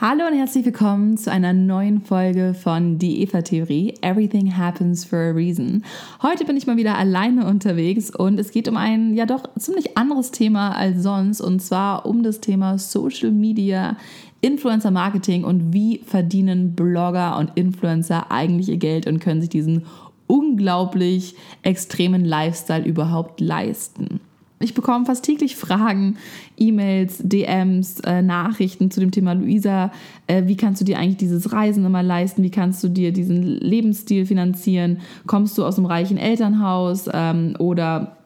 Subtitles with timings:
[0.00, 3.94] Hallo und herzlich willkommen zu einer neuen Folge von Die Eva-Theorie.
[4.00, 5.82] Everything happens for a reason.
[6.22, 9.98] Heute bin ich mal wieder alleine unterwegs und es geht um ein ja doch ziemlich
[9.98, 13.96] anderes Thema als sonst und zwar um das Thema Social Media,
[14.40, 19.84] Influencer Marketing und wie verdienen Blogger und Influencer eigentlich ihr Geld und können sich diesen
[20.28, 24.20] unglaublich extremen Lifestyle überhaupt leisten.
[24.60, 26.18] Ich bekomme fast täglich Fragen,
[26.58, 29.92] E-Mails, DMs, äh, Nachrichten zu dem Thema Luisa.
[30.26, 32.42] Äh, wie kannst du dir eigentlich dieses Reisen immer leisten?
[32.42, 34.98] Wie kannst du dir diesen Lebensstil finanzieren?
[35.26, 38.18] Kommst du aus einem reichen Elternhaus ähm, oder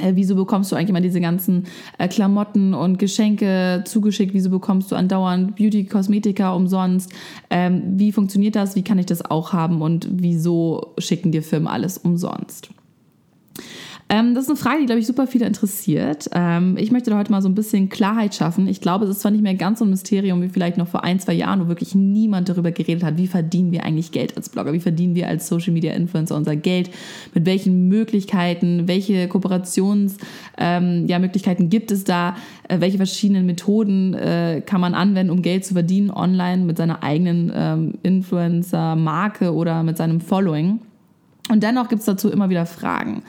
[0.00, 1.66] äh, wieso bekommst du eigentlich immer diese ganzen
[1.98, 4.34] äh, Klamotten und Geschenke zugeschickt?
[4.34, 7.12] Wieso bekommst du andauernd Beauty, Kosmetika umsonst?
[7.50, 8.76] Ähm, wie funktioniert das?
[8.76, 9.82] Wie kann ich das auch haben?
[9.82, 12.70] Und wieso schicken dir Firmen alles umsonst?
[14.12, 16.28] Ähm, das ist eine Frage, die, glaube ich, super viele interessiert.
[16.32, 18.66] Ähm, ich möchte da heute mal so ein bisschen Klarheit schaffen.
[18.66, 21.04] Ich glaube, es ist zwar nicht mehr ganz so ein Mysterium wie vielleicht noch vor
[21.04, 24.48] ein, zwei Jahren, wo wirklich niemand darüber geredet hat, wie verdienen wir eigentlich Geld als
[24.48, 26.90] Blogger, wie verdienen wir als Social Media Influencer unser Geld,
[27.34, 32.34] mit welchen Möglichkeiten, welche Kooperationsmöglichkeiten ähm, ja, gibt es da,
[32.66, 37.04] äh, welche verschiedenen Methoden äh, kann man anwenden, um Geld zu verdienen online mit seiner
[37.04, 40.80] eigenen ähm, Influencer-Marke oder mit seinem Following.
[41.48, 43.22] Und dennoch gibt es dazu immer wieder Fragen.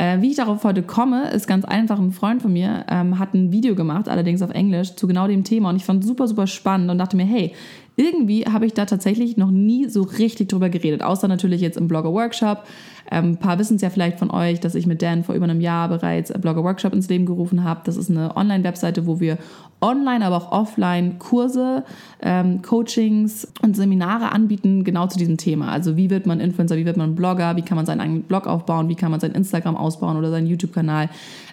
[0.00, 1.98] Äh, wie ich darauf heute komme, ist ganz einfach.
[1.98, 5.44] Ein Freund von mir ähm, hat ein Video gemacht, allerdings auf Englisch, zu genau dem
[5.44, 5.68] Thema.
[5.68, 7.52] Und ich fand es super, super spannend und dachte mir, hey,
[7.96, 11.86] irgendwie habe ich da tatsächlich noch nie so richtig drüber geredet, außer natürlich jetzt im
[11.86, 12.64] Blogger-Workshop.
[13.10, 15.44] Ähm, ein paar wissen es ja vielleicht von euch, dass ich mit Dan vor über
[15.44, 17.80] einem Jahr bereits Blogger Workshop ins Leben gerufen habe.
[17.84, 19.38] Das ist eine Online-Webseite, wo wir
[19.80, 21.84] online, aber auch offline Kurse,
[22.22, 25.70] ähm, Coachings und Seminare anbieten, genau zu diesem Thema.
[25.70, 28.46] Also wie wird man Influencer, wie wird man Blogger, wie kann man seinen eigenen Blog
[28.46, 31.08] aufbauen, wie kann man sein Instagram ausbauen oder seinen YouTube-Kanal,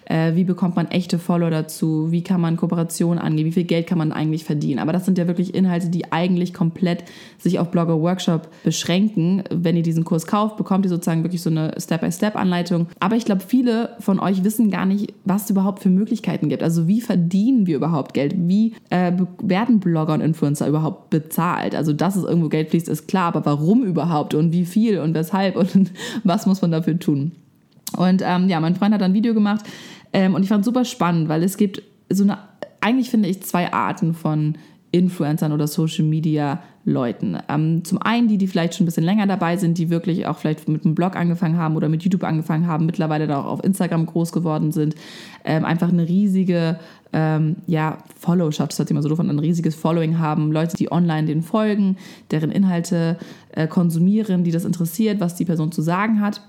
[0.10, 3.88] äh, wie bekommt man echte Follower dazu, wie kann man Kooperationen angehen, wie viel Geld
[3.88, 4.80] kann man eigentlich verdienen.
[4.80, 7.04] Aber das sind ja wirklich Inhalte, die eigentlich komplett
[7.38, 9.44] sich auf Blogger Workshop beschränken.
[9.50, 12.88] Wenn ihr diesen Kurs kauft, bekommt ihr sozusagen wirklich so eine Step-by-Step-Anleitung.
[13.00, 16.64] Aber ich glaube, viele von euch wissen gar nicht, was es überhaupt für Möglichkeiten gibt.
[16.64, 18.36] Also wie verdienen wir überhaupt Geld?
[18.38, 21.76] Wie äh, werden Blogger und Influencer überhaupt bezahlt?
[21.76, 25.14] Also dass es irgendwo Geld fließt, ist klar, aber warum überhaupt und wie viel und
[25.14, 25.92] weshalb und
[26.24, 27.34] was muss man dafür tun?
[27.96, 29.66] Und ähm, ja, mein Freund hat ein Video gemacht
[30.18, 32.40] ähm, und ich fand es super spannend, weil es gibt so eine,
[32.82, 34.56] eigentlich finde ich zwei Arten von
[34.92, 37.38] Influencern oder Social Media Leuten.
[37.48, 40.40] Ähm, zum einen die, die vielleicht schon ein bisschen länger dabei sind, die wirklich auch
[40.40, 43.64] vielleicht mit einem Blog angefangen haben oder mit YouTube angefangen haben, mittlerweile da auch auf
[43.64, 44.96] Instagram groß geworden sind,
[45.46, 46.80] ähm, einfach eine riesige
[47.14, 50.92] ähm, ja, Followschaft, das hat sich immer so davon ein riesiges Following haben, Leute, die
[50.92, 51.98] online den folgen,
[52.32, 53.18] deren Inhalte
[53.52, 56.42] äh, konsumieren, die das interessiert, was die Person zu sagen hat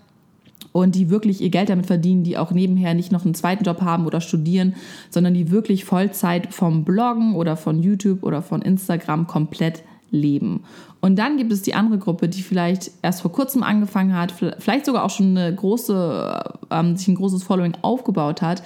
[0.73, 3.81] und die wirklich ihr Geld damit verdienen, die auch nebenher nicht noch einen zweiten Job
[3.81, 4.75] haben oder studieren,
[5.11, 10.65] sondern die wirklich Vollzeit vom Bloggen oder von YouTube oder von Instagram komplett leben.
[11.01, 14.87] Und dann gibt es die andere Gruppe, die vielleicht erst vor kurzem angefangen hat, vielleicht
[14.87, 18.63] sogar auch schon eine große, ähm, sich ein großes Following aufgebaut hat,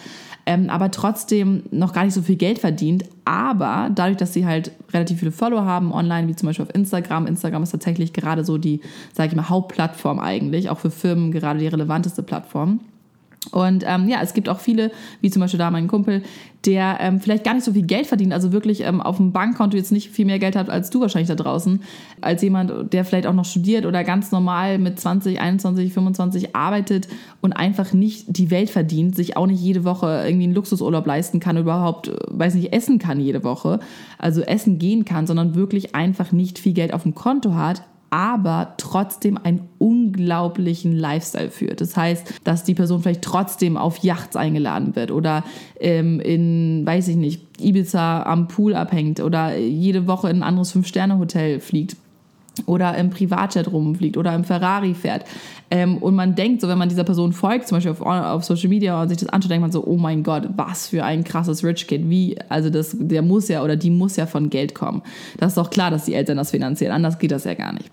[0.46, 3.04] ähm, aber trotzdem noch gar nicht so viel Geld verdient.
[3.24, 7.26] Aber dadurch, dass sie halt relativ viele Follower haben online, wie zum Beispiel auf Instagram,
[7.26, 8.80] Instagram ist tatsächlich gerade so die,
[9.12, 12.80] sage ich mal, Hauptplattform eigentlich, auch für Firmen gerade die relevanteste Plattform
[13.50, 16.22] und ähm, ja, es gibt auch viele, wie zum Beispiel da mein Kumpel,
[16.64, 19.76] der ähm, vielleicht gar nicht so viel Geld verdient, also wirklich ähm, auf dem Bankkonto
[19.76, 21.82] jetzt nicht viel mehr Geld hat als du wahrscheinlich da draußen,
[22.20, 27.08] als jemand, der vielleicht auch noch studiert oder ganz normal mit 20, 21, 25 arbeitet
[27.40, 31.40] und einfach nicht die Welt verdient, sich auch nicht jede Woche irgendwie einen Luxusurlaub leisten
[31.40, 33.80] kann, überhaupt, äh, weiß nicht, essen kann jede Woche,
[34.18, 37.82] also essen gehen kann, sondern wirklich einfach nicht viel Geld auf dem Konto hat,
[38.12, 41.80] aber trotzdem einen unglaublichen Lifestyle führt.
[41.80, 45.44] Das heißt, dass die Person vielleicht trotzdem auf Yachts eingeladen wird oder
[45.80, 50.72] ähm, in, weiß ich nicht, Ibiza am Pool abhängt oder jede Woche in ein anderes
[50.72, 51.96] Fünf-Sterne-Hotel fliegt
[52.66, 55.24] oder im Privatjet rumfliegt oder im Ferrari fährt.
[55.70, 58.68] Ähm, und man denkt so, wenn man dieser Person folgt, zum Beispiel auf, auf Social
[58.68, 61.64] Media und sich das anschaut, denkt man so, oh mein Gott, was für ein krasses
[61.64, 62.10] Rich Kid.
[62.10, 65.00] Wie, also das, der muss ja oder die muss ja von Geld kommen.
[65.38, 66.92] Das ist doch klar, dass die Eltern das finanzieren.
[66.92, 67.90] Anders geht das ja gar nicht.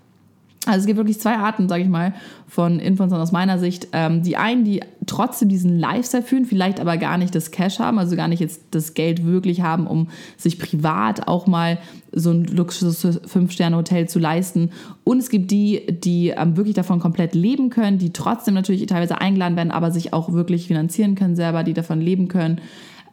[0.69, 2.13] Also es gibt wirklich zwei Arten, sage ich mal,
[2.47, 3.87] von Influencern aus meiner Sicht.
[3.91, 7.97] Ähm, die einen, die trotzdem diesen Lifestyle führen, vielleicht aber gar nicht das Cash haben,
[7.97, 11.79] also gar nicht jetzt das Geld wirklich haben, um sich privat auch mal
[12.11, 14.69] so ein Luxus Fünf-Sterne-Hotel zu leisten.
[15.03, 19.19] Und es gibt die, die ähm, wirklich davon komplett leben können, die trotzdem natürlich teilweise
[19.19, 22.61] eingeladen werden, aber sich auch wirklich finanzieren können selber, die davon leben können.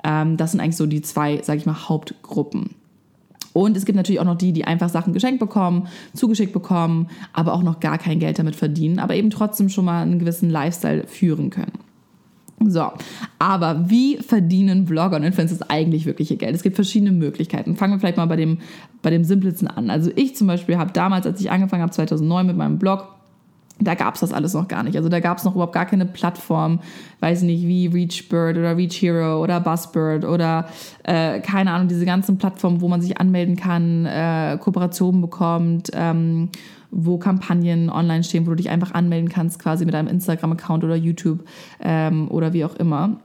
[0.05, 2.75] Ähm, das sind eigentlich so die zwei, sage ich mal, Hauptgruppen.
[3.57, 7.55] Und es gibt natürlich auch noch die, die einfach Sachen geschenkt bekommen, zugeschickt bekommen, aber
[7.55, 11.07] auch noch gar kein Geld damit verdienen, aber eben trotzdem schon mal einen gewissen Lifestyle
[11.07, 11.73] führen können.
[12.61, 12.93] So,
[13.39, 16.55] aber wie verdienen Blogger und Influencers eigentlich wirklich ihr Geld?
[16.55, 17.77] Es gibt verschiedene Möglichkeiten.
[17.77, 18.59] Fangen wir vielleicht mal bei dem,
[19.01, 19.89] bei dem simpelsten an.
[19.89, 23.09] Also ich zum Beispiel habe damals, als ich angefangen habe, 2009 mit meinem Blog,
[23.79, 24.97] da gab es das alles noch gar nicht.
[24.97, 26.81] Also da gab es noch überhaupt gar keine Plattform,
[27.21, 30.67] weiß nicht, wie ReachBird oder ReachHero oder Buzzbird oder
[31.05, 36.49] äh, keine Ahnung, diese ganzen Plattformen, wo man sich anmelden kann, äh, Kooperationen bekommt, ähm,
[36.91, 40.97] wo Kampagnen online stehen, wo du dich einfach anmelden kannst, quasi mit einem Instagram-Account oder
[40.97, 41.45] YouTube
[41.81, 43.21] ähm, oder wie auch immer.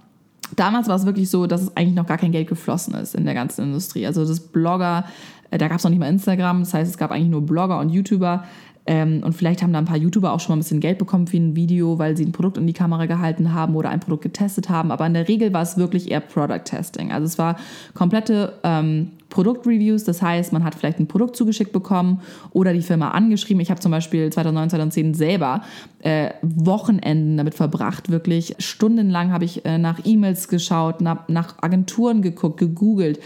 [0.57, 3.23] Damals war es wirklich so, dass es eigentlich noch gar kein Geld geflossen ist in
[3.23, 4.05] der ganzen Industrie.
[4.05, 5.05] Also das Blogger,
[5.49, 7.79] äh, da gab es noch nicht mal Instagram, das heißt, es gab eigentlich nur Blogger
[7.79, 8.43] und YouTuber,
[8.91, 11.25] ähm, und vielleicht haben da ein paar YouTuber auch schon mal ein bisschen Geld bekommen
[11.25, 14.23] für ein Video, weil sie ein Produkt in die Kamera gehalten haben oder ein Produkt
[14.23, 14.91] getestet haben.
[14.91, 17.09] Aber in der Regel war es wirklich eher Product Testing.
[17.09, 17.55] Also es war
[17.93, 20.03] komplette ähm, Produktreviews.
[20.03, 22.19] Das heißt, man hat vielleicht ein Produkt zugeschickt bekommen
[22.51, 23.61] oder die Firma angeschrieben.
[23.61, 25.61] Ich habe zum Beispiel 2009, 2010 selber
[25.99, 28.11] äh, Wochenenden damit verbracht.
[28.11, 33.21] Wirklich stundenlang habe ich äh, nach E-Mails geschaut, nach, nach Agenturen geguckt, gegoogelt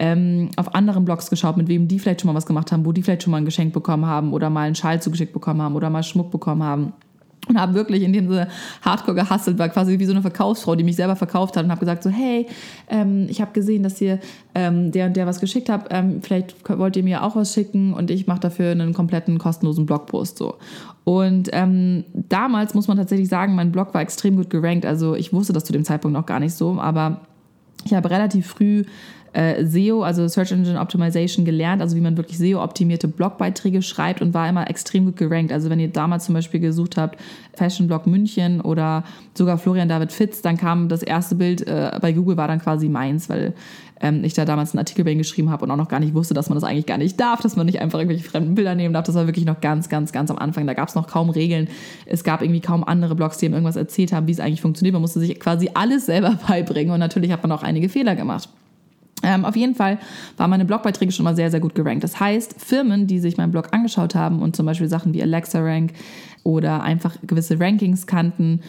[0.00, 2.92] ähm, auf anderen Blogs geschaut, mit wem die vielleicht schon mal was gemacht haben, wo
[2.92, 5.76] die vielleicht schon mal ein Geschenk bekommen haben oder mal einen Schal zugeschickt bekommen haben
[5.76, 6.94] oder mal Schmuck bekommen haben
[7.48, 8.48] und habe wirklich in dem Sinne
[8.82, 11.80] hardcore gehustelt, war quasi wie so eine Verkaufsfrau, die mich selber verkauft hat und habe
[11.80, 12.46] gesagt so, hey,
[12.88, 14.20] ähm, ich habe gesehen, dass ihr
[14.54, 17.92] ähm, der und der was geschickt habt, ähm, vielleicht wollt ihr mir auch was schicken
[17.92, 20.54] und ich mache dafür einen kompletten kostenlosen Blogpost so.
[21.04, 25.32] Und ähm, damals muss man tatsächlich sagen, mein Blog war extrem gut gerankt, also ich
[25.32, 27.20] wusste das zu dem Zeitpunkt noch gar nicht so, aber
[27.84, 28.84] ich habe relativ früh
[29.32, 34.34] äh, SEO, also Search Engine Optimization, gelernt, also wie man wirklich SEO-optimierte Blogbeiträge schreibt und
[34.34, 35.52] war immer extrem gut gerankt.
[35.52, 37.20] Also wenn ihr damals zum Beispiel gesucht habt,
[37.54, 39.04] Fashion Blog München oder
[39.34, 42.88] sogar Florian David Fitz, dann kam das erste Bild äh, bei Google war dann quasi
[42.88, 43.54] meins, weil
[44.00, 46.14] ähm, ich da damals einen Artikel bei ihm geschrieben habe und auch noch gar nicht
[46.14, 48.74] wusste, dass man das eigentlich gar nicht darf, dass man nicht einfach irgendwelche fremden Bilder
[48.74, 49.04] nehmen darf.
[49.04, 50.66] Das war wirklich noch ganz, ganz, ganz am Anfang.
[50.66, 51.68] Da gab es noch kaum Regeln.
[52.06, 54.94] Es gab irgendwie kaum andere Blogs, die ihm irgendwas erzählt haben, wie es eigentlich funktioniert.
[54.94, 58.48] Man musste sich quasi alles selber beibringen und natürlich hat man auch einige Fehler gemacht.
[59.22, 59.98] Ähm, auf jeden Fall
[60.36, 62.04] waren meine Blogbeiträge schon mal sehr, sehr gut gerankt.
[62.04, 65.60] Das heißt, Firmen, die sich meinen Blog angeschaut haben und zum Beispiel Sachen wie Alexa
[65.60, 65.92] Rank
[66.42, 68.60] oder einfach gewisse Rankings kannten,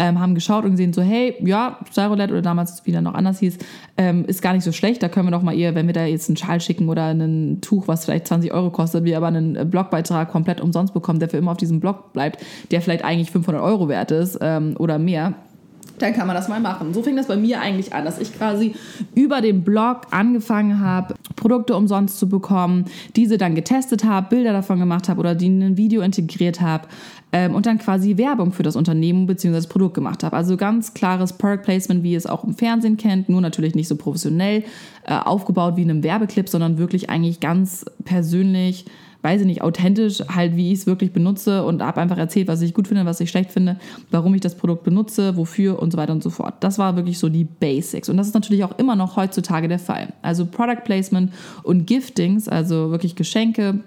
[0.00, 3.58] ähm, haben geschaut und gesehen so, hey, ja, Styrolet oder damals wieder noch anders hieß,
[3.98, 5.02] ähm, ist gar nicht so schlecht.
[5.02, 7.60] Da können wir doch mal eher, wenn wir da jetzt einen Schal schicken oder ein
[7.60, 11.36] Tuch, was vielleicht 20 Euro kostet, wir aber einen Blogbeitrag komplett umsonst bekommen, der für
[11.36, 15.34] immer auf diesem Blog bleibt, der vielleicht eigentlich 500 Euro wert ist ähm, oder mehr
[16.02, 16.94] dann kann man das mal machen.
[16.94, 18.74] So fing das bei mir eigentlich an, dass ich quasi
[19.14, 22.86] über den Blog angefangen habe, Produkte umsonst zu bekommen,
[23.16, 26.88] diese dann getestet habe, Bilder davon gemacht habe oder die in ein Video integriert habe
[27.32, 29.52] ähm, und dann quasi Werbung für das Unternehmen bzw.
[29.52, 30.36] das Produkt gemacht habe.
[30.36, 33.88] Also ganz klares Product Placement, wie ihr es auch im Fernsehen kennt, nur natürlich nicht
[33.88, 34.64] so professionell
[35.06, 38.86] äh, aufgebaut wie in einem Werbeclip, sondern wirklich eigentlich ganz persönlich
[39.22, 42.62] weiß ich nicht, authentisch halt, wie ich es wirklich benutze und habe einfach erzählt, was
[42.62, 43.76] ich gut finde, was ich schlecht finde,
[44.10, 46.54] warum ich das Produkt benutze, wofür und so weiter und so fort.
[46.60, 48.08] Das war wirklich so die Basics.
[48.08, 50.12] Und das ist natürlich auch immer noch heutzutage der Fall.
[50.22, 51.32] Also Product Placement
[51.62, 53.80] und Giftings, also wirklich Geschenke,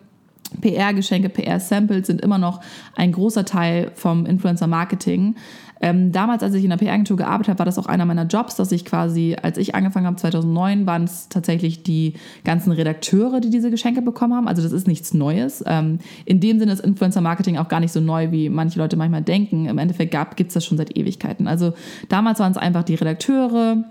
[0.61, 2.61] PR-Geschenke, PR-Samples sind immer noch
[2.95, 5.35] ein großer Teil vom Influencer-Marketing.
[5.83, 8.55] Ähm, damals, als ich in der PR-Agentur gearbeitet habe, war das auch einer meiner Jobs,
[8.55, 12.13] dass ich quasi, als ich angefangen habe, 2009, waren es tatsächlich die
[12.45, 14.47] ganzen Redakteure, die diese Geschenke bekommen haben.
[14.47, 15.61] Also das ist nichts Neues.
[15.67, 19.23] Ähm, in dem Sinne ist Influencer-Marketing auch gar nicht so neu, wie manche Leute manchmal
[19.23, 19.65] denken.
[19.65, 21.49] Im Endeffekt gibt es das schon seit Ewigkeiten.
[21.49, 21.73] Also
[22.07, 23.83] damals waren es einfach die Redakteure,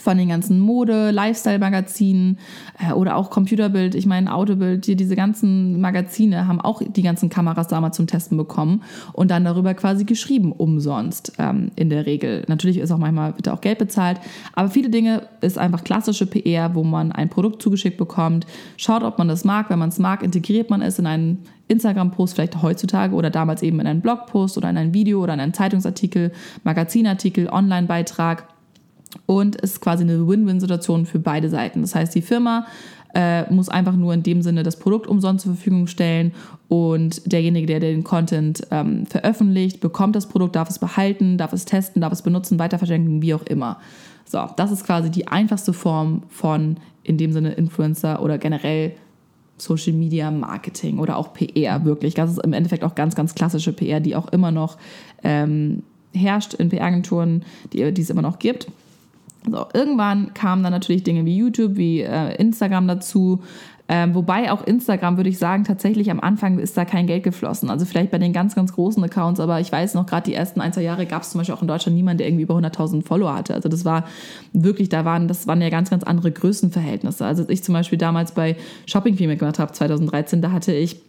[0.00, 2.38] von den ganzen Mode, Lifestyle-Magazinen
[2.78, 7.28] äh, oder auch Computerbild, ich meine Autobild, die, diese ganzen Magazine haben auch die ganzen
[7.28, 8.82] Kameras damals zum Testen bekommen
[9.12, 12.44] und dann darüber quasi geschrieben, umsonst ähm, in der Regel.
[12.48, 14.18] Natürlich ist auch manchmal bitte auch Geld bezahlt,
[14.54, 18.46] aber viele Dinge ist einfach klassische PR, wo man ein Produkt zugeschickt bekommt,
[18.76, 22.34] schaut, ob man das mag, wenn man es mag, integriert man es in einen Instagram-Post
[22.34, 25.54] vielleicht heutzutage oder damals eben in einen Blogpost oder in ein Video oder in einen
[25.54, 26.32] Zeitungsartikel,
[26.64, 28.51] Magazinartikel, Online-Beitrag
[29.26, 31.82] und es ist quasi eine Win-Win-Situation für beide Seiten.
[31.82, 32.66] Das heißt, die Firma
[33.14, 36.32] äh, muss einfach nur in dem Sinne das Produkt umsonst zur Verfügung stellen
[36.68, 41.64] und derjenige, der den Content ähm, veröffentlicht, bekommt das Produkt, darf es behalten, darf es
[41.64, 43.78] testen, darf es benutzen, weiter verschenken, wie auch immer.
[44.24, 48.92] So, das ist quasi die einfachste Form von in dem Sinne Influencer oder generell
[49.58, 52.14] Social Media Marketing oder auch PR wirklich.
[52.14, 54.78] Das ist im Endeffekt auch ganz, ganz klassische PR, die auch immer noch
[55.22, 55.82] ähm,
[56.14, 58.68] herrscht in PR-Agenturen, die, die es immer noch gibt.
[59.50, 63.42] So, irgendwann kamen dann natürlich Dinge wie YouTube, wie äh, Instagram dazu.
[63.88, 67.68] Ähm, wobei auch Instagram, würde ich sagen, tatsächlich am Anfang ist da kein Geld geflossen.
[67.68, 70.60] Also vielleicht bei den ganz, ganz großen Accounts, aber ich weiß noch, gerade die ersten
[70.60, 73.04] ein, zwei Jahre gab es zum Beispiel auch in Deutschland niemanden, der irgendwie über 100.000
[73.04, 73.54] Follower hatte.
[73.54, 74.04] Also das war
[74.52, 77.26] wirklich, da waren, das waren ja ganz, ganz andere Größenverhältnisse.
[77.26, 78.56] Also als ich zum Beispiel damals bei
[78.86, 81.02] Shopping Female gemacht habe, 2013, da hatte ich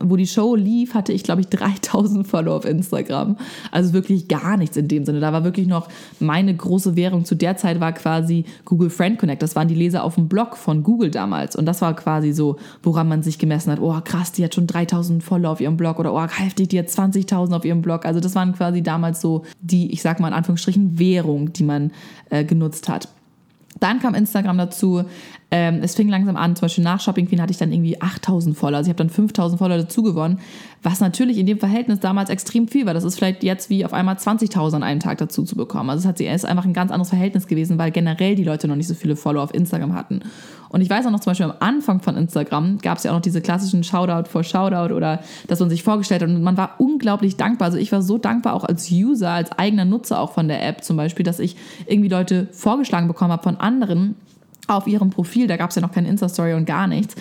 [0.00, 3.36] wo die Show lief, hatte ich, glaube ich, 3000 Follower auf Instagram.
[3.70, 5.20] Also wirklich gar nichts in dem Sinne.
[5.20, 9.42] Da war wirklich noch meine große Währung zu der Zeit war quasi Google Friend Connect.
[9.42, 11.56] Das waren die Leser auf dem Blog von Google damals.
[11.56, 13.80] Und das war quasi so, woran man sich gemessen hat.
[13.80, 15.98] Oh, krass, die hat schon 3000 Follower auf ihrem Blog.
[15.98, 18.04] Oder oh, heftig, die hat 20.000 auf ihrem Blog.
[18.04, 21.92] Also das waren quasi damals so die, ich sag mal in Anführungsstrichen, Währung, die man
[22.30, 23.08] äh, genutzt hat.
[23.78, 25.04] Dann kam Instagram dazu.
[25.52, 28.56] Ähm, es fing langsam an, zum Beispiel nach Shopping Queen hatte ich dann irgendwie 8000
[28.56, 28.78] Follower.
[28.78, 30.38] Also ich habe dann 5000 Follower dazu gewonnen,
[30.82, 32.94] was natürlich in dem Verhältnis damals extrem viel war.
[32.94, 35.90] Das ist vielleicht jetzt wie auf einmal 20.000 an einem Tag dazu zu bekommen.
[35.90, 38.76] Also es hat, ist einfach ein ganz anderes Verhältnis gewesen, weil generell die Leute noch
[38.76, 40.20] nicht so viele Follower auf Instagram hatten.
[40.68, 43.16] Und ich weiß auch noch zum Beispiel am Anfang von Instagram gab es ja auch
[43.16, 46.76] noch diese klassischen Shoutout for Shoutout oder dass man sich vorgestellt hat und man war
[46.78, 47.66] unglaublich dankbar.
[47.66, 50.84] Also ich war so dankbar auch als User, als eigener Nutzer auch von der App
[50.84, 54.14] zum Beispiel, dass ich irgendwie Leute vorgeschlagen bekommen habe von anderen,
[54.70, 57.14] auf ihrem Profil, da gab es ja noch keine Insta-Story und gar nichts,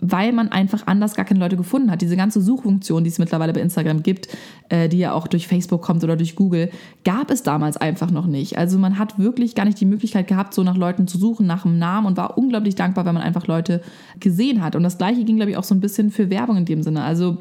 [0.00, 2.02] weil man einfach anders gar keine Leute gefunden hat.
[2.02, 4.28] Diese ganze Suchfunktion, die es mittlerweile bei Instagram gibt,
[4.68, 6.70] äh, die ja auch durch Facebook kommt oder durch Google,
[7.04, 8.58] gab es damals einfach noch nicht.
[8.58, 11.64] Also man hat wirklich gar nicht die Möglichkeit gehabt, so nach Leuten zu suchen, nach
[11.64, 13.82] einem Namen und war unglaublich dankbar, wenn man einfach Leute
[14.20, 14.76] gesehen hat.
[14.76, 17.02] Und das gleiche ging, glaube ich, auch so ein bisschen für Werbung in dem Sinne.
[17.02, 17.38] Also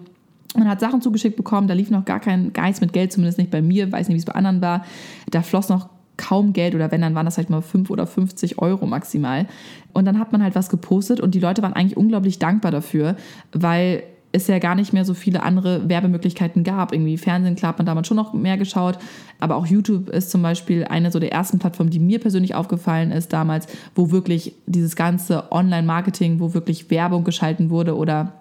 [0.56, 3.52] man hat Sachen zugeschickt bekommen, da lief noch gar kein Geist mit Geld, zumindest nicht
[3.52, 4.84] bei mir, weiß nicht, wie es bei anderen war.
[5.30, 8.60] Da floss noch kaum Geld oder wenn, dann waren das vielleicht mal 5 oder 50
[8.60, 9.48] Euro maximal.
[9.94, 13.16] Und dann hat man halt was gepostet und die Leute waren eigentlich unglaublich dankbar dafür,
[13.52, 16.92] weil es ja gar nicht mehr so viele andere Werbemöglichkeiten gab.
[16.92, 18.98] Irgendwie Fernsehen, klar, hat man damals schon noch mehr geschaut,
[19.40, 23.12] aber auch YouTube ist zum Beispiel eine so der ersten Plattformen, die mir persönlich aufgefallen
[23.12, 28.34] ist damals, wo wirklich dieses ganze Online-Marketing, wo wirklich Werbung geschalten wurde oder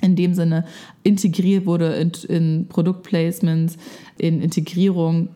[0.00, 0.64] in dem Sinne
[1.02, 3.76] integriert wurde in, in Produktplacements,
[4.18, 5.28] in Integrierung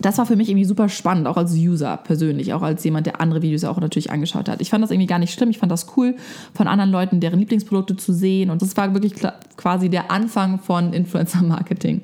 [0.00, 3.20] das war für mich irgendwie super spannend, auch als User persönlich, auch als jemand, der
[3.20, 4.60] andere Videos auch natürlich angeschaut hat.
[4.60, 5.50] Ich fand das irgendwie gar nicht schlimm.
[5.50, 6.14] Ich fand das cool,
[6.54, 8.50] von anderen Leuten deren Lieblingsprodukte zu sehen.
[8.50, 9.14] Und das war wirklich
[9.56, 12.02] quasi der Anfang von Influencer-Marketing.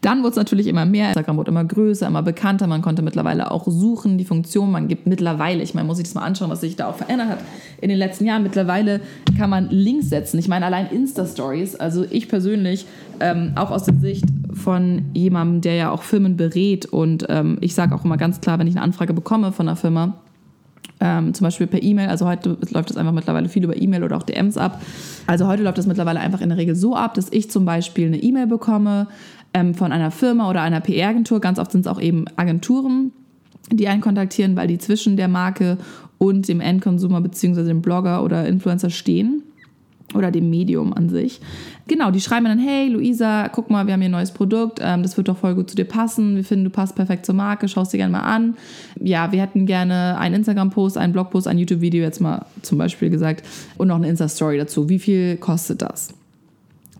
[0.00, 1.08] Dann wurde es natürlich immer mehr.
[1.08, 2.66] Instagram wurde immer größer, immer bekannter.
[2.66, 4.70] Man konnte mittlerweile auch suchen, die Funktion.
[4.70, 7.28] Man gibt mittlerweile, ich meine, muss ich das mal anschauen, was sich da auch verändert
[7.28, 7.38] hat
[7.80, 8.42] in den letzten Jahren.
[8.42, 9.00] Mittlerweile
[9.36, 10.38] kann man Links setzen.
[10.38, 11.76] Ich meine, allein Insta-Stories.
[11.76, 12.86] Also ich persönlich,
[13.20, 16.86] ähm, auch aus der Sicht von jemandem, der ja auch Firmen berät.
[16.86, 19.76] Und ähm, ich sage auch immer ganz klar, wenn ich eine Anfrage bekomme von einer
[19.76, 20.14] Firma,
[21.00, 22.08] ähm, zum Beispiel per E-Mail.
[22.08, 24.80] Also heute läuft das einfach mittlerweile viel über E-Mail oder auch DMs ab.
[25.26, 28.06] Also heute läuft das mittlerweile einfach in der Regel so ab, dass ich zum Beispiel
[28.06, 29.06] eine E-Mail bekomme
[29.54, 31.40] ähm, von einer Firma oder einer PR-Agentur.
[31.40, 33.12] Ganz oft sind es auch eben Agenturen,
[33.70, 35.78] die einen kontaktieren, weil die zwischen der Marke
[36.18, 37.64] und dem Endkonsumer bzw.
[37.64, 39.42] dem Blogger oder Influencer stehen
[40.14, 41.40] oder dem Medium an sich.
[41.86, 45.02] Genau, die schreiben dann, hey Luisa, guck mal, wir haben hier ein neues Produkt, ähm,
[45.02, 47.68] das wird doch voll gut zu dir passen, wir finden, du passt perfekt zur Marke,
[47.68, 48.56] schaust dir gerne mal an.
[49.00, 53.44] Ja, wir hätten gerne einen Instagram-Post, einen Blog-Post, ein YouTube-Video, jetzt mal zum Beispiel gesagt,
[53.76, 54.88] und noch eine Insta-Story dazu.
[54.88, 56.17] Wie viel kostet das?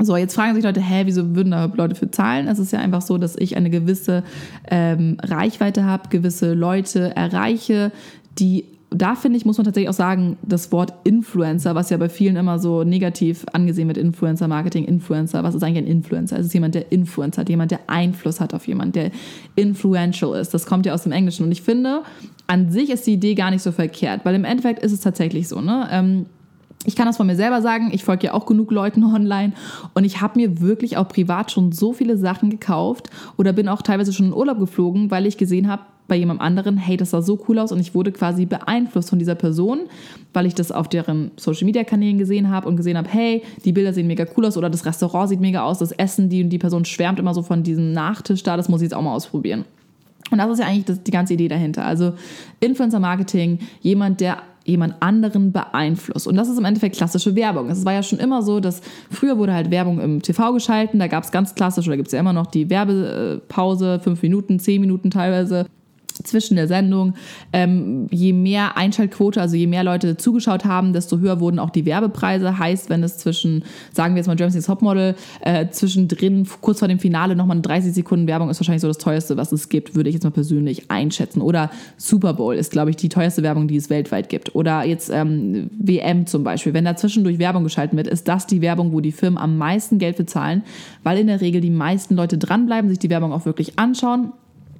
[0.00, 2.46] So, jetzt fragen sich Leute, hä, wieso würden da Leute für zahlen?
[2.46, 4.22] Es ist ja einfach so, dass ich eine gewisse
[4.70, 7.90] ähm, Reichweite habe, gewisse Leute erreiche,
[8.38, 12.08] die da finde ich, muss man tatsächlich auch sagen, das Wort Influencer, was ja bei
[12.08, 16.38] vielen immer so negativ angesehen wird, Influencer, Marketing, Influencer, was ist eigentlich ein Influencer?
[16.38, 19.10] Es ist jemand, der Influencer hat, jemand, der Einfluss hat auf jemanden, der
[19.56, 20.54] influential ist.
[20.54, 21.44] Das kommt ja aus dem Englischen.
[21.44, 22.02] Und ich finde,
[22.46, 25.48] an sich ist die Idee gar nicht so verkehrt, weil im Endeffekt ist es tatsächlich
[25.48, 25.86] so, ne?
[25.90, 26.26] Ähm,
[26.84, 29.52] ich kann das von mir selber sagen, ich folge ja auch genug Leuten online
[29.94, 33.82] und ich habe mir wirklich auch privat schon so viele Sachen gekauft oder bin auch
[33.82, 37.20] teilweise schon in Urlaub geflogen, weil ich gesehen habe bei jemand anderen, hey, das sah
[37.20, 39.80] so cool aus und ich wurde quasi beeinflusst von dieser Person,
[40.32, 43.72] weil ich das auf deren Social Media Kanälen gesehen habe und gesehen habe, hey, die
[43.72, 46.48] Bilder sehen mega cool aus oder das Restaurant sieht mega aus, das Essen, die und
[46.48, 49.14] die Person schwärmt immer so von diesem Nachtisch da, das muss ich jetzt auch mal
[49.14, 49.66] ausprobieren.
[50.30, 51.84] Und das ist ja eigentlich die ganze Idee dahinter.
[51.84, 52.14] Also
[52.60, 56.26] Influencer Marketing, jemand, der jemand anderen beeinflusst.
[56.26, 57.70] Und das ist im Endeffekt klassische Werbung.
[57.70, 60.98] Es war ja schon immer so, dass früher wurde halt Werbung im TV geschalten.
[60.98, 64.58] Da gab es ganz klassisch, oder gibt es ja immer noch die Werbepause, fünf Minuten,
[64.58, 65.66] zehn Minuten teilweise
[66.24, 67.14] zwischen der Sendung.
[67.52, 71.84] Ähm, je mehr Einschaltquote, also je mehr Leute zugeschaut haben, desto höher wurden auch die
[71.84, 72.58] Werbepreise.
[72.58, 76.98] Heißt, wenn es zwischen, sagen wir jetzt mal Germany's Topmodel, äh, zwischendrin, kurz vor dem
[76.98, 80.08] Finale, nochmal eine 30 Sekunden Werbung ist wahrscheinlich so das teuerste, was es gibt, würde
[80.08, 81.40] ich jetzt mal persönlich einschätzen.
[81.40, 84.54] Oder Super Bowl ist, glaube ich, die teuerste Werbung, die es weltweit gibt.
[84.54, 86.74] Oder jetzt ähm, WM zum Beispiel.
[86.74, 89.98] Wenn da zwischendurch Werbung geschalten wird, ist das die Werbung, wo die Firmen am meisten
[89.98, 90.62] Geld bezahlen,
[91.02, 94.32] weil in der Regel die meisten Leute dranbleiben, sich die Werbung auch wirklich anschauen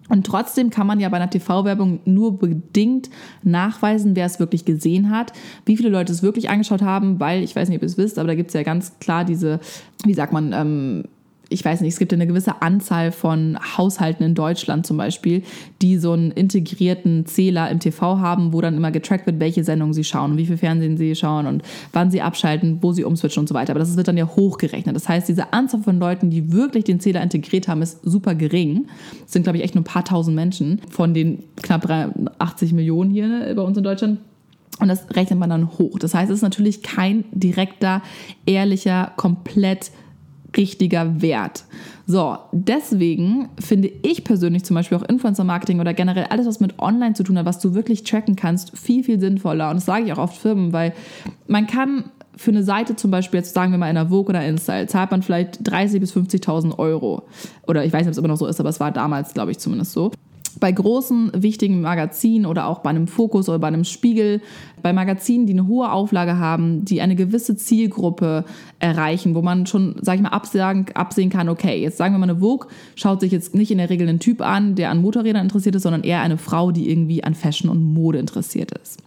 [0.09, 3.11] und trotzdem kann man ja bei einer TV-Werbung nur bedingt
[3.43, 5.33] nachweisen, wer es wirklich gesehen hat,
[5.65, 8.19] wie viele Leute es wirklich angeschaut haben, weil ich weiß nicht, ob ihr es wisst,
[8.19, 9.61] aber da gibt es ja ganz klar diese,
[10.05, 11.05] wie sagt man, ähm,
[11.51, 15.43] ich weiß nicht, es gibt eine gewisse Anzahl von Haushalten in Deutschland zum Beispiel,
[15.81, 19.95] die so einen integrierten Zähler im TV haben, wo dann immer getrackt wird, welche Sendungen
[19.95, 21.63] sie schauen und wie viel Fernsehen sie schauen und
[21.93, 23.73] wann sie abschalten, wo sie umswitchen und so weiter.
[23.73, 24.95] Aber das wird dann ja hochgerechnet.
[24.95, 28.87] Das heißt, diese Anzahl von Leuten, die wirklich den Zähler integriert haben, ist super gering.
[29.23, 31.89] Das sind, glaube ich, echt nur ein paar tausend Menschen von den knapp
[32.39, 34.19] 80 Millionen hier ne, bei uns in Deutschland.
[34.81, 35.99] Und das rechnet man dann hoch.
[35.99, 38.03] Das heißt, es ist natürlich kein direkter,
[38.47, 39.91] ehrlicher, komplett
[40.59, 41.65] richtiger Wert.
[42.07, 47.15] So, deswegen finde ich persönlich zum Beispiel auch Influencer-Marketing oder generell alles, was mit Online
[47.15, 49.71] zu tun hat, was du wirklich tracken kannst, viel, viel sinnvoller.
[49.71, 50.93] Und das sage ich auch oft Firmen, weil
[51.47, 54.45] man kann für eine Seite zum Beispiel, jetzt sagen wir mal in der Vogue oder
[54.45, 57.23] InStyle, zahlt man vielleicht 30.000 bis 50.000 Euro.
[57.67, 59.51] Oder ich weiß nicht, ob es immer noch so ist, aber es war damals, glaube
[59.51, 60.13] ich, zumindest so
[60.61, 64.41] bei großen, wichtigen Magazinen oder auch bei einem Fokus oder bei einem Spiegel,
[64.83, 68.45] bei Magazinen, die eine hohe Auflage haben, die eine gewisse Zielgruppe
[68.79, 72.31] erreichen, wo man schon, sag ich mal, absagen, absehen kann, okay, jetzt sagen wir mal
[72.31, 75.43] eine Vogue, schaut sich jetzt nicht in der Regel einen Typ an, der an Motorrädern
[75.43, 79.03] interessiert ist, sondern eher eine Frau, die irgendwie an Fashion und Mode interessiert ist.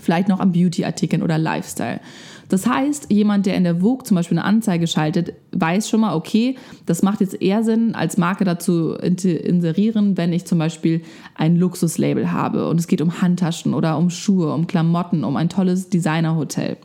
[0.00, 2.00] Vielleicht noch an Beauty-Artikeln oder Lifestyle.
[2.48, 6.14] Das heißt, jemand, der in der Vogue zum Beispiel eine Anzeige schaltet, weiß schon mal,
[6.14, 11.02] okay, das macht jetzt eher Sinn, als Marke dazu inserieren, wenn ich zum Beispiel
[11.34, 12.68] ein Luxuslabel habe.
[12.68, 16.78] Und es geht um Handtaschen oder um Schuhe, um Klamotten, um ein tolles Designerhotel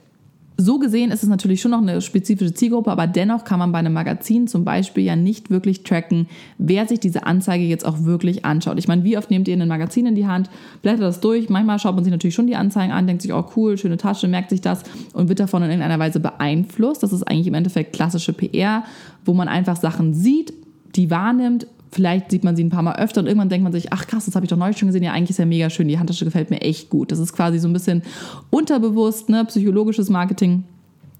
[0.58, 3.80] so gesehen ist es natürlich schon noch eine spezifische Zielgruppe, aber dennoch kann man bei
[3.80, 8.46] einem Magazin zum Beispiel ja nicht wirklich tracken, wer sich diese Anzeige jetzt auch wirklich
[8.46, 8.78] anschaut.
[8.78, 10.50] Ich meine, wie oft nehmt ihr ein Magazin in die Hand,
[10.82, 13.46] blättert das durch, manchmal schaut man sich natürlich schon die Anzeigen an, denkt sich, oh
[13.56, 14.84] cool, schöne Tasche, merkt sich das
[15.14, 17.02] und wird davon in irgendeiner Weise beeinflusst.
[17.02, 18.84] Das ist eigentlich im Endeffekt klassische PR,
[19.26, 20.54] wo man einfach Sachen sieht,
[20.96, 23.94] die wahrnimmt, vielleicht sieht man sie ein paar Mal öfter und irgendwann denkt man sich,
[23.94, 25.04] ach krass, das habe ich doch neulich schon gesehen.
[25.04, 25.88] Ja, eigentlich ist ja mega schön.
[25.88, 27.12] Die Handtasche gefällt mir echt gut.
[27.12, 28.04] Das ist quasi so ein bisschen
[28.50, 30.64] unterbewusst, ne, psychologisches Marketing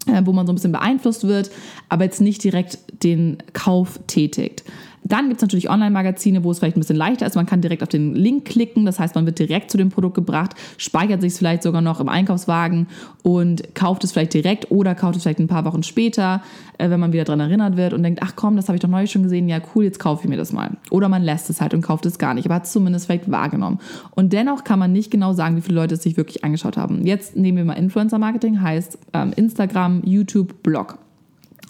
[0.08, 1.52] äh, wo man so ein bisschen beeinflusst wird,
[1.90, 4.64] aber jetzt nicht direkt den Kauf tätigt.
[5.04, 7.36] Dann gibt es natürlich Online-Magazine, wo es vielleicht ein bisschen leichter ist.
[7.36, 10.16] Man kann direkt auf den Link klicken, das heißt, man wird direkt zu dem Produkt
[10.16, 12.88] gebracht, speichert sich es vielleicht sogar noch im Einkaufswagen
[13.22, 16.42] und kauft es vielleicht direkt oder kauft es vielleicht ein paar Wochen später,
[16.78, 18.90] äh, wenn man wieder daran erinnert wird und denkt, ach komm, das habe ich doch
[18.90, 20.72] neulich schon gesehen, ja cool, jetzt kaufe ich mir das mal.
[20.90, 23.30] Oder man lässt es halt und kauft es gar nicht, aber hat es zumindest vielleicht
[23.30, 23.80] wahrgenommen.
[24.12, 27.06] Und dennoch kann man nicht genau sagen, wie viele Leute es sich wirklich angeschaut haben.
[27.06, 30.98] Jetzt nehmen wir mal Influencer-Marketing, heißt ähm, Instagram, YouTube, Blog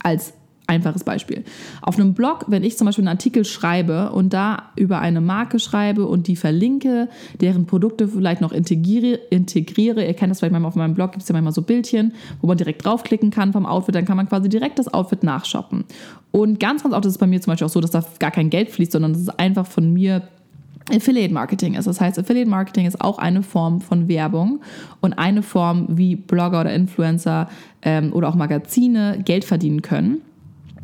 [0.03, 0.33] als
[0.73, 1.43] Einfaches Beispiel.
[1.83, 5.59] Auf einem Blog, wenn ich zum Beispiel einen Artikel schreibe und da über eine Marke
[5.59, 7.09] schreibe und die verlinke,
[7.39, 11.21] deren Produkte vielleicht noch integriere, integriere ihr kennt das vielleicht manchmal auf meinem Blog, gibt
[11.21, 14.27] es ja manchmal so Bildchen, wo man direkt draufklicken kann vom Outfit, dann kann man
[14.27, 15.85] quasi direkt das Outfit nachshoppen.
[16.31, 18.31] Und ganz, ganz oft ist es bei mir zum Beispiel auch so, dass da gar
[18.31, 20.23] kein Geld fließt, sondern dass es einfach von mir
[20.91, 21.85] Affiliate Marketing ist.
[21.85, 24.61] Das heißt, Affiliate Marketing ist auch eine Form von Werbung
[25.01, 27.49] und eine Form, wie Blogger oder Influencer
[27.81, 30.21] ähm, oder auch Magazine Geld verdienen können.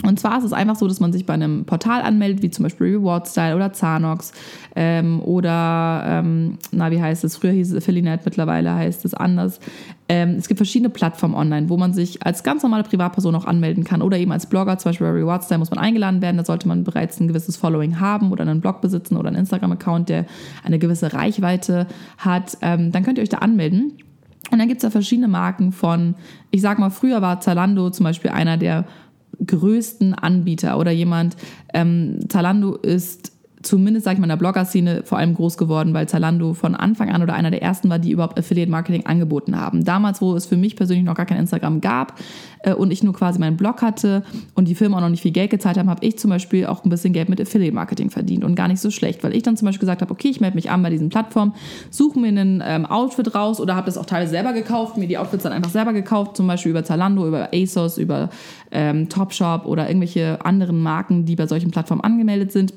[0.04, 2.64] Und zwar ist es einfach so, dass man sich bei einem Portal anmeldet, wie zum
[2.64, 4.32] Beispiel Reward Style oder Zanox
[4.76, 7.36] ähm, oder, ähm, na, wie heißt es?
[7.36, 9.60] Früher hieß es Affiliate, mittlerweile heißt es anders.
[10.08, 13.84] Ähm, es gibt verschiedene Plattformen online, wo man sich als ganz normale Privatperson auch anmelden
[13.84, 16.38] kann oder eben als Blogger, zum Beispiel bei Reward Style muss man eingeladen werden.
[16.38, 20.08] Da sollte man bereits ein gewisses Following haben oder einen Blog besitzen oder einen Instagram-Account,
[20.08, 20.26] der
[20.64, 22.58] eine gewisse Reichweite hat.
[22.62, 23.94] Ähm, dann könnt ihr euch da anmelden.
[24.52, 26.16] Und dann gibt es da verschiedene Marken von,
[26.50, 28.86] ich sag mal, früher war Zalando zum Beispiel einer der
[29.46, 31.36] größten Anbieter oder jemand,
[31.74, 36.08] ähm, Zalando ist zumindest, sage ich mal, in der Blogger-Szene vor allem groß geworden, weil
[36.08, 39.84] Zalando von Anfang an oder einer der ersten war, die überhaupt Affiliate-Marketing angeboten haben.
[39.84, 42.18] Damals, wo es für mich persönlich noch gar kein Instagram gab
[42.64, 44.24] äh, und ich nur quasi meinen Blog hatte
[44.56, 46.86] und die Firmen auch noch nicht viel Geld gezahlt haben, habe ich zum Beispiel auch
[46.86, 49.66] ein bisschen Geld mit Affiliate-Marketing verdient und gar nicht so schlecht, weil ich dann zum
[49.66, 51.54] Beispiel gesagt habe, okay, ich melde mich an bei diesen Plattformen,
[51.90, 55.18] suche mir einen ähm, Outfit raus oder habe das auch teilweise selber gekauft, mir die
[55.18, 58.30] Outfits dann einfach selber gekauft, zum Beispiel über Zalando, über ASOS, über
[58.72, 62.74] ähm, Topshop oder irgendwelche anderen Marken, die bei solchen Plattformen angemeldet sind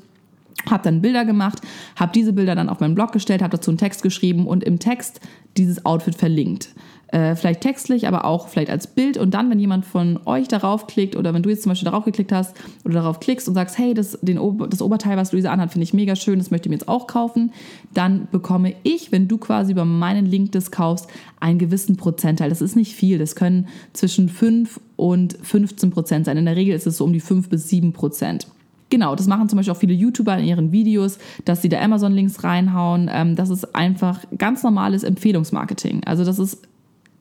[0.69, 1.59] habe dann Bilder gemacht,
[1.95, 4.79] habe diese Bilder dann auf meinen Blog gestellt, habe dazu einen Text geschrieben und im
[4.79, 5.19] Text
[5.57, 6.69] dieses Outfit verlinkt.
[7.13, 9.17] Äh, vielleicht textlich, aber auch vielleicht als Bild.
[9.17, 12.05] Und dann, wenn jemand von euch darauf klickt oder wenn du jetzt zum Beispiel darauf
[12.05, 14.39] geklickt hast oder darauf klickst und sagst, hey, das, den,
[14.71, 17.05] das Oberteil, was Luisa anhat, finde ich mega schön, das möchte ich mir jetzt auch
[17.05, 17.51] kaufen,
[17.93, 21.07] dann bekomme ich, wenn du quasi über meinen Link das kaufst,
[21.39, 22.49] einen gewissen Prozentteil.
[22.49, 26.37] Das ist nicht viel, das können zwischen 5 und 15 Prozent sein.
[26.37, 28.47] In der Regel ist es so um die 5 bis 7 Prozent.
[28.93, 32.43] Genau, das machen zum Beispiel auch viele YouTuber in ihren Videos, dass sie da Amazon-Links
[32.43, 33.09] reinhauen.
[33.11, 36.03] Ähm, das ist einfach ganz normales Empfehlungsmarketing.
[36.05, 36.59] Also das ist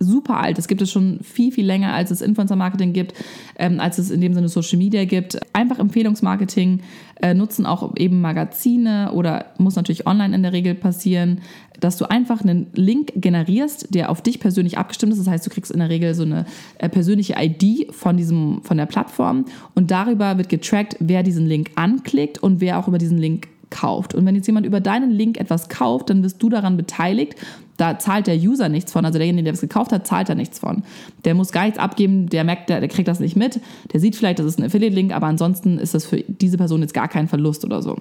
[0.02, 0.58] super alt.
[0.58, 3.14] Das gibt es schon viel, viel länger, als es Influencer-Marketing gibt,
[3.56, 5.38] ähm, als es in dem Sinne Social Media gibt.
[5.54, 6.80] Einfach Empfehlungsmarketing
[7.20, 11.40] äh, nutzen auch eben Magazine oder muss natürlich online in der Regel passieren,
[11.80, 15.18] dass du einfach einen Link generierst, der auf dich persönlich abgestimmt ist.
[15.18, 16.46] Das heißt, du kriegst in der Regel so eine
[16.78, 21.70] äh, persönliche ID von, diesem, von der Plattform und darüber wird getrackt, wer diesen Link
[21.74, 24.14] anklickt und wer auch über diesen Link kauft.
[24.14, 27.34] Und wenn jetzt jemand über deinen Link etwas kauft, dann wirst du daran beteiligt.
[27.76, 30.58] Da zahlt der User nichts von, also derjenige, der es gekauft hat, zahlt da nichts
[30.58, 30.82] von.
[31.24, 33.61] Der muss gar nichts abgeben, der merkt, der, der kriegt das nicht mit.
[33.92, 36.94] Der sieht vielleicht, das ist ein Affiliate-Link, aber ansonsten ist das für diese Person jetzt
[36.94, 37.96] gar kein Verlust oder so.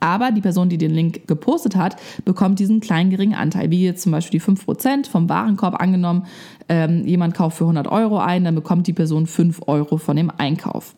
[0.00, 4.02] Aber die Person, die den Link gepostet hat, bekommt diesen kleinen geringen Anteil, wie jetzt
[4.02, 6.26] zum Beispiel die 5% vom Warenkorb angenommen.
[6.68, 10.30] Ähm, jemand kauft für 100 Euro ein, dann bekommt die Person 5 Euro von dem
[10.30, 10.94] Einkauf.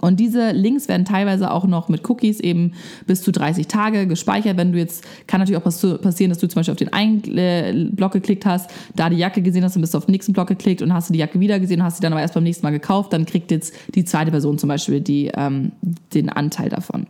[0.00, 2.72] Und diese Links werden teilweise auch noch mit Cookies eben
[3.06, 4.56] bis zu 30 Tage gespeichert.
[4.56, 7.88] Wenn du jetzt, kann natürlich auch passieren, dass du zum Beispiel auf den einen äh,
[7.90, 10.82] Block geklickt hast, da die Jacke gesehen hast, dann bist auf den nächsten Block geklickt
[10.82, 12.64] und hast du die Jacke wieder gesehen und hast sie dann aber erst beim nächsten
[12.64, 15.72] Mal gekauft, dann kriegt jetzt die zweite Person zum Beispiel die, ähm,
[16.14, 17.06] den Anteil davon.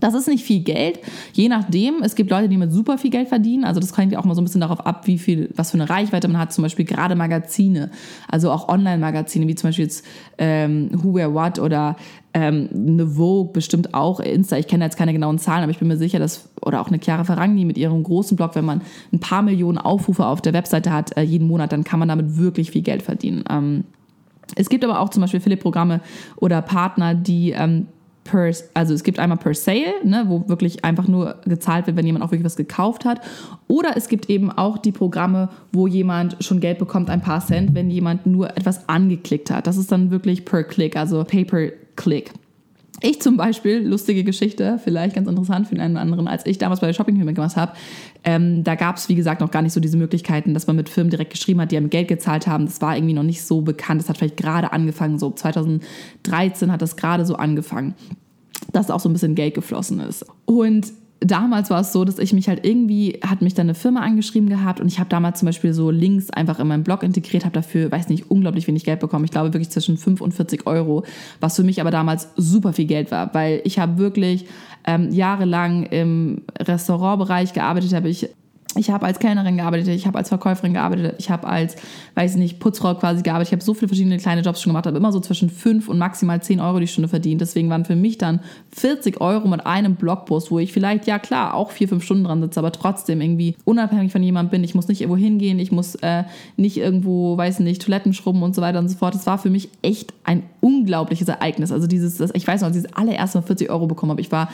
[0.00, 1.00] Das ist nicht viel Geld,
[1.32, 2.02] je nachdem.
[2.02, 3.64] Es gibt Leute, die mit super viel Geld verdienen.
[3.64, 5.90] Also das hängt auch mal so ein bisschen darauf ab, wie viel, was für eine
[5.90, 6.52] Reichweite man hat.
[6.52, 7.90] Zum Beispiel gerade Magazine,
[8.28, 10.04] also auch Online-Magazine, wie zum Beispiel jetzt
[10.38, 11.96] ähm, Who Wear What oder
[12.32, 12.68] ähm,
[13.12, 14.56] Vogue, bestimmt auch Insta.
[14.56, 17.00] Ich kenne jetzt keine genauen Zahlen, aber ich bin mir sicher, dass oder auch eine
[17.02, 18.82] Chiara Ferragni mit ihrem großen Blog, wenn man
[19.12, 22.36] ein paar Millionen Aufrufe auf der Webseite hat äh, jeden Monat, dann kann man damit
[22.36, 23.42] wirklich viel Geld verdienen.
[23.50, 23.84] Ähm,
[24.54, 26.00] es gibt aber auch zum Beispiel Affiliate-Programme
[26.36, 27.86] oder Partner, die ähm,
[28.30, 32.06] per, also es gibt einmal per Sale, ne, wo wirklich einfach nur gezahlt wird, wenn
[32.06, 33.20] jemand auch wirklich was gekauft hat.
[33.66, 37.74] Oder es gibt eben auch die Programme, wo jemand schon Geld bekommt, ein paar Cent,
[37.74, 39.66] wenn jemand nur etwas angeklickt hat.
[39.66, 42.32] Das ist dann wirklich per Click, also Pay per Click.
[43.00, 46.58] Ich zum Beispiel, lustige Geschichte, vielleicht ganz interessant für den einen oder anderen, als ich
[46.58, 47.72] damals bei der Shopping mitgemacht habe,
[48.24, 50.88] ähm, da gab es, wie gesagt, noch gar nicht so diese Möglichkeiten, dass man mit
[50.88, 52.66] Firmen direkt geschrieben hat, die einem Geld gezahlt haben.
[52.66, 54.00] Das war irgendwie noch nicht so bekannt.
[54.00, 57.94] Das hat vielleicht gerade angefangen, so 2013 hat das gerade so angefangen,
[58.72, 60.26] dass auch so ein bisschen Geld geflossen ist.
[60.44, 64.00] Und damals war es so, dass ich mich halt irgendwie, hat mich dann eine Firma
[64.00, 67.44] angeschrieben gehabt und ich habe damals zum Beispiel so Links einfach in meinen Blog integriert,
[67.44, 69.24] habe dafür, weiß nicht, unglaublich wenig Geld bekommen.
[69.24, 71.04] Ich glaube wirklich zwischen 5 und 40 Euro,
[71.40, 74.46] was für mich aber damals super viel Geld war, weil ich habe wirklich
[74.86, 78.28] ähm, jahrelang im Restaurantbereich gearbeitet, habe ich
[78.78, 81.76] ich habe als Kellnerin gearbeitet, ich habe als Verkäuferin gearbeitet, ich habe als,
[82.14, 83.48] weiß nicht, Putzfrau quasi gearbeitet.
[83.48, 85.98] Ich habe so viele verschiedene kleine Jobs schon gemacht, habe immer so zwischen 5 und
[85.98, 87.40] maximal 10 Euro die Stunde verdient.
[87.40, 88.40] Deswegen waren für mich dann
[88.72, 92.40] 40 Euro mit einem Blogpost, wo ich vielleicht, ja klar, auch 4, 5 Stunden dran
[92.40, 94.64] sitze, aber trotzdem irgendwie unabhängig von jemandem bin.
[94.64, 96.24] Ich muss nicht irgendwo hingehen, ich muss äh,
[96.56, 99.14] nicht irgendwo, weiß nicht, Toiletten schrubben und so weiter und so fort.
[99.14, 101.72] Das war für mich echt ein unglaubliches Ereignis.
[101.72, 104.30] Also dieses, ich weiß noch, als ich das allererste Mal 40 Euro bekommen habe, ich
[104.30, 104.48] war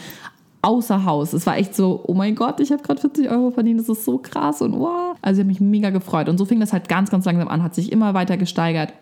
[0.65, 1.35] außer Haus.
[1.35, 4.05] Es war echt so, oh mein Gott, ich habe gerade 40 Euro verdient, das ist
[4.05, 5.15] so krass und wow.
[5.21, 6.29] Also ich habe mich mega gefreut.
[6.29, 8.95] Und so fing das halt ganz, ganz langsam an, hat sich immer weiter gesteigert.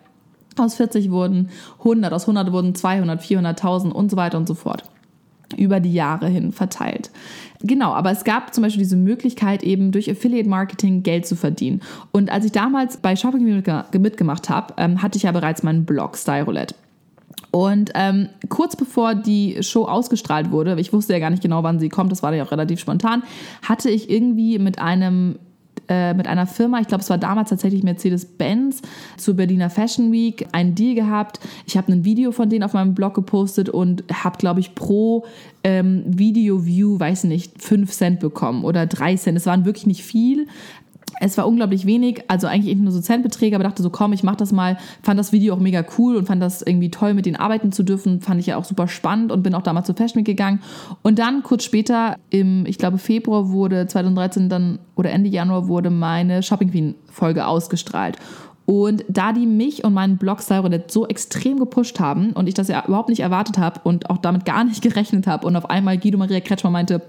[0.57, 1.49] Aus 40 wurden
[1.79, 4.83] 100, aus 100 wurden 200, 400.000 und so weiter und so fort.
[5.55, 7.11] Über die Jahre hin verteilt.
[7.61, 11.81] Genau, aber es gab zum Beispiel diese Möglichkeit, eben durch Affiliate Marketing Geld zu verdienen.
[12.11, 13.63] Und als ich damals bei Shopping
[13.99, 16.75] mitgemacht habe, ähm, hatte ich ja bereits meinen Blog Style Roulette.
[17.55, 21.79] Und ähm, kurz bevor die Show ausgestrahlt wurde, ich wusste ja gar nicht genau, wann
[21.79, 23.21] sie kommt, das war ja auch relativ spontan,
[23.61, 25.37] hatte ich irgendwie mit einem
[25.87, 28.81] äh, mit einer Firma, ich glaube, es war damals tatsächlich Mercedes-Benz,
[29.17, 31.39] zur Berliner Fashion Week einen Deal gehabt.
[31.67, 35.25] Ich habe ein Video von denen auf meinem Blog gepostet und habe, glaube ich, pro
[35.63, 39.37] ähm, Video-View, weiß nicht, 5 Cent bekommen oder 3 Cent.
[39.37, 40.47] Es waren wirklich nicht viel,
[41.23, 44.35] es war unglaublich wenig, also eigentlich nur so Centbeträge, aber dachte so, komm, ich mach
[44.35, 44.77] das mal.
[45.01, 47.83] Fand das Video auch mega cool und fand das irgendwie toll, mit denen arbeiten zu
[47.83, 48.19] dürfen.
[48.19, 50.61] Fand ich ja auch super spannend und bin auch damals zur Fashion Week gegangen.
[51.01, 55.89] Und dann kurz später, im, ich glaube, Februar wurde 2013 dann oder Ende Januar wurde
[55.89, 58.17] meine Shopping Queen Folge ausgestrahlt.
[58.65, 62.69] Und da die mich und meinen Blog Styrolet so extrem gepusht haben und ich das
[62.69, 65.97] ja überhaupt nicht erwartet habe und auch damit gar nicht gerechnet habe und auf einmal
[65.97, 67.01] Guido Maria Kretschmer meinte,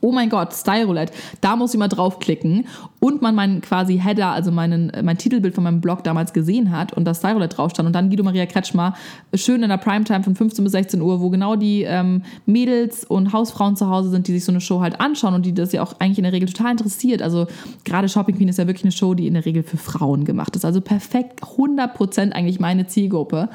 [0.00, 2.66] oh mein Gott, Style Roulette, da muss ich mal draufklicken
[3.00, 6.92] und man meinen quasi Header, also meinen, mein Titelbild von meinem Blog damals gesehen hat
[6.92, 8.94] und das Style Roulette drauf stand und dann Guido Maria Kretschmer
[9.34, 13.32] schön in der Primetime von 15 bis 16 Uhr, wo genau die ähm, Mädels und
[13.32, 15.82] Hausfrauen zu Hause sind, die sich so eine Show halt anschauen und die das ja
[15.82, 17.22] auch eigentlich in der Regel total interessiert.
[17.22, 17.46] Also
[17.84, 20.56] gerade Shopping Queen ist ja wirklich eine Show, die in der Regel für Frauen gemacht
[20.56, 20.64] ist.
[20.64, 23.48] Also perfekt, 100% eigentlich meine Zielgruppe.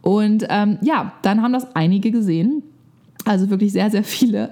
[0.00, 2.62] Und ähm, ja, dann haben das einige gesehen.
[3.24, 4.50] Also wirklich sehr, sehr viele.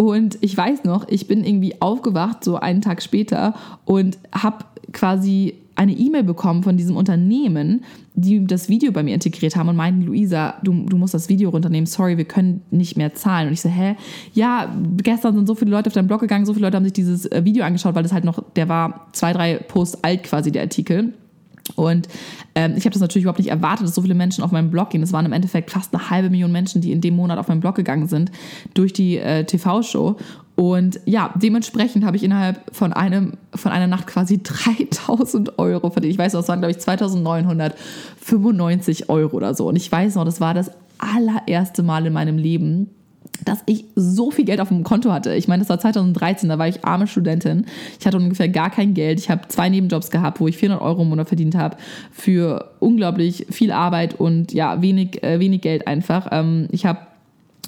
[0.00, 3.52] Und ich weiß noch, ich bin irgendwie aufgewacht, so einen Tag später,
[3.84, 7.84] und habe quasi eine E-Mail bekommen von diesem Unternehmen,
[8.14, 11.50] die das Video bei mir integriert haben und meinten, Luisa, du, du musst das Video
[11.50, 13.48] runternehmen, sorry, wir können nicht mehr zahlen.
[13.48, 13.94] Und ich so, hä?
[14.32, 16.94] Ja, gestern sind so viele Leute auf deinen Blog gegangen, so viele Leute haben sich
[16.94, 20.50] dieses äh, Video angeschaut, weil das halt noch, der war zwei, drei Posts alt quasi,
[20.50, 21.12] der Artikel.
[21.76, 22.08] Und
[22.54, 24.90] ähm, ich habe das natürlich überhaupt nicht erwartet, dass so viele Menschen auf meinem Blog
[24.90, 25.02] gehen.
[25.02, 27.60] Es waren im Endeffekt fast eine halbe Million Menschen, die in dem Monat auf meinen
[27.60, 28.30] Blog gegangen sind
[28.74, 30.16] durch die äh, TV-Show.
[30.56, 36.12] Und ja, dementsprechend habe ich innerhalb von, einem, von einer Nacht quasi 3000 Euro verdient.
[36.12, 39.68] Ich weiß noch, es waren, glaube ich, 2995 Euro oder so.
[39.68, 42.90] Und ich weiß noch, das war das allererste Mal in meinem Leben,
[43.44, 45.34] dass ich so viel Geld auf dem Konto hatte.
[45.34, 47.66] Ich meine, das war 2013, da war ich arme Studentin.
[47.98, 49.18] Ich hatte ungefähr gar kein Geld.
[49.18, 51.76] Ich habe zwei Nebenjobs gehabt, wo ich 400 Euro im Monat verdient habe
[52.10, 56.28] für unglaublich viel Arbeit und ja, wenig, äh, wenig Geld einfach.
[56.32, 57.00] Ähm, ich habe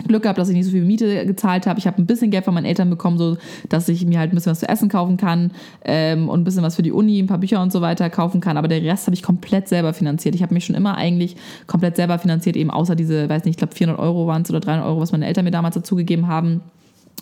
[0.07, 1.79] Glück gehabt, dass ich nicht so viel Miete gezahlt habe.
[1.79, 3.37] Ich habe ein bisschen Geld von meinen Eltern bekommen, so
[3.69, 5.53] dass ich mir halt ein bisschen was zu essen kaufen kann
[5.85, 8.41] ähm, und ein bisschen was für die Uni, ein paar Bücher und so weiter kaufen
[8.41, 8.57] kann.
[8.57, 10.35] Aber der Rest habe ich komplett selber finanziert.
[10.35, 13.59] Ich habe mich schon immer eigentlich komplett selber finanziert, eben außer diese, weiß nicht, ich
[13.59, 16.63] glaube 400 Euro waren es oder 300 Euro, was meine Eltern mir damals dazugegeben haben.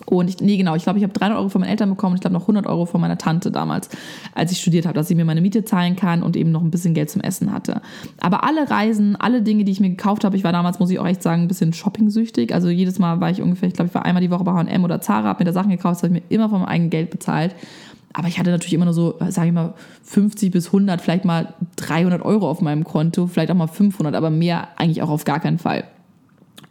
[0.05, 2.17] Und ich, nee, genau, ich glaube, ich habe 300 Euro von meinen Eltern bekommen und
[2.17, 3.89] ich glaube noch 100 Euro von meiner Tante damals,
[4.33, 6.71] als ich studiert habe, dass ich mir meine Miete zahlen kann und eben noch ein
[6.71, 7.81] bisschen Geld zum Essen hatte.
[8.19, 10.99] Aber alle Reisen, alle Dinge, die ich mir gekauft habe, ich war damals, muss ich
[10.99, 12.53] auch echt sagen, ein bisschen shopping-süchtig.
[12.53, 14.83] Also jedes Mal war ich ungefähr, ich glaube, ich war einmal die Woche bei H&M
[14.83, 16.89] oder Zara, habe mir da Sachen gekauft, das habe ich mir immer von meinem eigenen
[16.89, 17.55] Geld bezahlt.
[18.13, 19.73] Aber ich hatte natürlich immer nur so, sage ich mal,
[20.03, 24.29] 50 bis 100, vielleicht mal 300 Euro auf meinem Konto, vielleicht auch mal 500, aber
[24.29, 25.85] mehr eigentlich auch auf gar keinen Fall.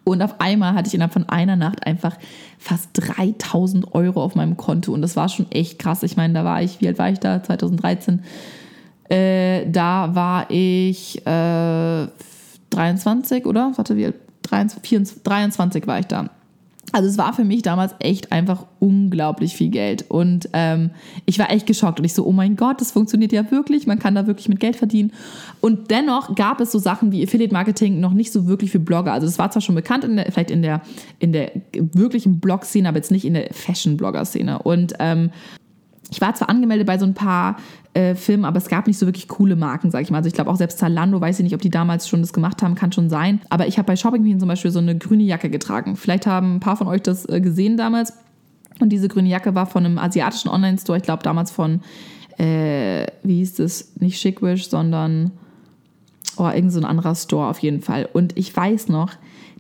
[0.04, 2.16] Und auf einmal hatte ich innerhalb von einer Nacht einfach
[2.58, 4.92] fast 3000 Euro auf meinem Konto.
[4.92, 6.02] Und das war schon echt krass.
[6.02, 7.42] Ich meine, da war ich, wie alt war ich da?
[7.42, 8.22] 2013.
[9.08, 12.06] Äh, da war ich äh,
[12.70, 13.72] 23, oder?
[13.76, 14.14] Warte, wie alt?
[14.42, 16.30] 23, 23 war ich da.
[16.92, 20.04] Also es war für mich damals echt einfach unglaublich viel Geld.
[20.08, 20.90] Und ähm,
[21.26, 22.00] ich war echt geschockt.
[22.00, 23.86] Und ich so, oh mein Gott, das funktioniert ja wirklich.
[23.86, 25.12] Man kann da wirklich mit Geld verdienen.
[25.60, 29.12] Und dennoch gab es so Sachen wie Affiliate Marketing noch nicht so wirklich für Blogger.
[29.12, 30.82] Also das war zwar schon bekannt, in der, vielleicht in der,
[31.18, 34.60] in der wirklichen Blog-Szene, aber jetzt nicht in der Fashion-Blogger-Szene.
[34.62, 35.30] Und ähm,
[36.10, 37.56] ich war zwar angemeldet bei so ein paar
[37.94, 40.18] äh, Filmen, aber es gab nicht so wirklich coole Marken, sag ich mal.
[40.18, 42.62] Also ich glaube auch selbst Zalando, weiß ich nicht, ob die damals schon das gemacht
[42.62, 43.40] haben, kann schon sein.
[43.48, 45.96] Aber ich habe bei Shopping Queen zum Beispiel so eine grüne Jacke getragen.
[45.96, 48.12] Vielleicht haben ein paar von euch das äh, gesehen damals.
[48.80, 51.80] Und diese grüne Jacke war von einem asiatischen Online-Store, ich glaube damals von,
[52.38, 55.32] äh, wie hieß das, nicht Chickwish, sondern
[56.36, 58.08] oh, irgend so ein anderer Store auf jeden Fall.
[58.12, 59.12] Und ich weiß noch,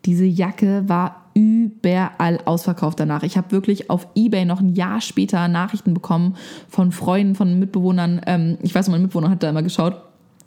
[0.06, 3.22] diese Jacke war überall ausverkauft danach.
[3.22, 6.36] Ich habe wirklich auf Ebay noch ein Jahr später Nachrichten bekommen
[6.68, 8.20] von Freunden, von Mitbewohnern.
[8.26, 10.02] Ähm, ich weiß, mein Mitbewohner hat da immer geschaut.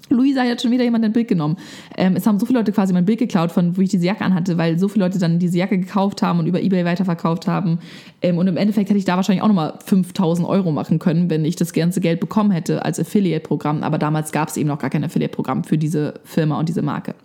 [0.10, 1.58] Luisa hat schon wieder jemand ein Bild genommen.
[1.98, 4.24] Ähm, es haben so viele Leute quasi mein Bild geklaut, von wo ich diese Jacke
[4.24, 7.80] anhatte, weil so viele Leute dann diese Jacke gekauft haben und über Ebay weiterverkauft haben.
[8.22, 11.46] Ähm, und im Endeffekt hätte ich da wahrscheinlich auch nochmal 5000 Euro machen können, wenn
[11.46, 13.84] ich das ganze Geld bekommen hätte als Affiliate-Programm.
[13.84, 17.16] Aber damals gab es eben noch gar kein Affiliate-Programm für diese Firma und diese Marke.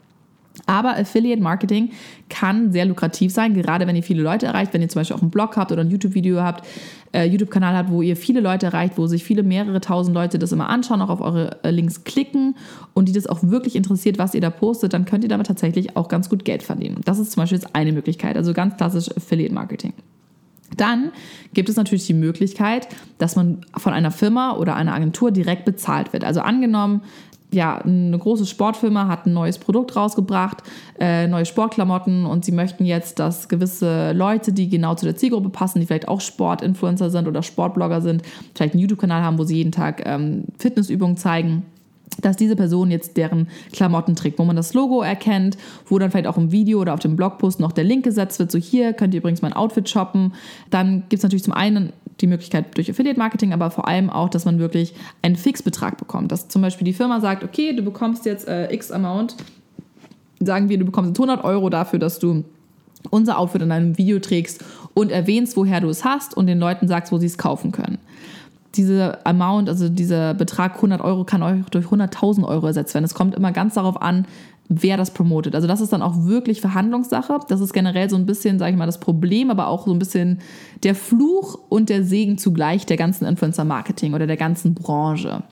[0.68, 1.92] Aber Affiliate Marketing
[2.28, 5.22] kann sehr lukrativ sein, gerade wenn ihr viele Leute erreicht, wenn ihr zum Beispiel auch
[5.22, 6.66] einen Blog habt oder ein YouTube-Video habt,
[7.14, 10.52] äh, YouTube-Kanal habt, wo ihr viele Leute erreicht, wo sich viele mehrere tausend Leute das
[10.52, 12.54] immer anschauen, auch auf eure äh, Links klicken
[12.92, 15.96] und die das auch wirklich interessiert, was ihr da postet, dann könnt ihr damit tatsächlich
[15.96, 17.00] auch ganz gut Geld verdienen.
[17.07, 19.94] Das ist zum Beispiel jetzt eine Möglichkeit, also ganz klassisch Affiliate Marketing.
[20.76, 21.12] Dann
[21.54, 26.12] gibt es natürlich die Möglichkeit, dass man von einer Firma oder einer Agentur direkt bezahlt
[26.12, 26.24] wird.
[26.24, 27.02] Also angenommen,
[27.52, 30.62] ja, eine große Sportfirma hat ein neues Produkt rausgebracht,
[31.00, 35.48] äh, neue Sportklamotten und sie möchten jetzt, dass gewisse Leute, die genau zu der Zielgruppe
[35.48, 38.22] passen, die vielleicht auch Sportinfluencer sind oder Sportblogger sind,
[38.54, 41.64] vielleicht einen YouTube-Kanal haben, wo sie jeden Tag ähm, Fitnessübungen zeigen
[42.20, 46.26] dass diese Person jetzt deren Klamotten trägt, wo man das Logo erkennt, wo dann vielleicht
[46.26, 49.14] auch im Video oder auf dem Blogpost noch der Link gesetzt wird, so hier könnt
[49.14, 50.35] ihr übrigens mein Outfit shoppen.
[50.70, 54.28] Dann gibt es natürlich zum einen die Möglichkeit durch Affiliate Marketing, aber vor allem auch,
[54.28, 56.33] dass man wirklich einen Fixbetrag bekommt.
[56.33, 59.37] Dass zum Beispiel die Firma sagt, okay, du bekommst jetzt äh, X Amount,
[60.40, 62.44] sagen wir, du bekommst 100 Euro dafür, dass du
[63.11, 66.88] unser Outfit in einem Video trägst und erwähnst, woher du es hast und den Leuten
[66.88, 67.98] sagst, wo sie es kaufen können
[68.74, 73.04] diese Amount, also dieser Betrag 100 Euro kann euch durch 100.000 Euro ersetzt werden.
[73.04, 74.26] Es kommt immer ganz darauf an,
[74.68, 75.54] wer das promotet.
[75.54, 77.40] Also das ist dann auch wirklich Verhandlungssache.
[77.48, 79.98] Das ist generell so ein bisschen, sage ich mal, das Problem, aber auch so ein
[79.98, 80.40] bisschen
[80.83, 85.42] der Fluch und der Segen zugleich der ganzen Influencer-Marketing oder der ganzen Branche.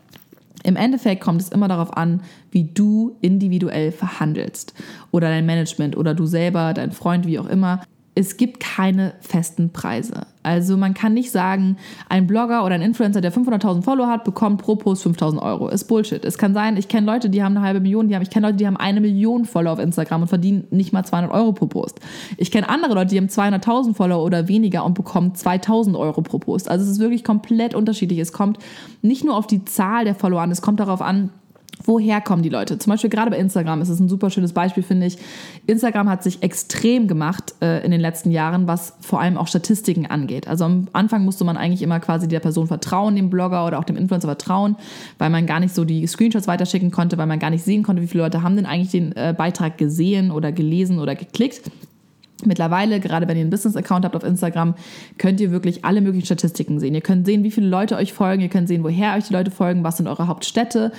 [0.62, 4.74] Im Endeffekt kommt es immer darauf an, wie du individuell verhandelst
[5.10, 7.80] oder dein Management oder du selber, dein Freund, wie auch immer
[8.18, 10.26] es gibt keine festen Preise.
[10.42, 11.76] Also man kann nicht sagen,
[12.08, 15.68] ein Blogger oder ein Influencer, der 500.000 Follower hat, bekommt pro Post 5.000 Euro.
[15.68, 16.24] Ist Bullshit.
[16.24, 18.46] Es kann sein, ich kenne Leute, die haben eine halbe Million, die haben, ich kenne
[18.46, 21.66] Leute, die haben eine Million Follower auf Instagram und verdienen nicht mal 200 Euro pro
[21.66, 22.00] Post.
[22.38, 26.38] Ich kenne andere Leute, die haben 200.000 Follower oder weniger und bekommen 2.000 Euro pro
[26.38, 26.70] Post.
[26.70, 28.18] Also es ist wirklich komplett unterschiedlich.
[28.18, 28.58] Es kommt
[29.02, 31.28] nicht nur auf die Zahl der Follower an, es kommt darauf an,
[31.86, 32.78] Woher kommen die Leute?
[32.78, 35.18] Zum Beispiel gerade bei Instagram ist es ein super schönes Beispiel, finde ich.
[35.68, 40.04] Instagram hat sich extrem gemacht äh, in den letzten Jahren, was vor allem auch Statistiken
[40.06, 40.48] angeht.
[40.48, 43.84] Also am Anfang musste man eigentlich immer quasi der Person vertrauen, dem Blogger oder auch
[43.84, 44.74] dem Influencer vertrauen,
[45.18, 48.02] weil man gar nicht so die Screenshots weiterschicken konnte, weil man gar nicht sehen konnte,
[48.02, 51.70] wie viele Leute haben denn eigentlich den äh, Beitrag gesehen oder gelesen oder geklickt.
[52.44, 54.74] Mittlerweile, gerade wenn ihr einen Business-Account habt auf Instagram,
[55.16, 56.94] könnt ihr wirklich alle möglichen Statistiken sehen.
[56.94, 59.50] Ihr könnt sehen, wie viele Leute euch folgen, ihr könnt sehen, woher euch die Leute
[59.50, 60.92] folgen, was sind eure Hauptstädte,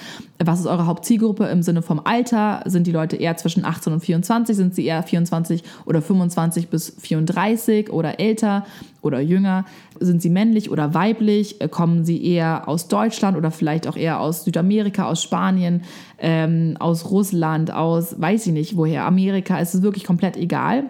[0.44, 2.64] was ist eure Hauptzielgruppe im Sinne vom Alter.
[2.66, 4.56] Sind die Leute eher zwischen 18 und 24?
[4.56, 8.66] Sind sie eher 24 oder 25 bis 34 oder älter
[9.04, 9.66] oder jünger?
[10.00, 11.60] Sind sie männlich oder weiblich?
[11.70, 15.84] Kommen sie eher aus Deutschland oder vielleicht auch eher aus Südamerika, aus Spanien,
[16.18, 19.60] ähm, aus Russland, aus weiß ich nicht woher, Amerika?
[19.60, 20.86] Es ist wirklich komplett egal.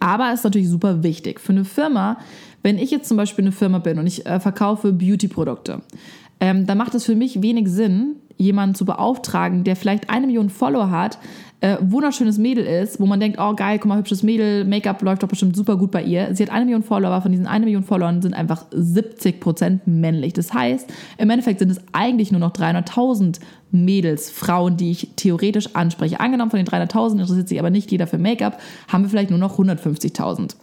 [0.00, 2.18] Aber es ist natürlich super wichtig für eine Firma,
[2.62, 5.82] wenn ich jetzt zum Beispiel eine Firma bin und ich äh, verkaufe Beauty-Produkte,
[6.40, 10.50] ähm, dann macht es für mich wenig Sinn, jemanden zu beauftragen, der vielleicht eine Million
[10.50, 11.18] Follower hat,
[11.60, 15.22] äh, wunderschönes Mädel ist, wo man denkt, oh geil, guck mal, hübsches Mädel, Make-up läuft
[15.22, 16.34] doch bestimmt super gut bei ihr.
[16.34, 19.86] Sie hat eine Million Follower, aber von diesen eine Million Followern sind einfach 70 Prozent
[19.86, 20.34] männlich.
[20.34, 25.74] Das heißt, im Endeffekt sind es eigentlich nur noch 300.000 Mädels, Frauen, die ich theoretisch
[25.74, 26.20] anspreche.
[26.20, 29.38] Angenommen, von den 300.000 interessiert sich aber nicht jeder für Make-up, haben wir vielleicht nur
[29.38, 30.56] noch 150.000.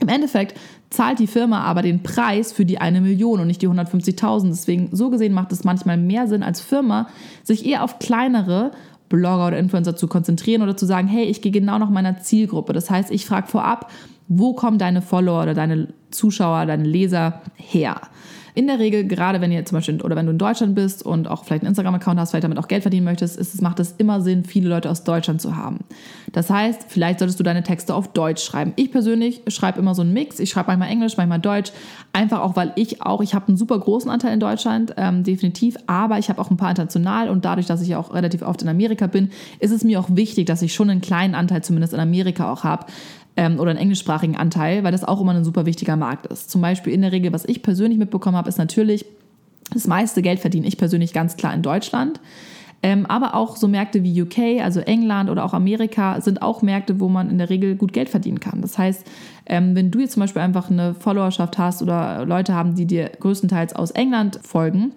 [0.00, 0.58] Im Endeffekt
[0.90, 4.48] zahlt die Firma aber den Preis für die eine Million und nicht die 150.000.
[4.48, 7.08] Deswegen, so gesehen, macht es manchmal mehr Sinn als Firma,
[7.44, 8.72] sich eher auf kleinere
[9.08, 12.72] Blogger oder Influencer zu konzentrieren oder zu sagen, hey, ich gehe genau nach meiner Zielgruppe.
[12.72, 13.90] Das heißt, ich frage vorab,
[14.28, 18.00] wo kommen deine Follower oder deine Zuschauer, deine Leser her?
[18.54, 21.26] In der Regel, gerade wenn ihr zum Beispiel oder wenn du in Deutschland bist und
[21.26, 24.20] auch vielleicht einen Instagram-Account hast, vielleicht damit auch Geld verdienen möchtest, ist macht es immer
[24.20, 25.80] Sinn, viele Leute aus Deutschland zu haben.
[26.32, 28.74] Das heißt, vielleicht solltest du deine Texte auf Deutsch schreiben.
[28.76, 30.38] Ich persönlich schreibe immer so einen Mix.
[30.38, 31.72] Ich schreibe manchmal Englisch, manchmal Deutsch.
[32.12, 35.76] Einfach auch, weil ich auch, ich habe einen super großen Anteil in Deutschland, ähm, definitiv,
[35.86, 38.68] aber ich habe auch ein paar international und dadurch, dass ich auch relativ oft in
[38.68, 42.00] Amerika bin, ist es mir auch wichtig, dass ich schon einen kleinen Anteil zumindest in
[42.00, 42.84] Amerika auch habe
[43.36, 46.50] ähm, oder einen englischsprachigen Anteil, weil das auch immer ein super wichtiger Markt ist.
[46.50, 49.04] Zum Beispiel in der Regel, was ich persönlich mitbekommen habe, ist natürlich,
[49.72, 52.20] das meiste Geld verdiene ich persönlich ganz klar in Deutschland.
[52.84, 56.98] Ähm, aber auch so Märkte wie UK, also England oder auch Amerika, sind auch Märkte,
[56.98, 58.60] wo man in der Regel gut Geld verdienen kann.
[58.60, 59.06] Das heißt,
[59.46, 63.10] ähm, wenn du jetzt zum Beispiel einfach eine Followerschaft hast oder Leute haben, die dir
[63.20, 64.92] größtenteils aus England folgen,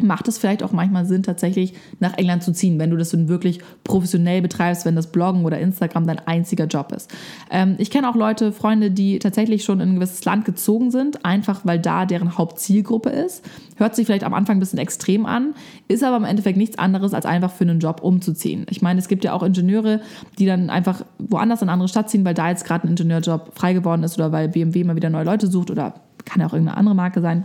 [0.00, 3.28] macht es vielleicht auch manchmal Sinn, tatsächlich nach England zu ziehen, wenn du das dann
[3.28, 7.10] wirklich professionell betreibst, wenn das Bloggen oder Instagram dein einziger Job ist.
[7.50, 11.24] Ähm, ich kenne auch Leute, Freunde, die tatsächlich schon in ein gewisses Land gezogen sind,
[11.24, 13.44] einfach weil da deren Hauptzielgruppe ist.
[13.76, 15.54] Hört sich vielleicht am Anfang ein bisschen extrem an,
[15.88, 18.66] ist aber im Endeffekt nichts anderes, als einfach für einen Job umzuziehen.
[18.70, 20.00] Ich meine, es gibt ja auch Ingenieure,
[20.38, 23.52] die dann einfach woanders in eine andere Stadt ziehen, weil da jetzt gerade ein Ingenieurjob
[23.54, 26.52] frei geworden ist oder weil BMW mal wieder neue Leute sucht oder kann ja auch
[26.52, 27.44] irgendeine andere Marke sein.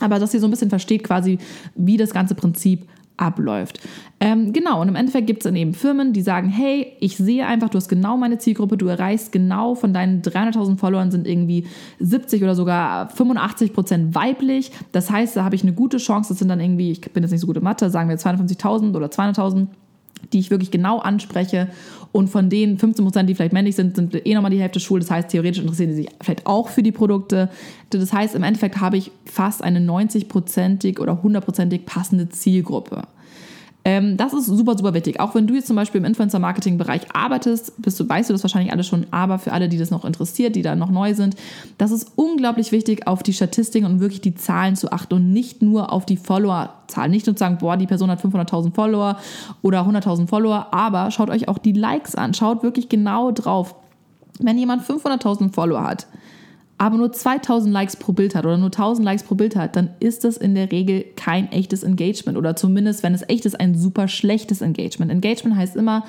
[0.00, 1.38] Aber dass ihr so ein bisschen versteht quasi,
[1.74, 3.80] wie das ganze Prinzip abläuft.
[4.20, 7.46] Ähm, genau, und im Endeffekt gibt es dann eben Firmen, die sagen, hey, ich sehe
[7.46, 11.66] einfach, du hast genau meine Zielgruppe, du erreichst genau von deinen 300.000 Followern sind irgendwie
[11.98, 14.70] 70 oder sogar 85 Prozent weiblich.
[14.92, 17.32] Das heißt, da habe ich eine gute Chance, das sind dann irgendwie, ich bin jetzt
[17.32, 19.68] nicht so gut in Mathe, sagen wir 52.000 oder 200.000
[20.32, 21.68] die ich wirklich genau anspreche.
[22.12, 25.00] Und von denen 15 Prozent, die vielleicht männlich sind, sind eh nochmal die Hälfte schwul.
[25.00, 27.50] Das heißt, theoretisch interessieren sie sich vielleicht auch für die Produkte.
[27.90, 33.02] Das heißt, im Endeffekt habe ich fast eine 90-prozentig oder 100-prozentig passende Zielgruppe.
[33.86, 35.20] Ähm, das ist super, super wichtig.
[35.20, 38.72] Auch wenn du jetzt zum Beispiel im Influencer-Marketing-Bereich arbeitest, bist du, weißt du das wahrscheinlich
[38.72, 41.36] alle schon, aber für alle, die das noch interessiert, die da noch neu sind,
[41.78, 45.62] das ist unglaublich wichtig, auf die Statistiken und wirklich die Zahlen zu achten und nicht
[45.62, 47.12] nur auf die Follower-Zahlen.
[47.12, 49.18] Nicht nur zu sagen, boah, die Person hat 500.000 Follower
[49.62, 52.34] oder 100.000 Follower, aber schaut euch auch die Likes an.
[52.34, 53.76] Schaut wirklich genau drauf.
[54.40, 56.08] Wenn jemand 500.000 Follower hat,
[56.78, 59.90] aber nur 2000 Likes pro Bild hat oder nur 1000 Likes pro Bild hat, dann
[59.98, 63.74] ist das in der Regel kein echtes Engagement oder zumindest, wenn es echt ist, ein
[63.74, 65.10] super schlechtes Engagement.
[65.10, 66.04] Engagement heißt immer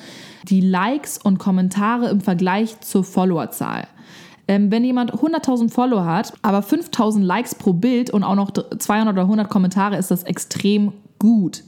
[0.50, 3.88] die Likes und Kommentare im Vergleich zur Followerzahl.
[4.50, 9.14] Ähm, wenn jemand 100.000 Follower hat, aber 5000 Likes pro Bild und auch noch 200
[9.14, 11.64] oder 100 Kommentare, ist das extrem gut.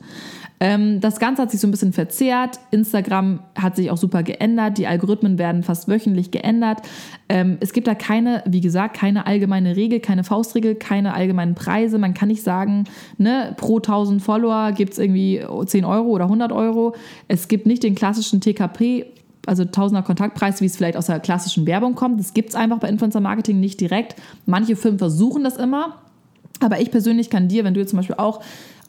[0.60, 2.60] Ähm, das Ganze hat sich so ein bisschen verzerrt.
[2.72, 4.78] Instagram hat sich auch super geändert.
[4.78, 6.82] Die Algorithmen werden fast wöchentlich geändert.
[7.30, 11.98] Ähm, es gibt da keine, wie gesagt, keine allgemeine Regel, keine Faustregel, keine allgemeinen Preise.
[11.98, 12.84] Man kann nicht sagen,
[13.18, 16.96] ne, pro 1000 Follower gibt es irgendwie 10 Euro oder 100 Euro.
[17.28, 19.06] Es gibt nicht den klassischen TKP
[19.46, 22.20] also Tausender Kontaktpreis, wie es vielleicht aus der klassischen Werbung kommt.
[22.20, 24.16] Das gibt es einfach bei Influencer Marketing nicht direkt.
[24.46, 25.96] Manche Firmen versuchen das immer.
[26.60, 28.42] Aber ich persönlich kann dir, wenn du jetzt zum Beispiel auch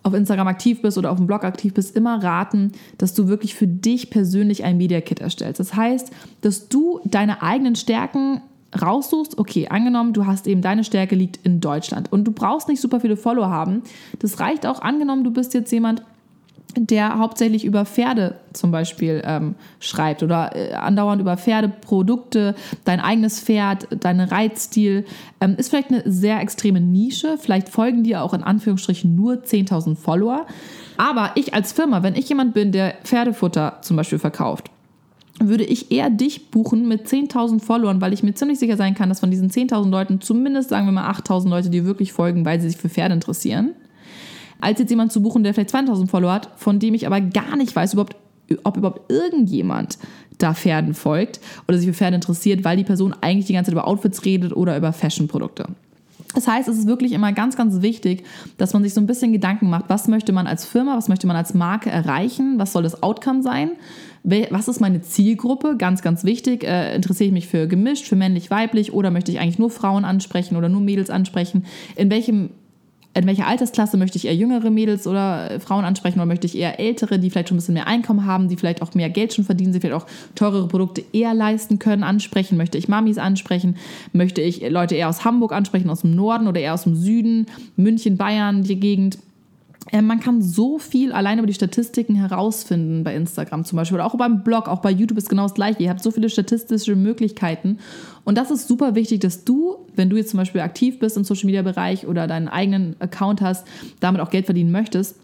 [0.02, 3.54] auf Instagram aktiv bist oder auf dem Blog aktiv bist, immer raten, dass du wirklich
[3.54, 5.60] für dich persönlich ein Media Kit erstellst.
[5.60, 6.10] Das heißt,
[6.40, 8.40] dass du deine eigenen Stärken
[8.80, 12.80] raussuchst, okay, angenommen, du hast eben deine Stärke liegt in Deutschland und du brauchst nicht
[12.80, 13.82] super viele Follower haben.
[14.20, 16.02] Das reicht auch, angenommen, du bist jetzt jemand,
[16.76, 22.54] der hauptsächlich über Pferde zum Beispiel ähm, schreibt oder äh, andauernd über Pferdeprodukte,
[22.84, 25.04] dein eigenes Pferd, dein Reitstil,
[25.40, 27.38] ähm, ist vielleicht eine sehr extreme Nische.
[27.38, 30.46] Vielleicht folgen dir auch in Anführungsstrichen nur 10.000 Follower.
[30.96, 34.70] Aber ich als Firma, wenn ich jemand bin, der Pferdefutter zum Beispiel verkauft,
[35.42, 39.08] würde ich eher dich buchen mit 10.000 Followern, weil ich mir ziemlich sicher sein kann,
[39.08, 42.60] dass von diesen 10.000 Leuten zumindest, sagen wir mal, 8.000 Leute dir wirklich folgen, weil
[42.60, 43.70] sie sich für Pferde interessieren,
[44.60, 47.56] als jetzt jemand zu buchen, der vielleicht 2.000 Follower hat, von dem ich aber gar
[47.56, 48.16] nicht weiß, überhaupt,
[48.64, 49.98] ob überhaupt irgendjemand
[50.38, 53.74] da Pferden folgt oder sich für Pferde interessiert, weil die Person eigentlich die ganze Zeit
[53.74, 55.66] über Outfits redet oder über Fashion-Produkte.
[56.34, 58.24] Das heißt, es ist wirklich immer ganz, ganz wichtig,
[58.56, 61.26] dass man sich so ein bisschen Gedanken macht, was möchte man als Firma, was möchte
[61.26, 63.72] man als Marke erreichen, was soll das Outcome sein,
[64.22, 68.50] was ist meine Zielgruppe, ganz, ganz wichtig, äh, interessiere ich mich für gemischt, für männlich,
[68.50, 71.64] weiblich oder möchte ich eigentlich nur Frauen ansprechen oder nur Mädels ansprechen,
[71.96, 72.50] in welchem
[73.12, 76.78] in welcher Altersklasse möchte ich eher jüngere Mädels oder Frauen ansprechen oder möchte ich eher
[76.78, 79.44] ältere, die vielleicht schon ein bisschen mehr Einkommen haben, die vielleicht auch mehr Geld schon
[79.44, 80.06] verdienen, sie vielleicht auch
[80.36, 82.56] teurere Produkte eher leisten können, ansprechen?
[82.56, 83.76] Möchte ich Mamis ansprechen?
[84.12, 87.46] Möchte ich Leute eher aus Hamburg ansprechen, aus dem Norden oder eher aus dem Süden,
[87.76, 89.18] München, Bayern, die Gegend?
[89.90, 94.06] Äh, man kann so viel allein über die Statistiken herausfinden bei Instagram zum Beispiel oder
[94.06, 95.82] auch beim Blog, auch bei YouTube ist genau das gleiche.
[95.82, 97.78] Ihr habt so viele statistische Möglichkeiten
[98.24, 101.24] und das ist super wichtig, dass du, wenn du jetzt zum Beispiel aktiv bist im
[101.24, 103.66] Social Media Bereich oder deinen eigenen Account hast,
[104.00, 105.16] damit auch Geld verdienen möchtest,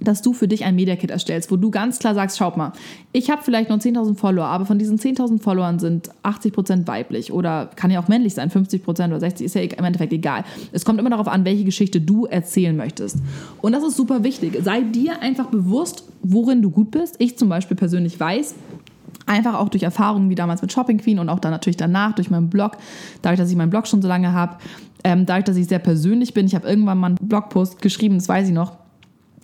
[0.00, 2.72] dass du für dich ein Media Kit erstellst, wo du ganz klar sagst, schaut mal,
[3.12, 7.70] ich habe vielleicht nur 10.000 Follower, aber von diesen 10.000 Followern sind 80% weiblich oder
[7.76, 10.44] kann ja auch männlich sein, 50% oder 60%, ist ja im Endeffekt egal.
[10.72, 13.18] Es kommt immer darauf an, welche Geschichte du erzählen möchtest.
[13.60, 14.58] Und das ist super wichtig.
[14.62, 17.16] Sei dir einfach bewusst, worin du gut bist.
[17.18, 18.54] Ich zum Beispiel persönlich weiß,
[19.26, 22.30] Einfach auch durch Erfahrungen wie damals mit Shopping Queen und auch dann natürlich danach durch
[22.30, 22.78] meinen Blog,
[23.20, 24.56] dadurch, dass ich meinen Blog schon so lange habe,
[25.04, 26.46] ähm, dadurch, dass ich sehr persönlich bin.
[26.46, 28.78] Ich habe irgendwann mal einen Blogpost geschrieben, das weiß ich noch,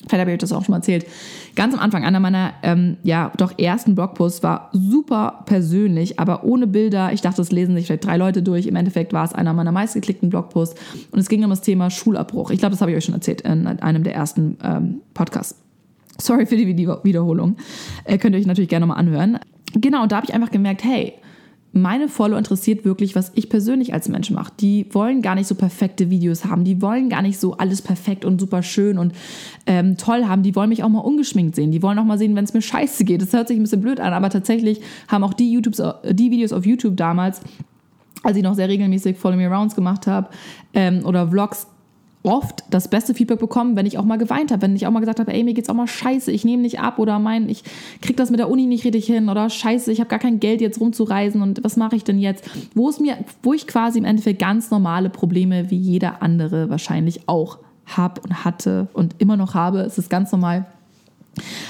[0.06, 1.06] Vielleicht habe ich euch das auch schon mal erzählt.
[1.54, 6.66] Ganz am Anfang, einer meiner ähm, ja doch ersten Blogposts war super persönlich, aber ohne
[6.66, 7.12] Bilder.
[7.12, 8.66] Ich dachte, das lesen sich vielleicht drei Leute durch.
[8.66, 10.78] Im Endeffekt war es einer meiner meistgeklickten Blogposts
[11.10, 12.50] und es ging um das Thema Schulabbruch.
[12.50, 15.60] Ich glaube, das habe ich euch schon erzählt in einem der ersten ähm, Podcasts.
[16.20, 17.56] Sorry für die Wiederholung.
[18.04, 19.38] Äh, könnt ihr euch natürlich gerne nochmal anhören.
[19.74, 21.14] Genau, da habe ich einfach gemerkt, hey,
[21.74, 24.52] meine Follower interessiert wirklich, was ich persönlich als Mensch mache.
[24.60, 26.64] Die wollen gar nicht so perfekte Videos haben.
[26.64, 29.12] Die wollen gar nicht so alles perfekt und super schön und
[29.66, 30.42] ähm, toll haben.
[30.42, 31.72] Die wollen mich auch mal ungeschminkt sehen.
[31.72, 33.20] Die wollen auch mal sehen, wenn es mir scheiße geht.
[33.20, 36.52] Das hört sich ein bisschen blöd an, aber tatsächlich haben auch die, YouTubes, die Videos
[36.52, 37.40] auf YouTube damals
[38.22, 40.30] als ich noch sehr regelmäßig Follow Me Arounds gemacht habe
[40.72, 41.66] ähm, oder Vlogs,
[42.24, 45.00] oft das beste Feedback bekommen, wenn ich auch mal geweint habe, wenn ich auch mal
[45.00, 47.62] gesagt habe, ey, mir geht's auch mal scheiße, ich nehme nicht ab oder mein, ich
[48.00, 50.60] krieg das mit der Uni nicht richtig hin oder scheiße, ich habe gar kein Geld
[50.60, 52.48] jetzt rumzureisen und was mache ich denn jetzt?
[52.74, 57.28] Wo es mir, wo ich quasi im Endeffekt ganz normale Probleme wie jeder andere wahrscheinlich
[57.28, 60.66] auch habe und hatte und immer noch habe, es ist ganz normal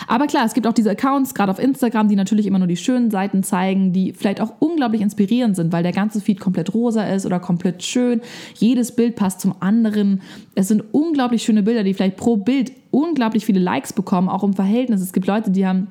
[0.06, 2.76] aber klar, es gibt auch diese Accounts, gerade auf Instagram, die natürlich immer nur die
[2.76, 7.04] schönen Seiten zeigen, die vielleicht auch unglaublich inspirierend sind, weil der ganze Feed komplett rosa
[7.04, 8.20] ist oder komplett schön.
[8.54, 10.22] Jedes Bild passt zum anderen.
[10.54, 14.54] Es sind unglaublich schöne Bilder, die vielleicht pro Bild unglaublich viele Likes bekommen, auch im
[14.54, 15.00] Verhältnis.
[15.00, 15.88] Es gibt Leute, die haben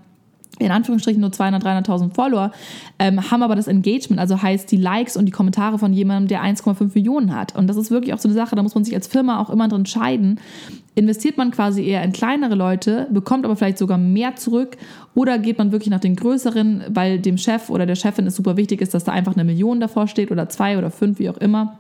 [0.60, 2.52] in Anführungsstrichen nur 200, 300.000 Follower,
[3.00, 6.44] ähm, haben aber das Engagement, also heißt die Likes und die Kommentare von jemandem, der
[6.44, 7.56] 1,5 Millionen hat.
[7.56, 9.50] Und das ist wirklich auch so eine Sache, da muss man sich als Firma auch
[9.50, 10.40] immer drin entscheiden.
[10.96, 14.78] Investiert man quasi eher in kleinere Leute, bekommt aber vielleicht sogar mehr zurück
[15.16, 18.58] oder geht man wirklich nach den größeren, weil dem Chef oder der Chefin es super
[18.58, 21.38] wichtig ist, dass da einfach eine Million davor steht oder zwei oder fünf, wie auch
[21.38, 21.78] immer.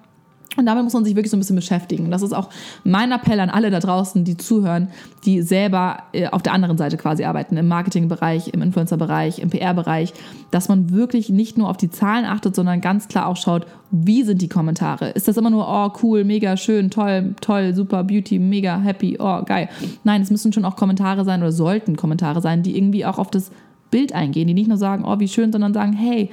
[0.55, 2.05] Und damit muss man sich wirklich so ein bisschen beschäftigen.
[2.05, 2.49] Und das ist auch
[2.83, 4.89] mein Appell an alle da draußen, die zuhören,
[5.25, 10.13] die selber äh, auf der anderen Seite quasi arbeiten, im Marketingbereich, im Influencer-Bereich, im PR-Bereich,
[10.51, 14.23] dass man wirklich nicht nur auf die Zahlen achtet, sondern ganz klar auch schaut, wie
[14.23, 15.09] sind die Kommentare?
[15.09, 19.43] Ist das immer nur, oh cool, mega schön, toll, toll, super, Beauty, mega happy, oh
[19.43, 19.69] geil.
[20.03, 23.29] Nein, es müssen schon auch Kommentare sein oder sollten Kommentare sein, die irgendwie auch auf
[23.29, 23.51] das
[23.91, 26.31] Bild eingehen, die nicht nur sagen, oh wie schön, sondern sagen, hey,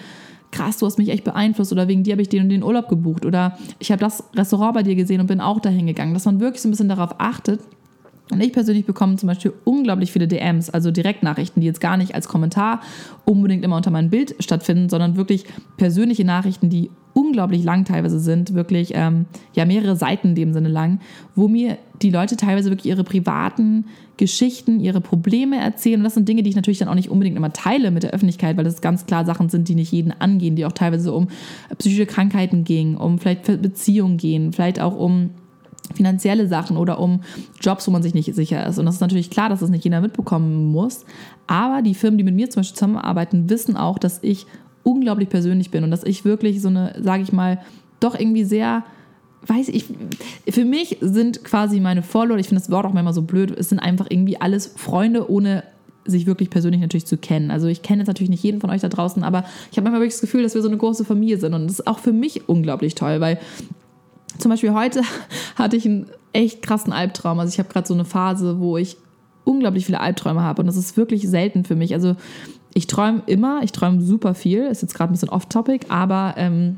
[0.50, 2.88] krass, du hast mich echt beeinflusst oder wegen dir habe ich den und den Urlaub
[2.88, 6.14] gebucht oder ich habe das Restaurant bei dir gesehen und bin auch dahin gegangen.
[6.14, 7.60] Dass man wirklich so ein bisschen darauf achtet.
[8.30, 12.14] Und ich persönlich bekomme zum Beispiel unglaublich viele DMs, also Direktnachrichten, die jetzt gar nicht
[12.14, 12.80] als Kommentar
[13.24, 15.46] unbedingt immer unter meinem Bild stattfinden, sondern wirklich
[15.76, 20.68] persönliche Nachrichten, die unglaublich lang teilweise sind, wirklich ähm, ja mehrere Seiten in dem Sinne
[20.68, 21.00] lang,
[21.34, 23.86] wo mir die Leute teilweise wirklich ihre privaten
[24.16, 26.00] Geschichten, ihre Probleme erzählen.
[26.00, 28.10] Und das sind Dinge, die ich natürlich dann auch nicht unbedingt immer teile mit der
[28.10, 31.28] Öffentlichkeit, weil das ganz klar Sachen sind, die nicht jeden angehen, die auch teilweise um
[31.78, 35.30] psychische Krankheiten gehen, um vielleicht Beziehungen gehen, vielleicht auch um
[35.94, 37.20] finanzielle Sachen oder um
[37.60, 38.78] Jobs, wo man sich nicht sicher ist.
[38.78, 41.04] Und das ist natürlich klar, dass das nicht jeder mitbekommen muss.
[41.46, 44.46] Aber die Firmen, die mit mir zum Beispiel zusammenarbeiten, wissen auch, dass ich
[44.82, 47.60] unglaublich persönlich bin und dass ich wirklich so eine, sage ich mal,
[48.00, 48.84] doch irgendwie sehr
[49.46, 49.86] weiß ich,
[50.50, 53.70] für mich sind quasi meine Follower, ich finde das Wort auch manchmal so blöd, es
[53.70, 55.64] sind einfach irgendwie alles Freunde, ohne
[56.04, 57.50] sich wirklich persönlich natürlich zu kennen.
[57.50, 60.00] Also ich kenne jetzt natürlich nicht jeden von euch da draußen, aber ich habe manchmal
[60.00, 62.12] wirklich das Gefühl, dass wir so eine große Familie sind und das ist auch für
[62.12, 63.38] mich unglaublich toll, weil
[64.38, 65.02] zum Beispiel heute
[65.56, 67.38] hatte ich einen echt krassen Albtraum.
[67.38, 68.96] Also ich habe gerade so eine Phase, wo ich
[69.44, 71.94] unglaublich viele Albträume habe und das ist wirklich selten für mich.
[71.94, 72.16] Also
[72.74, 76.76] ich träume immer, ich träume super viel, ist jetzt gerade ein bisschen off-topic, aber ähm,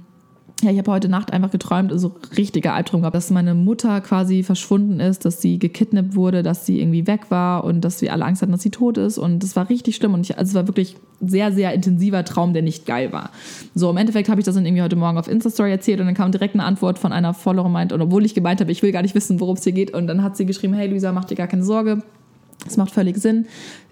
[0.62, 4.00] ja, ich habe heute Nacht einfach geträumt, so also richtiger Albtraum gehabt, dass meine Mutter
[4.00, 8.12] quasi verschwunden ist, dass sie gekidnappt wurde, dass sie irgendwie weg war und dass wir
[8.12, 9.18] alle Angst hatten, dass sie tot ist.
[9.18, 10.14] Und das war richtig schlimm.
[10.14, 13.30] Und ich, also es war wirklich sehr, sehr intensiver Traum, der nicht geil war.
[13.74, 16.14] So, im Endeffekt habe ich das dann irgendwie heute Morgen auf Insta-Story erzählt und dann
[16.14, 18.92] kam direkt eine Antwort von einer Followerin, meint, und obwohl ich gemeint habe, ich will
[18.92, 19.92] gar nicht wissen, worum es hier geht.
[19.92, 22.02] Und dann hat sie geschrieben, hey Luisa, mach dir gar keine Sorge
[22.66, 23.46] es macht völlig Sinn.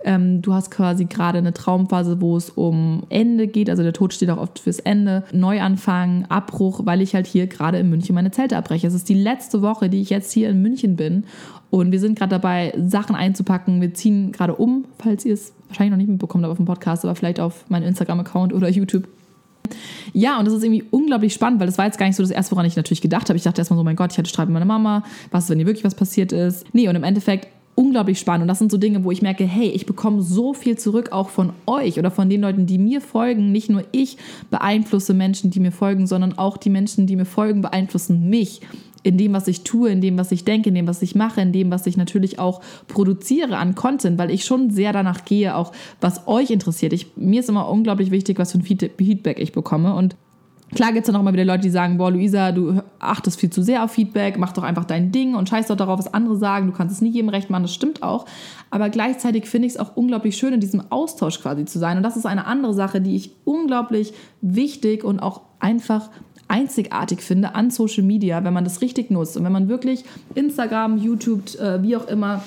[0.05, 3.69] Ähm, du hast quasi gerade eine Traumphase, wo es um Ende geht.
[3.69, 5.25] Also der Tod steht auch oft fürs Ende.
[5.33, 8.87] Neuanfang, Abbruch, weil ich halt hier gerade in München meine Zelte abbreche.
[8.87, 11.25] Es ist die letzte Woche, die ich jetzt hier in München bin.
[11.71, 13.81] Und wir sind gerade dabei, Sachen einzupacken.
[13.81, 17.15] Wir ziehen gerade um, falls ihr es wahrscheinlich noch nicht mitbekommt auf dem Podcast, aber
[17.15, 19.07] vielleicht auf meinen Instagram-Account oder YouTube.
[20.13, 22.33] Ja, und das ist irgendwie unglaublich spannend, weil das war jetzt gar nicht so das
[22.33, 23.37] erste, woran ich natürlich gedacht habe.
[23.37, 25.05] Ich dachte erstmal so, mein Gott, ich hatte Streit mit meiner Mama.
[25.31, 26.67] Was ist, wenn hier wirklich was passiert ist?
[26.73, 27.47] Nee, und im Endeffekt
[27.81, 28.43] unglaublich spannend.
[28.43, 31.31] Und das sind so Dinge, wo ich merke, hey, ich bekomme so viel zurück, auch
[31.31, 33.53] von euch oder von den Leuten, die mir folgen.
[33.53, 34.19] Nicht nur ich
[34.51, 38.61] beeinflusse Menschen, die mir folgen, sondern auch die Menschen, die mir folgen, beeinflussen mich
[39.03, 41.41] in dem, was ich tue, in dem, was ich denke, in dem, was ich mache,
[41.41, 45.57] in dem, was ich natürlich auch produziere an Content, weil ich schon sehr danach gehe,
[45.57, 45.73] auch
[46.03, 46.93] was euch interessiert.
[46.93, 49.95] Ich, mir ist immer unglaublich wichtig, was für ein Feedback ich bekomme.
[49.95, 50.17] Und
[50.75, 53.51] Klar gibt es dann auch immer wieder Leute, die sagen, boah, Luisa, du achtest viel
[53.51, 56.37] zu sehr auf Feedback, mach doch einfach dein Ding und scheiß doch darauf, was andere
[56.37, 58.27] sagen, du kannst es nie jedem recht machen, das stimmt auch.
[58.71, 61.97] Aber gleichzeitig finde ich es auch unglaublich schön, in diesem Austausch quasi zu sein.
[61.97, 64.13] Und das ist eine andere Sache, die ich unglaublich
[64.43, 66.09] wichtig und auch einfach
[66.47, 69.37] einzigartig finde an Social Media, wenn man das richtig nutzt.
[69.37, 70.05] Und wenn man wirklich
[70.35, 72.43] Instagram, YouTube, äh, wie auch immer,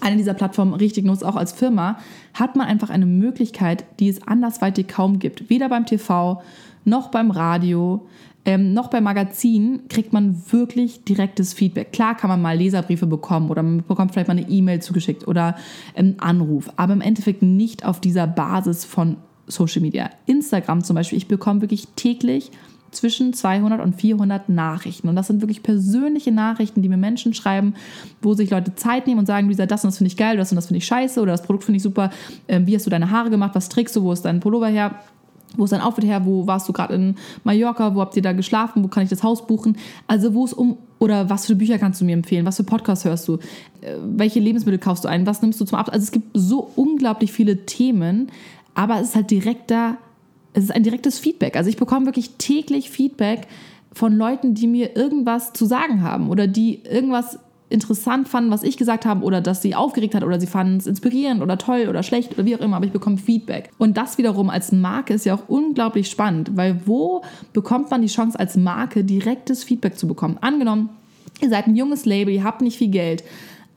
[0.00, 1.98] eine dieser Plattformen richtig nutzt, auch als Firma,
[2.34, 5.50] hat man einfach eine Möglichkeit, die es andersweitig kaum gibt.
[5.50, 6.42] Weder beim TV,
[6.88, 8.06] noch beim Radio,
[8.44, 11.92] ähm, noch beim Magazin kriegt man wirklich direktes Feedback.
[11.92, 15.56] Klar kann man mal Leserbriefe bekommen oder man bekommt vielleicht mal eine E-Mail zugeschickt oder
[15.94, 19.16] einen Anruf, aber im Endeffekt nicht auf dieser Basis von
[19.46, 20.10] Social Media.
[20.26, 22.50] Instagram zum Beispiel, ich bekomme wirklich täglich
[22.90, 25.08] zwischen 200 und 400 Nachrichten.
[25.08, 27.74] Und das sind wirklich persönliche Nachrichten, die mir Menschen schreiben,
[28.22, 30.52] wo sich Leute Zeit nehmen und sagen, Lisa, das und das finde ich geil, das
[30.52, 32.10] und das finde ich scheiße oder das Produkt finde ich super.
[32.46, 33.54] Ähm, wie hast du deine Haare gemacht?
[33.54, 34.02] Was trägst du?
[34.02, 34.94] Wo ist dein Pullover her?
[35.56, 36.24] Wo ist dein Outfit her?
[36.24, 37.94] Wo warst du gerade in Mallorca?
[37.94, 38.84] Wo habt ihr da geschlafen?
[38.84, 39.76] Wo kann ich das Haus buchen?
[40.06, 42.44] Also wo es um oder was für Bücher kannst du mir empfehlen?
[42.44, 43.34] Was für Podcasts hörst du?
[43.80, 45.26] Äh, welche Lebensmittel kaufst du ein?
[45.26, 45.92] Was nimmst du zum Abend?
[45.92, 48.30] Also es gibt so unglaublich viele Themen,
[48.74, 49.96] aber es ist halt direkter,
[50.52, 51.56] es ist ein direktes Feedback.
[51.56, 53.46] Also ich bekomme wirklich täglich Feedback
[53.92, 57.38] von Leuten, die mir irgendwas zu sagen haben oder die irgendwas
[57.70, 60.86] interessant fanden, was ich gesagt habe oder dass sie aufgeregt hat oder sie fanden es
[60.86, 63.70] inspirierend oder toll oder schlecht oder wie auch immer, aber ich bekomme Feedback.
[63.78, 68.08] Und das wiederum als Marke ist ja auch unglaublich spannend, weil wo bekommt man die
[68.08, 70.38] Chance als Marke direktes Feedback zu bekommen?
[70.40, 70.88] Angenommen,
[71.40, 73.22] ihr seid ein junges Label, ihr habt nicht viel Geld,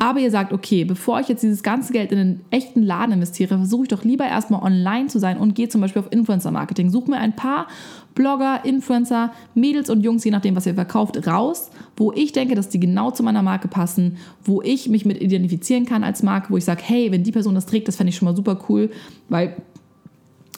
[0.02, 3.58] aber ihr sagt, okay, bevor ich jetzt dieses ganze Geld in einen echten Laden investiere,
[3.58, 6.90] versuche ich doch lieber erstmal online zu sein und gehe zum Beispiel auf Influencer-Marketing.
[6.90, 7.68] Suche mir ein paar
[8.16, 12.70] Blogger, Influencer, Mädels und Jungs, je nachdem, was ihr verkauft, raus, wo ich denke, dass
[12.70, 16.58] die genau zu meiner Marke passen, wo ich mich mit identifizieren kann als Marke, wo
[16.58, 18.90] ich sage, hey, wenn die Person das trägt, das fände ich schon mal super cool,
[19.30, 19.56] weil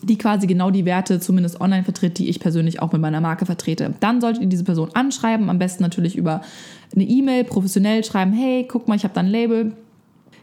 [0.03, 3.45] die quasi genau die Werte zumindest online vertritt, die ich persönlich auch mit meiner Marke
[3.45, 3.93] vertrete.
[3.99, 6.41] Dann solltet ihr diese Person anschreiben, am besten natürlich über
[6.93, 9.73] eine E-Mail, professionell schreiben, hey, guck mal, ich habe da ein Label,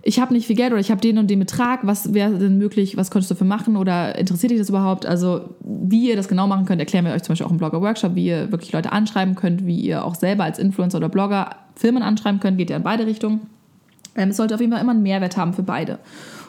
[0.02, 2.56] ich habe nicht viel Geld oder ich habe den und den Betrag, was wäre denn
[2.56, 5.04] möglich, was könntest du dafür machen oder interessiert dich das überhaupt?
[5.04, 8.14] Also wie ihr das genau machen könnt, erklären wir euch zum Beispiel auch im Blogger-Workshop,
[8.14, 12.02] wie ihr wirklich Leute anschreiben könnt, wie ihr auch selber als Influencer oder Blogger Firmen
[12.02, 13.40] anschreiben könnt, geht ja in beide Richtungen.
[14.16, 15.98] Ähm, es sollte auf jeden Fall immer einen Mehrwert haben für beide.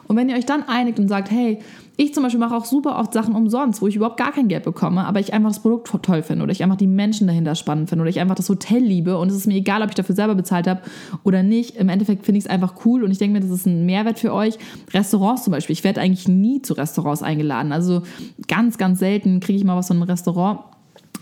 [0.08, 1.60] Und wenn ihr euch dann einigt und sagt, hey,
[1.98, 4.64] ich zum Beispiel mache auch super oft Sachen umsonst, wo ich überhaupt gar kein Geld
[4.64, 7.90] bekomme, aber ich einfach das Produkt toll finde oder ich einfach die Menschen dahinter spannend
[7.90, 10.16] finde oder ich einfach das Hotel liebe und es ist mir egal, ob ich dafür
[10.16, 10.82] selber bezahlt habe
[11.24, 11.76] oder nicht.
[11.76, 14.20] Im Endeffekt finde ich es einfach cool und ich denke mir, das ist ein Mehrwert
[14.20, 14.58] für euch.
[14.94, 15.74] Restaurants zum Beispiel.
[15.74, 17.72] Ich werde eigentlich nie zu Restaurants eingeladen.
[17.72, 18.02] Also
[18.48, 20.62] ganz, ganz selten kriege ich mal was von einem Restaurant.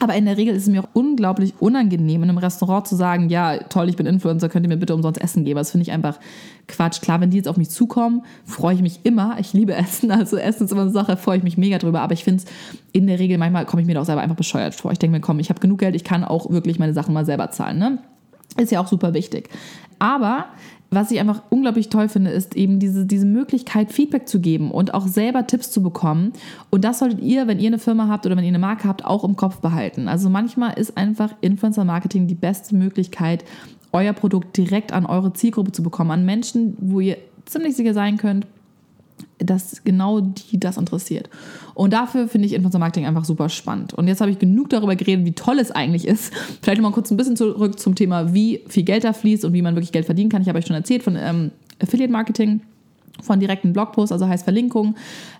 [0.01, 3.29] Aber in der Regel ist es mir auch unglaublich unangenehm, in einem Restaurant zu sagen,
[3.29, 5.57] ja, toll, ich bin Influencer, könnt ihr mir bitte umsonst Essen geben.
[5.57, 6.19] Das finde ich einfach
[6.67, 7.01] Quatsch.
[7.01, 9.37] Klar, wenn die jetzt auf mich zukommen, freue ich mich immer.
[9.39, 11.99] Ich liebe Essen, also Essen ist immer eine Sache, freue ich mich mega drüber.
[11.99, 12.49] Aber ich finde es
[12.93, 14.91] in der Regel, manchmal komme ich mir da auch selber einfach bescheuert vor.
[14.91, 17.25] Ich denke mir, komm, ich habe genug Geld, ich kann auch wirklich meine Sachen mal
[17.25, 17.77] selber zahlen.
[17.77, 17.99] Ne?
[18.57, 19.49] Ist ja auch super wichtig.
[19.99, 20.45] Aber
[20.91, 24.93] was ich einfach unglaublich toll finde, ist eben diese, diese Möglichkeit, Feedback zu geben und
[24.93, 26.33] auch selber Tipps zu bekommen.
[26.71, 29.05] Und das solltet ihr, wenn ihr eine Firma habt oder wenn ihr eine Marke habt,
[29.05, 30.07] auch im Kopf behalten.
[30.07, 33.45] Also manchmal ist einfach Influencer-Marketing die beste Möglichkeit,
[33.91, 38.17] euer Produkt direkt an eure Zielgruppe zu bekommen, an Menschen, wo ihr ziemlich sicher sein
[38.17, 38.47] könnt,
[39.37, 41.29] dass genau die das interessiert.
[41.79, 43.93] Und dafür finde ich Influencer Marketing einfach super spannend.
[43.93, 46.33] Und jetzt habe ich genug darüber geredet, wie toll es eigentlich ist.
[46.61, 49.53] Vielleicht noch mal kurz ein bisschen zurück zum Thema, wie viel Geld da fließt und
[49.53, 50.41] wie man wirklich Geld verdienen kann.
[50.41, 51.51] Ich habe euch schon erzählt von ähm,
[51.81, 52.59] Affiliate Marketing
[53.21, 54.95] von direkten Blogposts, also heißt Verlinkung.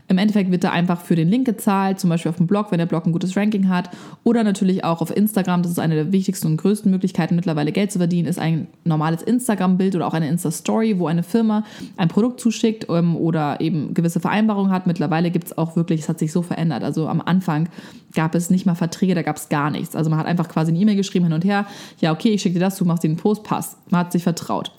[0.10, 2.80] Im Endeffekt wird da einfach für den Link gezahlt, zum Beispiel auf dem Blog, wenn
[2.80, 3.92] der Blog ein gutes Ranking hat.
[4.24, 5.62] Oder natürlich auch auf Instagram.
[5.62, 9.22] Das ist eine der wichtigsten und größten Möglichkeiten, mittlerweile Geld zu verdienen, ist ein normales
[9.22, 11.64] Instagram-Bild oder auch eine Insta-Story, wo eine Firma
[11.96, 14.88] ein Produkt zuschickt ähm, oder eben gewisse Vereinbarungen hat.
[14.88, 16.84] Mittlerweile gibt es auch wirklich, es hat sich so verändert.
[16.84, 17.70] Also am Anfang
[18.16, 19.96] gab es nicht mal Verträge, da gab es gar nichts.
[19.96, 21.68] Also man hat einfach quasi eine E-Mail geschrieben hin und her.
[22.02, 23.78] Ja, okay, ich schicke dir das, du machst den Post, passt.
[23.92, 24.72] Man hat sich vertraut.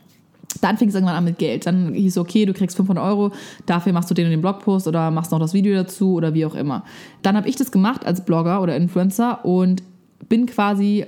[0.60, 1.66] Dann fing es irgendwann an mit Geld.
[1.66, 3.32] Dann hieß es, okay, du kriegst 500 Euro,
[3.66, 6.44] dafür machst du den und den Blogpost oder machst noch das Video dazu oder wie
[6.46, 6.84] auch immer.
[7.22, 9.82] Dann habe ich das gemacht als Blogger oder Influencer und
[10.28, 11.06] bin quasi,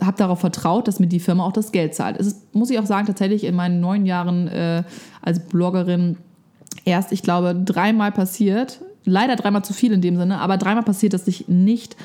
[0.00, 2.16] habe darauf vertraut, dass mir die Firma auch das Geld zahlt.
[2.18, 4.82] Es ist, muss ich auch sagen, tatsächlich in meinen neun Jahren äh,
[5.22, 6.16] als Bloggerin
[6.84, 11.14] erst, ich glaube, dreimal passiert, leider dreimal zu viel in dem Sinne, aber dreimal passiert,
[11.14, 11.96] dass ich nicht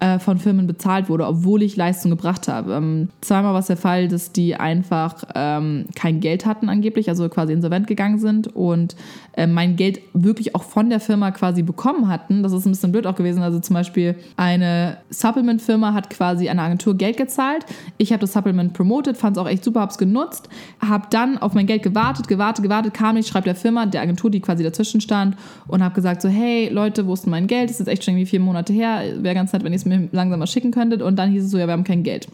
[0.00, 2.74] äh, von Firmen bezahlt wurde, obwohl ich Leistung gebracht habe.
[2.74, 7.28] Ähm, zweimal war es der Fall, dass die einfach ähm, kein Geld hatten angeblich, also
[7.28, 8.94] quasi insolvent gegangen sind und
[9.32, 12.42] äh, mein Geld wirklich auch von der Firma quasi bekommen hatten.
[12.42, 13.42] Das ist ein bisschen blöd auch gewesen.
[13.42, 17.66] Also zum Beispiel eine Supplement-Firma hat quasi einer Agentur Geld gezahlt.
[17.96, 20.48] Ich habe das Supplement promoted, fand es auch echt super, habe es genutzt,
[20.80, 24.30] habe dann auf mein Geld gewartet, gewartet, gewartet, kam nicht, schreibt der Firma, der Agentur,
[24.30, 25.36] die quasi dazwischen stand
[25.66, 27.64] und habe gesagt so, hey Leute, wo ist denn mein Geld?
[27.64, 29.02] Das ist jetzt echt schon irgendwie vier Monate her.
[29.18, 31.02] Wäre ganz nett, wenn ich es mir langsam mal schicken könntet.
[31.02, 32.28] Und dann hieß es so, ja, wir haben kein Geld.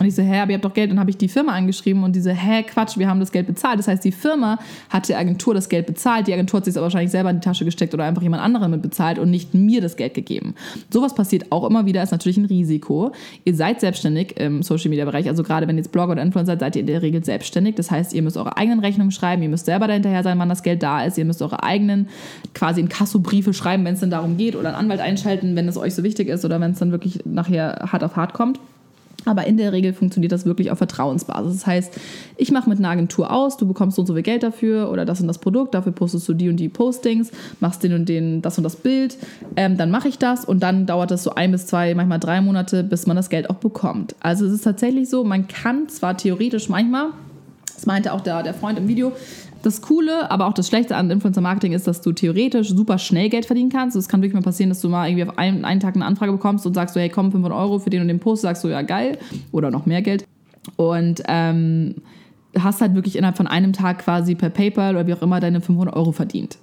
[0.00, 0.88] Und ich so, hä, aber ihr habt doch Geld.
[0.88, 3.46] Und dann habe ich die Firma angeschrieben und diese, hä, Quatsch, wir haben das Geld
[3.46, 3.78] bezahlt.
[3.78, 6.26] Das heißt, die Firma hat der Agentur das Geld bezahlt.
[6.26, 8.70] Die Agentur hat sich aber wahrscheinlich selber in die Tasche gesteckt oder einfach jemand anderen
[8.70, 10.54] mit bezahlt und nicht mir das Geld gegeben.
[10.88, 13.12] Sowas passiert auch immer wieder, ist natürlich ein Risiko.
[13.44, 15.28] Ihr seid selbstständig im Social Media Bereich.
[15.28, 17.74] Also gerade wenn ihr jetzt Blogger oder Influencer seid, seid ihr in der Regel selbstständig.
[17.74, 19.42] Das heißt, ihr müsst eure eigenen Rechnungen schreiben.
[19.42, 21.18] Ihr müsst selber dahinterher sein, wann das Geld da ist.
[21.18, 22.08] Ihr müsst eure eigenen
[22.54, 25.76] quasi in Kassobriefe schreiben, wenn es dann darum geht oder einen Anwalt einschalten, wenn es
[25.76, 28.58] euch so wichtig ist oder wenn es dann wirklich nachher hart auf hart kommt.
[29.26, 31.52] Aber in der Regel funktioniert das wirklich auf Vertrauensbasis.
[31.52, 32.00] Das heißt,
[32.36, 35.04] ich mache mit einer Agentur aus, du bekommst so und so viel Geld dafür oder
[35.04, 38.42] das und das Produkt, dafür postest du die und die Postings, machst den und den,
[38.42, 39.18] das und das Bild,
[39.56, 42.40] ähm, dann mache ich das und dann dauert das so ein bis zwei, manchmal drei
[42.40, 44.14] Monate, bis man das Geld auch bekommt.
[44.20, 47.08] Also es ist tatsächlich so, man kann zwar theoretisch manchmal,
[47.74, 49.12] das meinte auch der, der Freund im Video,
[49.62, 53.28] das Coole, aber auch das Schlechte an Influencer Marketing ist, dass du theoretisch super schnell
[53.28, 53.96] Geld verdienen kannst.
[53.96, 56.32] Es kann wirklich mal passieren, dass du mal irgendwie auf einen, einen Tag eine Anfrage
[56.32, 58.68] bekommst und sagst so, hey, komm, 500 Euro für den und den Post, sagst du,
[58.68, 59.18] ja, geil.
[59.52, 60.26] Oder noch mehr Geld.
[60.76, 61.96] Und ähm,
[62.58, 65.60] hast halt wirklich innerhalb von einem Tag quasi per PayPal oder wie auch immer deine
[65.60, 66.58] 500 Euro verdient.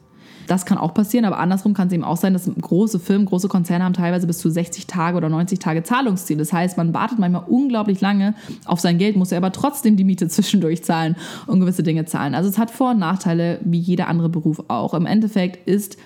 [0.47, 3.47] Das kann auch passieren, aber andersrum kann es eben auch sein, dass große Firmen, große
[3.49, 6.37] Konzerne haben teilweise bis zu 60 Tage oder 90 Tage Zahlungsziel.
[6.37, 8.33] Das heißt, man wartet manchmal unglaublich lange
[8.65, 12.33] auf sein Geld, muss er aber trotzdem die Miete zwischendurch zahlen und gewisse Dinge zahlen.
[12.33, 14.93] Also es hat Vor- und Nachteile, wie jeder andere Beruf auch.
[14.93, 15.97] Im Endeffekt ist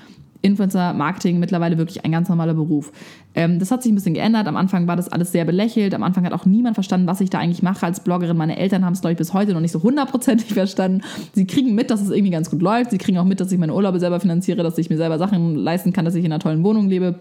[0.41, 2.91] Influencer-Marketing mittlerweile wirklich ein ganz normaler Beruf.
[3.35, 4.47] Ähm, das hat sich ein bisschen geändert.
[4.47, 5.93] Am Anfang war das alles sehr belächelt.
[5.93, 8.35] Am Anfang hat auch niemand verstanden, was ich da eigentlich mache als Bloggerin.
[8.35, 11.01] Meine Eltern haben es, glaube ich, bis heute noch nicht so hundertprozentig verstanden.
[11.33, 12.91] Sie kriegen mit, dass es irgendwie ganz gut läuft.
[12.91, 15.55] Sie kriegen auch mit, dass ich meine Urlaube selber finanziere, dass ich mir selber Sachen
[15.55, 17.15] leisten kann, dass ich in einer tollen Wohnung lebe.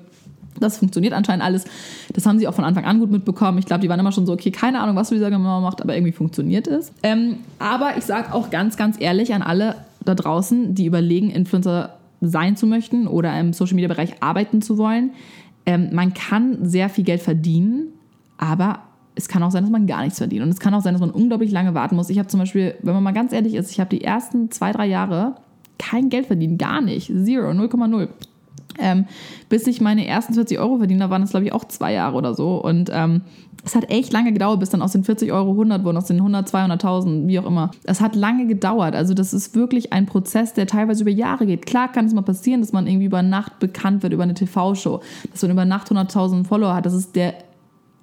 [0.58, 1.64] Das funktioniert anscheinend alles.
[2.12, 3.58] Das haben sie auch von Anfang an gut mitbekommen.
[3.58, 5.94] Ich glaube, die waren immer schon so, okay, keine Ahnung, was Lisa genau macht, aber
[5.94, 6.92] irgendwie funktioniert es.
[7.02, 11.99] Ähm, aber ich sage auch ganz, ganz ehrlich an alle da draußen, die überlegen, Influencer
[12.20, 15.12] sein zu möchten oder im Social Media Bereich arbeiten zu wollen.
[15.66, 17.88] Ähm, man kann sehr viel Geld verdienen,
[18.38, 18.80] aber
[19.14, 20.42] es kann auch sein, dass man gar nichts verdient.
[20.42, 22.10] Und es kann auch sein, dass man unglaublich lange warten muss.
[22.10, 24.72] Ich habe zum Beispiel, wenn man mal ganz ehrlich ist, ich habe die ersten zwei,
[24.72, 25.36] drei Jahre
[25.78, 27.06] kein Geld verdient, gar nicht.
[27.06, 28.08] Zero, 0,0.
[28.78, 29.06] Ähm,
[29.48, 32.16] bis ich meine ersten 40 Euro verdiene, da waren es, glaube ich, auch zwei Jahre
[32.16, 32.62] oder so.
[32.62, 33.22] Und ähm,
[33.64, 36.16] es hat echt lange gedauert, bis dann aus den 40 Euro 100 wurden, aus den
[36.16, 37.70] 100, 200.000, wie auch immer.
[37.84, 38.94] Es hat lange gedauert.
[38.94, 41.66] Also das ist wirklich ein Prozess, der teilweise über Jahre geht.
[41.66, 45.00] Klar kann es mal passieren, dass man irgendwie über Nacht bekannt wird über eine TV-Show,
[45.30, 46.86] dass man über Nacht 100.000 Follower hat.
[46.86, 47.34] Das ist der,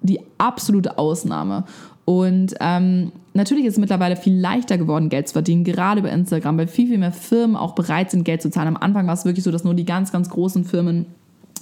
[0.02, 1.64] die absolute Ausnahme.
[2.04, 6.56] Und ähm, natürlich ist es mittlerweile viel leichter geworden, Geld zu verdienen, gerade über Instagram,
[6.56, 8.68] weil viel, viel mehr Firmen auch bereit sind, Geld zu zahlen.
[8.68, 11.06] Am Anfang war es wirklich so, dass nur die ganz, ganz großen Firmen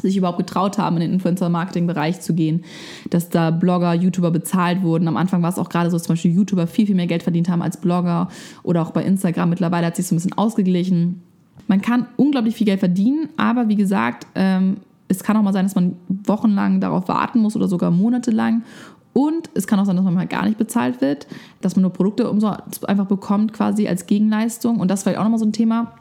[0.02, 2.64] sich überhaupt getraut haben, in den Influencer-Marketing-Bereich zu gehen,
[3.10, 5.08] dass da Blogger, YouTuber bezahlt wurden.
[5.08, 7.22] Am Anfang war es auch gerade so, dass zum Beispiel YouTuber viel, viel mehr Geld
[7.22, 8.28] verdient haben als Blogger
[8.62, 9.50] oder auch bei Instagram.
[9.50, 11.22] Mittlerweile hat sich so ein bisschen ausgeglichen.
[11.66, 14.78] Man kann unglaublich viel Geld verdienen, aber wie gesagt, ähm,
[15.08, 18.62] es kann auch mal sein, dass man wochenlang darauf warten muss oder sogar monatelang.
[19.12, 21.26] Und es kann auch sein, dass man mal gar nicht bezahlt wird,
[21.62, 22.30] dass man nur Produkte
[22.86, 24.78] einfach bekommt, quasi als Gegenleistung.
[24.78, 25.92] Und das ist vielleicht auch nochmal so ein Thema,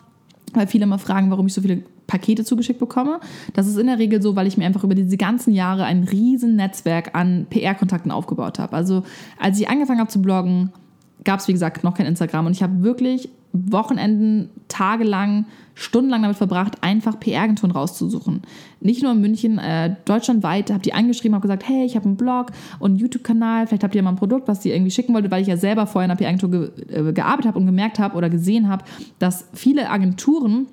[0.58, 3.20] weil viele immer fragen, warum ich so viele Pakete zugeschickt bekomme.
[3.54, 6.04] Das ist in der Regel so, weil ich mir einfach über diese ganzen Jahre ein
[6.04, 8.76] riesen Netzwerk an PR-Kontakten aufgebaut habe.
[8.76, 9.04] Also
[9.40, 10.72] als ich angefangen habe zu bloggen,
[11.24, 13.30] gab es wie gesagt noch kein Instagram und ich habe wirklich
[13.72, 18.42] Wochenenden, tagelang, stundenlang damit verbracht, einfach PR-Agenturen rauszusuchen.
[18.80, 22.18] Nicht nur in München, äh, deutschlandweit, habe die angeschrieben, habe gesagt, hey, ich habe einen
[22.18, 25.30] Blog und einen YouTube-Kanal, vielleicht habt ihr mal ein Produkt, was ihr irgendwie schicken wollt,
[25.32, 28.16] weil ich ja selber vorher in einer PR-Agentur ge äh, gearbeitet habe und gemerkt habe
[28.16, 28.86] oder gesehen habe,
[29.20, 30.68] dass viele Agenturen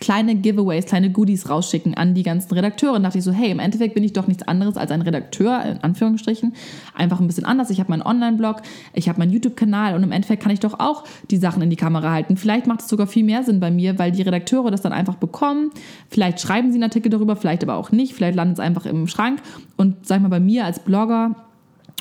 [0.00, 2.94] kleine Giveaways, kleine Goodies rausschicken an die ganzen Redakteure.
[2.94, 5.64] Und dachte ich so, hey, im Endeffekt bin ich doch nichts anderes als ein Redakteur,
[5.64, 6.54] in Anführungsstrichen.
[6.94, 7.70] Einfach ein bisschen anders.
[7.70, 11.04] Ich habe meinen Online-Blog, ich habe meinen YouTube-Kanal und im Endeffekt kann ich doch auch
[11.30, 12.36] die Sachen in die Kamera halten.
[12.36, 15.14] Vielleicht macht es sogar viel mehr Sinn bei mir, weil die Redakteure das dann einfach
[15.14, 15.70] bekommen.
[16.08, 18.14] Vielleicht schreiben sie einen Artikel darüber, vielleicht aber auch nicht.
[18.14, 19.40] Vielleicht landet es einfach im Schrank.
[19.76, 21.36] Und sag mal, bei mir als Blogger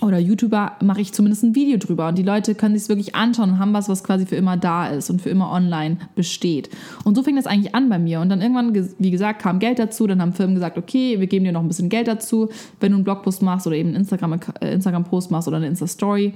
[0.08, 2.08] oder YouTuber mache ich zumindest ein Video drüber.
[2.08, 4.88] Und die Leute können sich wirklich anschauen und haben was, was quasi für immer da
[4.88, 6.70] ist und für immer online besteht.
[7.04, 8.20] Und so fing das eigentlich an bei mir.
[8.20, 11.46] Und dann irgendwann, wie gesagt, kam Geld dazu, dann haben Firmen gesagt, okay, wir geben
[11.46, 12.50] dir noch ein bisschen Geld dazu,
[12.80, 16.34] wenn du einen Blogpost machst oder eben einen Instagram-Post Instagram machst oder eine Insta-Story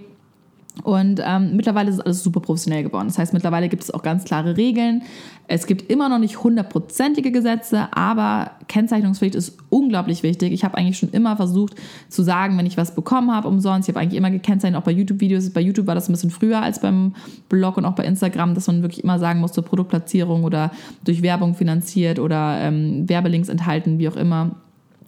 [0.84, 3.07] und ähm, mittlerweile ist es alles super professionell geworden.
[3.07, 5.03] Das heißt, mittlerweile gibt es auch ganz klare Regeln.
[5.47, 10.51] Es gibt immer noch nicht hundertprozentige Gesetze, aber Kennzeichnungspflicht ist unglaublich wichtig.
[10.51, 11.75] Ich habe eigentlich schon immer versucht
[12.09, 13.88] zu sagen, wenn ich was bekommen habe umsonst.
[13.88, 15.49] Ich habe eigentlich immer gekennzeichnet, auch bei YouTube-Videos.
[15.51, 17.15] Bei YouTube war das ein bisschen früher als beim
[17.47, 20.71] Blog und auch bei Instagram, dass man wirklich immer sagen muss zur Produktplatzierung oder
[21.05, 24.51] durch Werbung finanziert oder ähm, Werbelinks enthalten, wie auch immer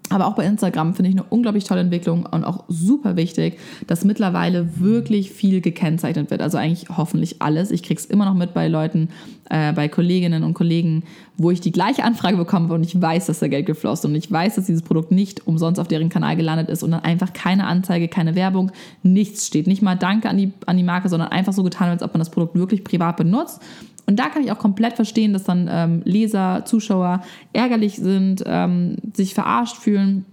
[0.10, 4.04] aber auch bei Instagram finde ich eine unglaublich tolle Entwicklung und auch super wichtig, dass
[4.04, 6.42] mittlerweile wirklich viel gekennzeichnet wird.
[6.42, 7.72] Also eigentlich hoffentlich alles.
[7.72, 9.10] Ich kriege es immer noch mit bei Leuten,
[9.50, 11.04] äh, bei Kolleginnen und Kollegen,
[11.38, 14.32] wo ich die gleiche Anfrage bekomme und ich weiß, dass da Geld geflossen und ich
[14.32, 17.68] weiß, dass dieses Produkt nicht umsonst auf deren Kanal gelandet ist und dann einfach keine
[17.68, 18.72] Anzeige, keine Werbung,
[19.04, 19.68] nichts steht.
[19.68, 22.20] Nicht mal Danke an die, an die Marke, sondern einfach so getan, als ob man
[22.20, 23.62] das Produkt wirklich privat benutzt
[24.10, 27.22] und da kann ich auch komplett verstehen, dass dann ähm, Leser, Zuschauer
[27.54, 30.26] ärgerlich sind, ähm, sich verarscht fühlen.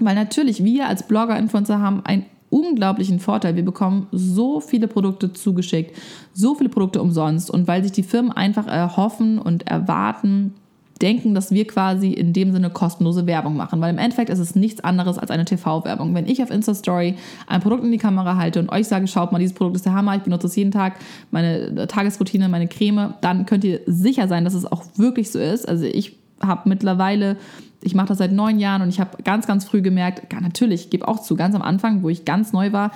[0.00, 3.54] Weil natürlich wir als Blogger, Influencer haben einen unglaublichen Vorteil.
[3.54, 5.94] Wir bekommen so viele Produkte zugeschickt,
[6.32, 7.50] so viele Produkte umsonst.
[7.50, 10.54] Und weil sich die Firmen einfach erhoffen und erwarten,
[11.00, 14.54] denken, dass wir quasi in dem Sinne kostenlose Werbung machen, weil im Endeffekt ist es
[14.54, 16.14] nichts anderes als eine TV-Werbung.
[16.14, 17.14] Wenn ich auf Insta-Story
[17.46, 19.94] ein Produkt in die Kamera halte und euch sage, schaut mal, dieses Produkt ist der
[19.94, 20.94] Hammer, ich benutze es jeden Tag,
[21.30, 25.68] meine Tagesroutine, meine Creme, dann könnt ihr sicher sein, dass es auch wirklich so ist.
[25.68, 27.36] Also ich habe mittlerweile
[27.80, 30.90] ich mache das seit neun Jahren und ich habe ganz, ganz früh gemerkt, natürlich, ich
[30.90, 32.90] gebe auch zu, ganz am Anfang, wo ich ganz neu war,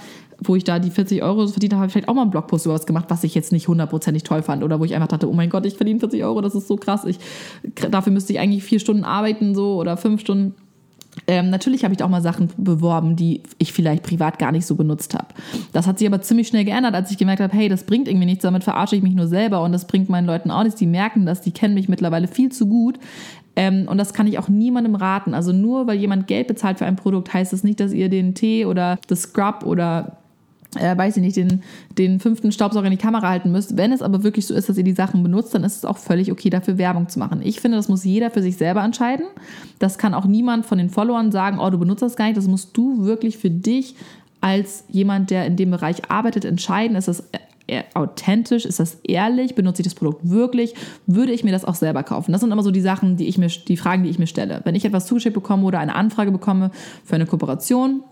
[0.45, 2.67] wo ich da die 40 Euro verdient habe, habe ich vielleicht auch mal einen Blogpost
[2.67, 5.29] über was gemacht, was ich jetzt nicht hundertprozentig toll fand oder wo ich einfach dachte,
[5.29, 7.05] oh mein Gott, ich verdiene 40 Euro, das ist so krass.
[7.05, 7.19] Ich,
[7.91, 10.55] dafür müsste ich eigentlich vier Stunden arbeiten so oder fünf Stunden.
[11.27, 14.77] Ähm, natürlich habe ich auch mal Sachen beworben, die ich vielleicht privat gar nicht so
[14.77, 15.27] benutzt habe.
[15.73, 18.25] Das hat sich aber ziemlich schnell geändert, als ich gemerkt habe, hey, das bringt irgendwie
[18.25, 20.79] nichts, damit verarsche ich mich nur selber und das bringt meinen Leuten auch nichts.
[20.79, 22.99] Die merken das, die kennen mich mittlerweile viel zu gut.
[23.55, 25.35] Ähm, und das kann ich auch niemandem raten.
[25.35, 28.35] Also nur weil jemand Geld bezahlt für ein Produkt, heißt das nicht, dass ihr den
[28.35, 30.22] Tee oder das Scrub oder
[30.79, 31.63] äh, weiß ich nicht, den,
[31.99, 33.77] den fünften Staubsauger in die Kamera halten müsst.
[33.77, 35.99] Wenn es aber wirklich so ist, dass ihr die Sachen benutzt, dann ist es auch
[35.99, 37.41] völlig okay, dafür Werbung zu machen.
[37.43, 39.27] Ich finde, das muss jeder für sich selber entscheiden.
[39.79, 42.37] Das kann auch niemand von den Followern sagen, oh, du benutzt das gar nicht.
[42.37, 43.97] Das musst du wirklich für dich
[44.41, 46.97] als jemand, der in dem Bereich arbeitet, entscheiden.
[46.97, 47.25] Ist das
[47.95, 48.65] authentisch?
[48.65, 49.55] Ist das ehrlich?
[49.55, 50.75] Benutze ich das Produkt wirklich?
[51.07, 52.33] Würde ich mir das auch selber kaufen?
[52.33, 54.61] Das sind immer so die Sachen, die ich mir, die Fragen, die ich mir stelle.
[54.65, 56.71] Wenn ich etwas zugeschickt bekomme oder eine Anfrage bekomme
[57.05, 58.03] für eine Kooperation,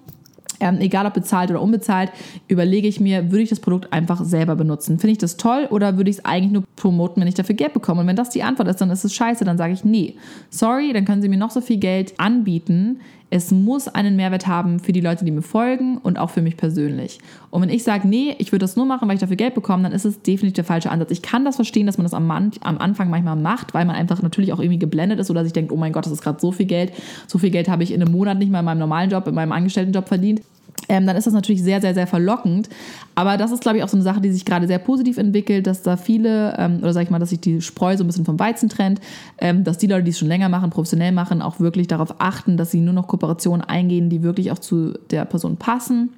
[0.61, 2.11] ähm, egal ob bezahlt oder unbezahlt,
[2.49, 4.99] überlege ich mir, würde ich das Produkt einfach selber benutzen?
[4.99, 7.73] Finde ich das toll oder würde ich es eigentlich nur promoten, wenn ich dafür Geld
[7.73, 8.03] bekomme?
[8.03, 10.15] Und wenn das die Antwort ist, dann ist es scheiße, dann sage ich nee.
[10.51, 13.01] Sorry, dann können Sie mir noch so viel Geld anbieten.
[13.31, 16.57] Es muss einen Mehrwert haben für die Leute, die mir folgen und auch für mich
[16.57, 17.21] persönlich.
[17.51, 19.85] Und wenn ich sage, nee, ich würde das nur machen, weil ich dafür Geld bekomme,
[19.85, 21.13] dann ist es definitiv der falsche Ansatz.
[21.13, 24.21] Ich kann das verstehen, dass man das am, am Anfang manchmal macht, weil man einfach
[24.21, 26.51] natürlich auch irgendwie geblendet ist oder sich denkt, oh mein Gott, das ist gerade so
[26.51, 26.93] viel Geld.
[27.29, 29.35] So viel Geld habe ich in einem Monat nicht mal in meinem normalen Job, in
[29.35, 30.43] meinem Angestelltenjob verdient
[30.89, 32.69] ähm, dann ist das natürlich sehr, sehr, sehr verlockend.
[33.15, 35.67] Aber das ist, glaube ich, auch so eine Sache, die sich gerade sehr positiv entwickelt,
[35.67, 38.25] dass da viele, ähm, oder sage ich mal, dass sich die Spreu so ein bisschen
[38.25, 39.01] vom Weizen trennt,
[39.39, 42.57] ähm, dass die Leute, die es schon länger machen, professionell machen, auch wirklich darauf achten,
[42.57, 46.11] dass sie nur noch Kooperationen eingehen, die wirklich auch zu der Person passen.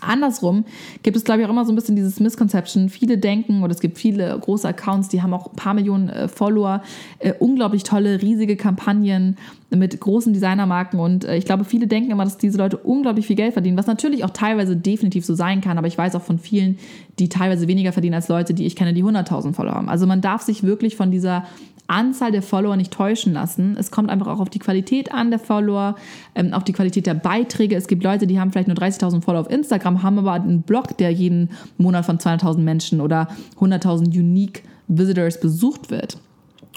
[0.00, 0.64] Andersrum
[1.02, 2.88] gibt es, glaube ich, auch immer so ein bisschen dieses Misconception.
[2.88, 6.28] Viele denken, oder es gibt viele große Accounts, die haben auch ein paar Millionen äh,
[6.28, 6.82] Follower,
[7.18, 9.36] äh, unglaublich tolle, riesige Kampagnen
[9.70, 10.98] mit großen Designermarken.
[11.00, 13.86] Und äh, ich glaube, viele denken immer, dass diese Leute unglaublich viel Geld verdienen, was
[13.86, 15.78] natürlich auch teilweise definitiv so sein kann.
[15.78, 16.78] Aber ich weiß auch von vielen,
[17.18, 19.88] die teilweise weniger verdienen als Leute, die ich kenne, die 100.000 Follower haben.
[19.88, 21.44] Also man darf sich wirklich von dieser
[21.86, 23.76] Anzahl der Follower nicht täuschen lassen.
[23.78, 25.96] Es kommt einfach auch auf die Qualität an der Follower,
[26.34, 27.76] ähm, auf die Qualität der Beiträge.
[27.76, 30.96] Es gibt Leute, die haben vielleicht nur 30.000 Follower auf Instagram, haben aber einen Blog,
[30.96, 33.28] der jeden Monat von 200.000 Menschen oder
[33.60, 36.18] 100.000 Unique Visitors besucht wird.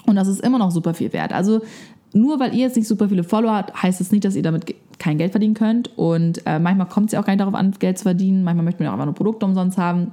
[0.06, 1.32] Und das ist immer noch super viel wert.
[1.32, 1.60] Also
[2.12, 4.42] nur weil ihr jetzt nicht super viele Follower habt, heißt es das nicht, dass ihr
[4.42, 5.96] damit kein Geld verdienen könnt.
[5.96, 8.44] Und äh, manchmal kommt es ja auch gar nicht darauf an, Geld zu verdienen.
[8.44, 10.12] Manchmal möchte man ja auch einfach nur Produkte umsonst haben.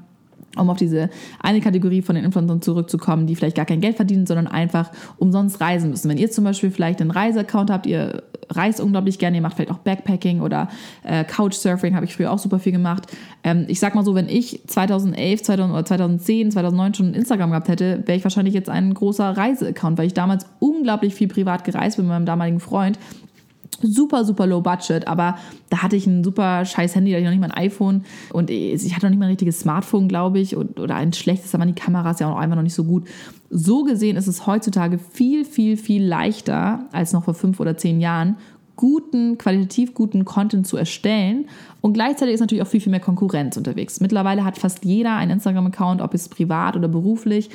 [0.56, 4.26] Um auf diese eine Kategorie von den Influencern zurückzukommen, die vielleicht gar kein Geld verdienen,
[4.26, 6.10] sondern einfach umsonst reisen müssen.
[6.10, 9.72] Wenn ihr zum Beispiel vielleicht einen Reiseaccount habt, ihr reist unglaublich gerne, ihr macht vielleicht
[9.72, 10.70] auch Backpacking oder
[11.04, 13.08] äh, Couchsurfing, habe ich früher auch super viel gemacht.
[13.44, 17.68] Ähm, ich sag mal so, wenn ich 2011, 2000, oder 2010, 2009 schon Instagram gehabt
[17.68, 21.98] hätte, wäre ich wahrscheinlich jetzt ein großer Reiseaccount, weil ich damals unglaublich viel privat gereist
[21.98, 23.00] bin mit meinem damaligen Freund
[23.82, 25.38] super, super low budget, aber
[25.70, 28.04] da hatte ich ein super scheiß Handy, da hatte ich noch nicht mal ein iPhone
[28.34, 31.66] und ich hatte noch nicht mal ein richtiges Smartphone, glaube ich, oder ein schlechtes, aber
[31.66, 33.08] die Kamera ist ja auch einfach noch nicht so gut.
[33.50, 38.02] So gesehen ist es heutzutage viel, viel, viel leichter als noch vor fünf oder zehn
[38.02, 38.38] Jahren,
[38.76, 41.48] guten, qualitativ guten Content zu erstellen.
[41.82, 44.00] Und gleichzeitig ist natürlich auch viel, viel mehr Konkurrenz unterwegs.
[44.00, 47.50] Mittlerweile hat fast jeder einen Instagram-Account, ob es privat oder beruflich.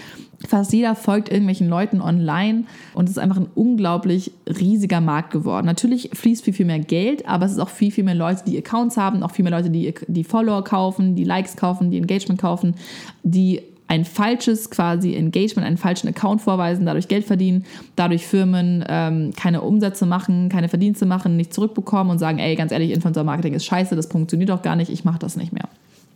[0.47, 2.65] Fast jeder folgt irgendwelchen Leuten online
[2.95, 5.67] und es ist einfach ein unglaublich riesiger Markt geworden.
[5.67, 8.57] Natürlich fließt viel, viel mehr Geld, aber es ist auch viel, viel mehr Leute, die
[8.57, 12.41] Accounts haben, auch viel mehr Leute, die, die Follower kaufen, die Likes kaufen, die Engagement
[12.41, 12.75] kaufen,
[13.23, 17.65] die ein falsches quasi Engagement, einen falschen Account vorweisen, dadurch Geld verdienen,
[17.97, 22.71] dadurch Firmen ähm, keine Umsätze machen, keine Verdienste machen, nicht zurückbekommen und sagen, ey, ganz
[22.71, 25.69] ehrlich, Influencer-Marketing ist scheiße, das funktioniert doch gar nicht, ich mache das nicht mehr.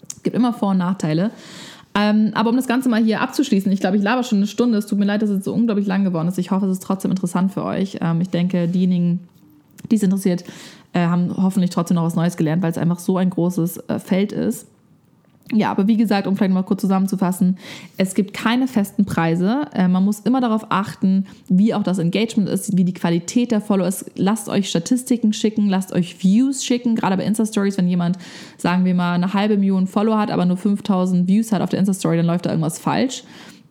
[0.09, 1.33] Es gibt immer Vor- und Nachteile.
[1.97, 4.79] Ähm, aber um das Ganze mal hier abzuschließen, ich glaube, ich laber schon eine Stunde.
[4.79, 6.39] Es tut mir leid, dass es so unglaublich lang geworden ist.
[6.39, 7.99] Ich hoffe, es ist trotzdem interessant für euch.
[8.01, 9.19] Ähm, ich denke, diejenigen,
[9.91, 10.45] die es interessiert,
[10.93, 13.99] äh, haben hoffentlich trotzdem noch was Neues gelernt, weil es einfach so ein großes äh,
[13.99, 14.69] Feld ist.
[15.53, 17.59] Ja, aber wie gesagt, um vielleicht mal kurz zusammenzufassen,
[17.99, 19.67] es gibt keine festen Preise.
[19.75, 23.61] Äh, man muss immer darauf achten, wie auch das Engagement ist, wie die Qualität der
[23.61, 24.11] Follower ist.
[24.17, 26.97] Lasst euch Statistiken schicken, lasst euch Views schicken.
[26.97, 28.17] Gerade bei Insta-Stories, wenn jemand,
[28.57, 31.79] sagen wir mal, eine halbe Million Follower hat, aber nur 5000 Views hat auf der
[31.79, 33.23] Insta-Story, dann läuft da irgendwas falsch.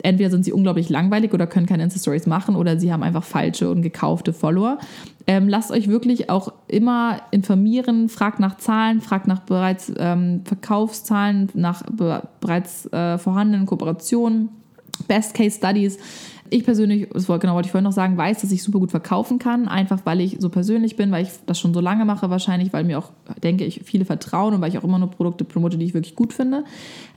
[0.03, 3.69] Entweder sind sie unglaublich langweilig oder können keine Insta-Stories machen oder sie haben einfach falsche
[3.69, 4.77] und gekaufte Follower.
[5.25, 11.49] Ähm, lasst euch wirklich auch immer informieren, fragt nach Zahlen, fragt nach bereits ähm, Verkaufszahlen,
[11.53, 14.49] nach be bereits äh, vorhandenen Kooperationen,
[15.07, 15.97] Best Case Studies.
[16.53, 19.39] Ich persönlich, das genau wollte ich vorhin noch sagen, weiß, dass ich super gut verkaufen
[19.39, 22.71] kann, einfach weil ich so persönlich bin, weil ich das schon so lange mache wahrscheinlich,
[22.73, 23.09] weil mir auch,
[23.41, 26.15] denke ich, viele vertrauen und weil ich auch immer nur Produkte promote, die ich wirklich
[26.15, 26.63] gut finde.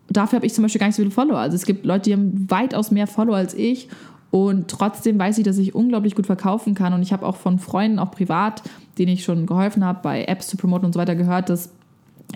[0.09, 1.37] Dafür habe ich zum Beispiel gar nicht so viele Follower.
[1.37, 3.91] Also es gibt Leute, die haben weitaus mehr Follower als ich
[4.30, 6.95] und trotzdem weiß ich, dass ich unglaublich gut verkaufen kann.
[6.95, 8.62] Und ich habe auch von Freunden, auch privat,
[8.97, 11.74] denen ich schon geholfen habe, bei Apps zu promoten und so weiter, gehört, dass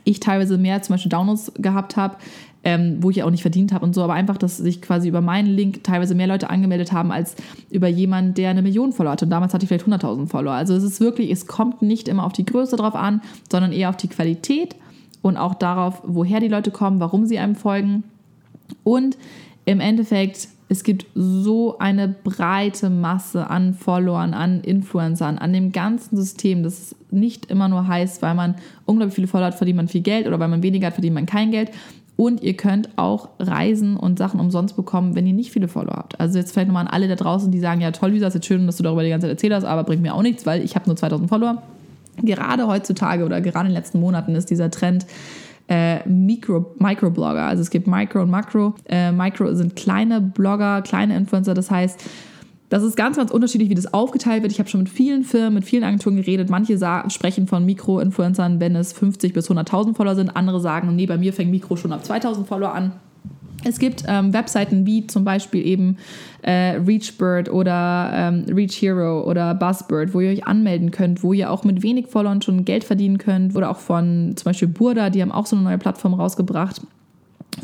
[0.04, 2.16] ich teilweise mehr zum Beispiel Downloads gehabt habe,
[2.62, 5.20] ähm, wo ich auch nicht verdient habe und so, aber einfach, dass sich quasi über
[5.20, 7.34] meinen Link teilweise mehr Leute angemeldet haben als
[7.70, 9.22] über jemanden, der eine Million Follower hat.
[9.22, 10.52] Und damals hatte ich vielleicht 100.000 Follower.
[10.52, 13.88] Also es ist wirklich, es kommt nicht immer auf die Größe drauf an, sondern eher
[13.88, 14.76] auf die Qualität
[15.22, 18.04] und auch darauf, woher die Leute kommen, warum sie einem folgen.
[18.84, 19.16] Und
[19.64, 26.16] im Endeffekt es gibt so eine breite Masse an Followern, an Influencern, an dem ganzen
[26.16, 28.54] System, das nicht immer nur heißt, weil man
[28.86, 31.26] unglaublich viele Follower hat, verdient man viel Geld oder weil man weniger hat, verdient man
[31.26, 31.72] kein Geld.
[32.20, 36.20] Und ihr könnt auch Reisen und Sachen umsonst bekommen, wenn ihr nicht viele Follower habt.
[36.20, 38.44] Also jetzt vielleicht nochmal an alle da draußen, die sagen, ja toll, Lisa, ist jetzt
[38.44, 40.62] schön, dass du darüber die ganze Zeit erzählt hast, aber bringt mir auch nichts, weil
[40.62, 41.62] ich habe nur 2000 Follower.
[42.20, 45.06] Gerade heutzutage oder gerade in den letzten Monaten ist dieser Trend,
[45.68, 47.46] äh, Micro, Microblogger.
[47.46, 48.74] Also es gibt Micro und Macro.
[48.86, 51.54] Äh, Micro sind kleine Blogger, kleine Influencer.
[51.54, 52.04] Das heißt,
[52.70, 54.52] das ist ganz, ganz unterschiedlich, wie das aufgeteilt wird.
[54.52, 56.48] Ich habe schon mit vielen Firmen, mit vielen Agenturen geredet.
[56.50, 60.36] Manche sprechen von Mikro-Influencern, wenn es 50 bis 100.000 Follower sind.
[60.36, 62.92] Andere sagen, nee, bei mir fängt Mikro schon ab 2.000 Follower an.
[63.64, 65.98] Es gibt ähm, Webseiten wie zum Beispiel eben
[66.42, 71.50] äh, Reachbird oder ähm, Reach Hero oder Buzzbird, wo ihr euch anmelden könnt, wo ihr
[71.50, 73.54] auch mit wenig Followern schon Geld verdienen könnt.
[73.56, 76.80] Oder auch von zum Beispiel Burda, die haben auch so eine neue Plattform rausgebracht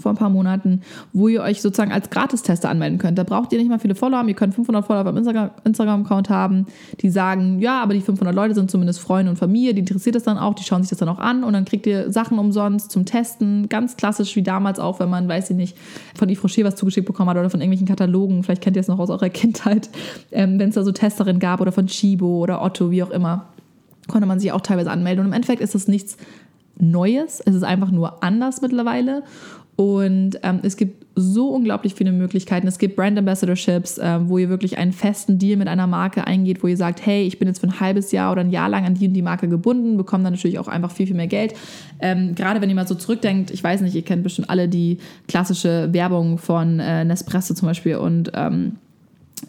[0.00, 0.82] vor ein paar Monaten,
[1.12, 3.18] wo ihr euch sozusagen als Gratistester anmelden könnt.
[3.18, 4.28] Da braucht ihr nicht mal viele Follower haben.
[4.28, 6.66] Ihr könnt 500 Follower beim Instagram-Account haben,
[7.00, 10.24] die sagen, ja, aber die 500 Leute sind zumindest Freunde und Familie, die interessiert das
[10.24, 12.90] dann auch, die schauen sich das dann auch an und dann kriegt ihr Sachen umsonst
[12.90, 13.68] zum Testen.
[13.68, 15.76] Ganz klassisch wie damals auch, wenn man, weiß ich nicht,
[16.14, 18.42] von Yves Rocher was zugeschickt bekommen hat oder von irgendwelchen Katalogen.
[18.42, 19.90] Vielleicht kennt ihr es noch aus eurer Kindheit,
[20.32, 23.46] ähm, wenn es da so Testerinnen gab oder von Chibo oder Otto, wie auch immer,
[24.08, 25.20] konnte man sich auch teilweise anmelden.
[25.20, 26.16] Und im Endeffekt ist das nichts
[26.78, 27.40] Neues.
[27.40, 29.22] Es ist einfach nur anders mittlerweile.
[29.76, 32.66] Und ähm, es gibt so unglaublich viele Möglichkeiten.
[32.66, 36.62] Es gibt Brand Ambassadorships, äh, wo ihr wirklich einen festen Deal mit einer Marke eingeht,
[36.62, 38.86] wo ihr sagt, hey, ich bin jetzt für ein halbes Jahr oder ein Jahr lang
[38.86, 41.54] an die und die Marke gebunden, bekommt dann natürlich auch einfach viel, viel mehr Geld.
[42.00, 44.98] Ähm, gerade wenn ihr mal so zurückdenkt, ich weiß nicht, ihr kennt bestimmt alle die
[45.28, 48.76] klassische Werbung von äh, Nespresso zum Beispiel und ähm,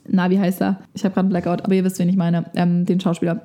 [0.07, 0.79] na, wie heißt er?
[0.93, 3.41] Ich habe gerade einen Blackout, aber ihr wisst, wen ich meine, ähm, den Schauspieler.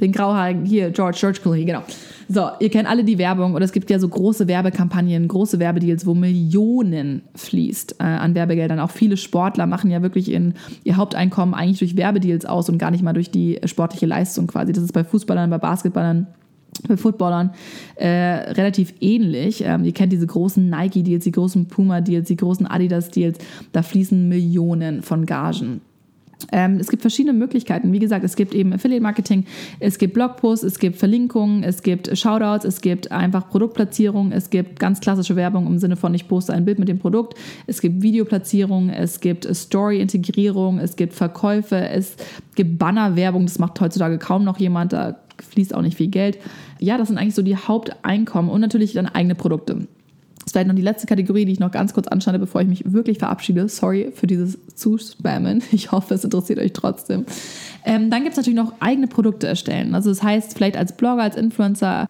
[0.00, 1.82] Den grauhaarigen, hier, George, George Clooney, genau.
[2.28, 6.06] So, ihr kennt alle die Werbung und es gibt ja so große Werbekampagnen, große Werbedeals,
[6.06, 8.80] wo Millionen fließt äh, an Werbegeldern.
[8.80, 10.54] Auch viele Sportler machen ja wirklich in,
[10.84, 14.72] ihr Haupteinkommen eigentlich durch Werbedeals aus und gar nicht mal durch die sportliche Leistung quasi.
[14.72, 16.26] Das ist bei Fußballern, bei Basketballern
[16.86, 17.50] bei Footballern
[17.96, 19.62] äh, relativ ähnlich.
[19.64, 23.38] Ähm, ihr kennt diese großen Nike-Deals, die großen Puma-Deals, die großen Adidas-Deals.
[23.72, 25.80] Da fließen Millionen von Gagen.
[26.52, 27.92] Ähm, es gibt verschiedene Möglichkeiten.
[27.92, 29.46] Wie gesagt, es gibt eben Affiliate-Marketing,
[29.80, 34.78] es gibt Blogposts, es gibt Verlinkungen, es gibt Shoutouts, es gibt einfach Produktplatzierung, es gibt
[34.78, 38.02] ganz klassische Werbung im Sinne von ich poste ein Bild mit dem Produkt, es gibt
[38.02, 42.16] Videoplatzierung, es gibt Story-Integrierung, es gibt Verkäufe, es
[42.54, 46.38] gibt Banner-Werbung, das macht heutzutage kaum noch jemand, da fließt auch nicht viel Geld.
[46.78, 49.86] Ja, das sind eigentlich so die Haupteinkommen und natürlich dann eigene Produkte.
[50.44, 52.92] Das vielleicht noch die letzte Kategorie, die ich noch ganz kurz anschneide, bevor ich mich
[52.92, 53.68] wirklich verabschiede.
[53.68, 55.62] Sorry für dieses Zuspammen.
[55.72, 57.24] Ich hoffe, es interessiert euch trotzdem.
[57.84, 59.94] Ähm, dann gibt es natürlich noch eigene Produkte erstellen.
[59.94, 62.06] Also das heißt, vielleicht als Blogger, als Influencer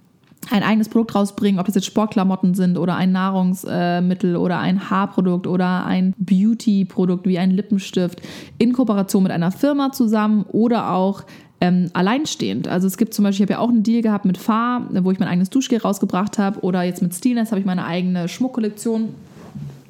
[0.50, 5.46] ein eigenes Produkt rausbringen, ob das jetzt Sportklamotten sind oder ein Nahrungsmittel oder ein Haarprodukt
[5.46, 8.20] oder ein Beauty-Produkt wie ein Lippenstift
[8.58, 11.24] in Kooperation mit einer Firma zusammen oder auch
[11.64, 12.68] ähm, alleinstehend.
[12.68, 15.10] Also es gibt zum Beispiel, ich habe ja auch einen Deal gehabt mit Fahr, wo
[15.10, 19.14] ich mein eigenes Duschgel rausgebracht habe oder jetzt mit Steelness habe ich meine eigene Schmuckkollektion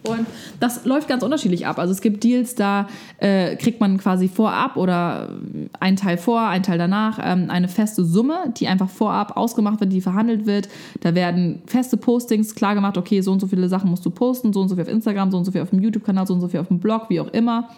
[0.07, 0.27] und
[0.61, 1.79] das läuft ganz unterschiedlich ab.
[1.79, 5.31] Also es gibt Deals, da äh, kriegt man quasi vorab oder
[5.81, 9.93] einen Teil vor, einen Teil danach ähm, eine feste Summe, die einfach vorab ausgemacht wird,
[9.93, 10.69] die verhandelt wird.
[11.01, 14.53] Da werden feste Postings klar gemacht, okay, so und so viele Sachen musst du posten,
[14.53, 16.43] so und so viel auf Instagram, so und so viel auf dem YouTube-Kanal, so und
[16.43, 17.71] so viel auf dem Blog, wie auch immer.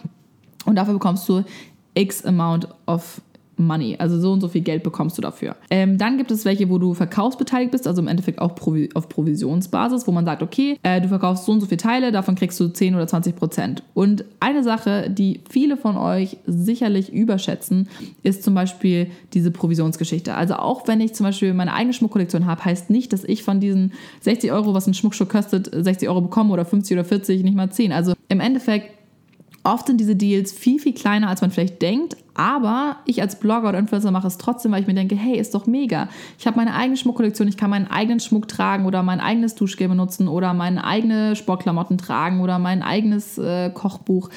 [0.65, 1.45] Und dafür bekommst du
[1.93, 3.21] X Amount of
[3.57, 3.95] Money.
[3.99, 5.55] Also so und so viel Geld bekommst du dafür.
[5.69, 9.09] Ähm, dann gibt es welche, wo du verkaufsbeteiligt bist, also im Endeffekt auch Provi auf
[9.09, 12.59] Provisionsbasis, wo man sagt, okay, äh, du verkaufst so und so viele Teile, davon kriegst
[12.59, 13.83] du 10 oder 20 Prozent.
[13.93, 17.89] Und eine Sache, die viele von euch sicherlich überschätzen,
[18.23, 20.35] ist zum Beispiel diese Provisionsgeschichte.
[20.35, 23.59] Also auch wenn ich zum Beispiel meine eigene Schmuckkollektion habe, heißt nicht, dass ich von
[23.59, 27.55] diesen 60 Euro, was ein Schmuckstück kostet, 60 Euro bekomme oder 50 oder 40, nicht
[27.55, 27.91] mal 10.
[27.91, 28.96] Also im Endeffekt
[29.67, 33.67] Oft sind diese Deals viel, viel kleiner, als man vielleicht denkt, aber ich als Blogger
[33.67, 36.07] oder Influencer mache es trotzdem, weil ich mir denke, hey, ist doch mega.
[36.39, 39.89] Ich habe meine eigene Schmuckkollektion, ich kann meinen eigenen Schmuck tragen oder mein eigenes Duschgel
[39.89, 44.29] benutzen oder meine eigene Sportklamotten tragen oder mein eigenes äh, Kochbuch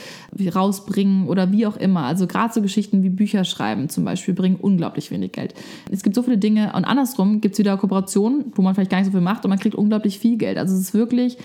[0.53, 2.07] rausbringen oder wie auch immer.
[2.07, 5.55] Also gerade so Geschichten wie Bücher schreiben zum Beispiel bringen unglaublich wenig Geld.
[5.93, 8.99] Es gibt so viele Dinge und andersrum gibt es wieder Kooperationen, wo man vielleicht gar
[8.99, 10.59] nicht so viel macht und man kriegt unglaublich viel Geld.
[10.59, 11.39] Also es ist wirklich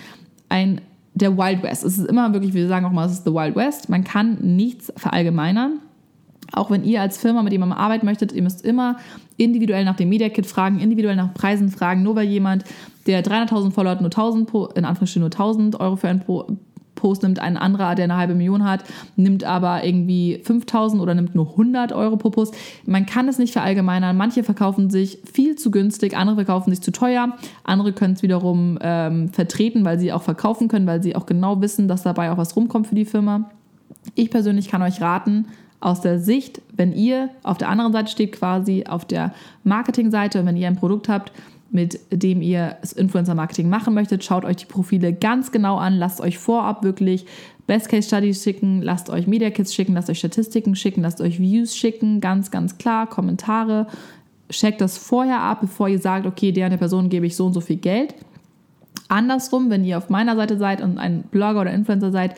[0.48, 0.80] ein
[1.16, 1.82] der Wild West.
[1.82, 3.88] Es ist immer wirklich, wir sagen auch mal, es ist the Wild West.
[3.88, 5.80] Man kann nichts verallgemeinern.
[6.52, 8.96] Auch wenn ihr als Firma mit jemandem arbeiten möchtet, ihr müsst immer
[9.36, 12.02] individuell nach dem Media Kit fragen, individuell nach Preisen fragen.
[12.02, 12.64] Nur weil jemand,
[13.06, 16.20] der 300.000 Follower hat, nur 1000, in Anführungsstrichen nur 1000 Euro für ein
[16.96, 18.82] Post nimmt, ein anderer, der eine halbe Million hat,
[19.14, 22.56] nimmt aber irgendwie 5000 oder nimmt nur 100 Euro pro Post.
[22.84, 24.16] Man kann es nicht verallgemeinern.
[24.16, 28.78] Manche verkaufen sich viel zu günstig, andere verkaufen sich zu teuer, andere können es wiederum
[28.80, 32.38] ähm, vertreten, weil sie auch verkaufen können, weil sie auch genau wissen, dass dabei auch
[32.38, 33.50] was rumkommt für die Firma.
[34.14, 35.46] Ich persönlich kann euch raten,
[35.80, 39.32] aus der Sicht, wenn ihr auf der anderen Seite steht, quasi auf der
[39.62, 41.32] Marketingseite, wenn ihr ein Produkt habt,
[41.76, 44.24] mit dem ihr das Influencer-Marketing machen möchtet.
[44.24, 47.26] Schaut euch die Profile ganz genau an, lasst euch vorab wirklich
[47.66, 52.50] Best-Case-Studies schicken, lasst euch Media-Kits schicken, lasst euch Statistiken schicken, lasst euch Views schicken, ganz,
[52.50, 53.88] ganz klar, Kommentare.
[54.48, 57.52] Checkt das vorher ab, bevor ihr sagt, okay, der der Person gebe ich so und
[57.52, 58.14] so viel Geld.
[59.08, 62.36] Andersrum, wenn ihr auf meiner Seite seid und ein Blogger oder Influencer seid,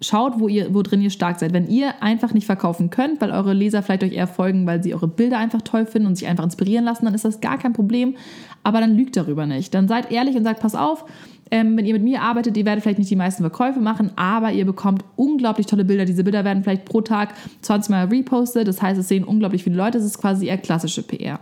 [0.00, 1.52] schaut, wo ihr, wo drin ihr stark seid.
[1.52, 4.94] Wenn ihr einfach nicht verkaufen könnt, weil eure Leser vielleicht euch eher folgen, weil sie
[4.94, 7.72] eure Bilder einfach toll finden und sich einfach inspirieren lassen, dann ist das gar kein
[7.72, 8.16] Problem.
[8.62, 9.74] Aber dann lügt darüber nicht.
[9.74, 11.04] Dann seid ehrlich und sagt, pass auf,
[11.50, 14.52] ähm, wenn ihr mit mir arbeitet, ihr werdet vielleicht nicht die meisten Verkäufe machen, aber
[14.52, 16.04] ihr bekommt unglaublich tolle Bilder.
[16.04, 18.68] Diese Bilder werden vielleicht pro Tag 20 Mal repostet.
[18.68, 19.98] Das heißt, es sehen unglaublich viele Leute.
[19.98, 21.40] Es ist quasi eher klassische PR.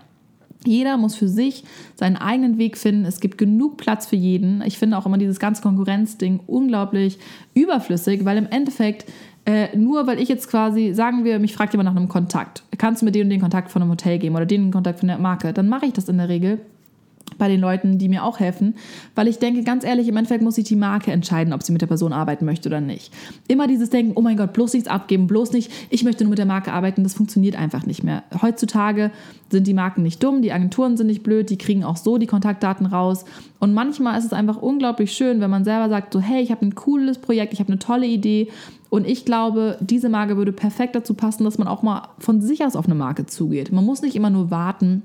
[0.66, 1.64] Jeder muss für sich
[1.94, 3.04] seinen eigenen Weg finden.
[3.04, 4.62] Es gibt genug Platz für jeden.
[4.62, 7.18] Ich finde auch immer dieses ganze Konkurrenzding unglaublich
[7.54, 9.06] überflüssig, weil im Endeffekt
[9.46, 13.00] äh, nur weil ich jetzt quasi, sagen wir, mich fragt jemand nach einem Kontakt, kannst
[13.02, 15.18] du mir den und den Kontakt von einem Hotel geben oder den Kontakt von der
[15.18, 16.60] Marke, dann mache ich das in der Regel
[17.38, 18.74] bei den Leuten, die mir auch helfen,
[19.14, 21.82] weil ich denke, ganz ehrlich, im Endeffekt muss sich die Marke entscheiden, ob sie mit
[21.82, 23.12] der Person arbeiten möchte oder nicht.
[23.48, 26.38] Immer dieses Denken, oh mein Gott, bloß nichts abgeben, bloß nicht, ich möchte nur mit
[26.38, 28.22] der Marke arbeiten, das funktioniert einfach nicht mehr.
[28.40, 29.10] Heutzutage
[29.50, 32.26] sind die Marken nicht dumm, die Agenturen sind nicht blöd, die kriegen auch so die
[32.26, 33.24] Kontaktdaten raus.
[33.58, 36.64] Und manchmal ist es einfach unglaublich schön, wenn man selber sagt, so hey, ich habe
[36.64, 38.48] ein cooles Projekt, ich habe eine tolle Idee
[38.88, 42.64] und ich glaube, diese Marke würde perfekt dazu passen, dass man auch mal von sich
[42.64, 43.72] aus auf eine Marke zugeht.
[43.72, 45.02] Man muss nicht immer nur warten,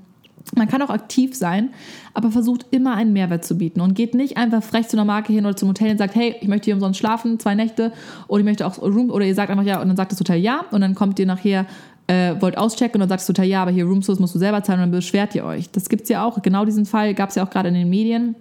[0.56, 1.70] man kann auch aktiv sein,
[2.14, 5.32] aber versucht immer einen Mehrwert zu bieten und geht nicht einfach frech zu einer Marke
[5.32, 7.92] hin oder zum Hotel und sagt, hey, ich möchte hier umsonst schlafen, zwei Nächte
[8.28, 10.38] oder ich möchte auch Room oder ihr sagt einfach ja und dann sagt das Hotel
[10.38, 11.66] ja und dann kommt ihr nachher
[12.06, 14.62] äh, wollt auschecken und dann sagt das Hotel ja, aber hier Roomsource musst du selber
[14.62, 15.70] zahlen und dann beschwert ihr euch.
[15.70, 16.42] Das gibt es ja auch.
[16.42, 18.34] Genau diesen Fall gab es ja auch gerade in den Medien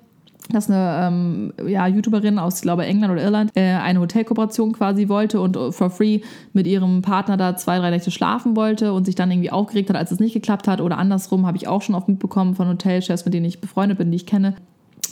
[0.53, 5.39] dass eine ähm, ja, YouTuberin aus, glaube, England oder Irland äh, eine Hotelkooperation quasi wollte
[5.41, 6.21] und äh, for free
[6.53, 9.97] mit ihrem Partner da zwei, drei Nächte schlafen wollte und sich dann irgendwie aufgeregt hat,
[9.97, 10.81] als es nicht geklappt hat.
[10.81, 14.11] Oder andersrum habe ich auch schon oft mitbekommen von Hotelchefs, mit denen ich befreundet bin,
[14.11, 14.55] die ich kenne,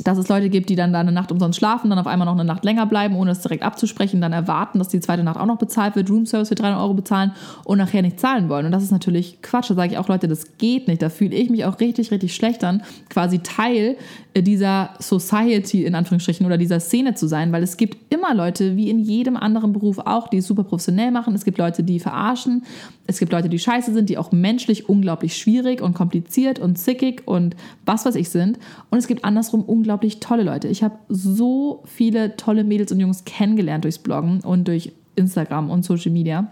[0.03, 2.33] dass es Leute gibt, die dann da eine Nacht umsonst schlafen, dann auf einmal noch
[2.33, 5.45] eine Nacht länger bleiben, ohne es direkt abzusprechen, dann erwarten, dass die zweite Nacht auch
[5.45, 7.33] noch bezahlt wird, Roomservice für 300 Euro bezahlen
[7.65, 8.65] und nachher nicht zahlen wollen.
[8.65, 9.69] Und das ist natürlich Quatsch.
[9.69, 11.01] Da sage ich auch, Leute, das geht nicht.
[11.01, 13.97] Da fühle ich mich auch richtig, richtig schlecht an, quasi Teil
[14.33, 18.75] äh, dieser Society in Anführungsstrichen oder dieser Szene zu sein, weil es gibt immer Leute,
[18.75, 21.35] wie in jedem anderen Beruf auch, die es super professionell machen.
[21.35, 22.63] Es gibt Leute, die verarschen.
[23.07, 27.23] Es gibt Leute, die scheiße sind, die auch menschlich unglaublich schwierig und kompliziert und zickig
[27.25, 28.59] und was weiß ich sind.
[28.89, 30.67] Und es gibt andersrum unglaublich tolle Leute.
[30.67, 35.83] Ich habe so viele tolle Mädels und Jungs kennengelernt durchs Bloggen und durch Instagram und
[35.83, 36.47] Social Media.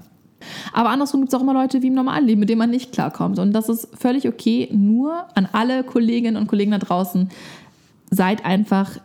[0.73, 2.91] Aber andersrum gibt es auch immer Leute wie im normalen Leben, mit denen man nicht
[2.91, 3.39] klarkommt.
[3.39, 4.69] Und das ist völlig okay.
[4.71, 7.29] Nur an alle Kolleginnen und Kollegen da draußen,
[8.11, 8.99] seid einfach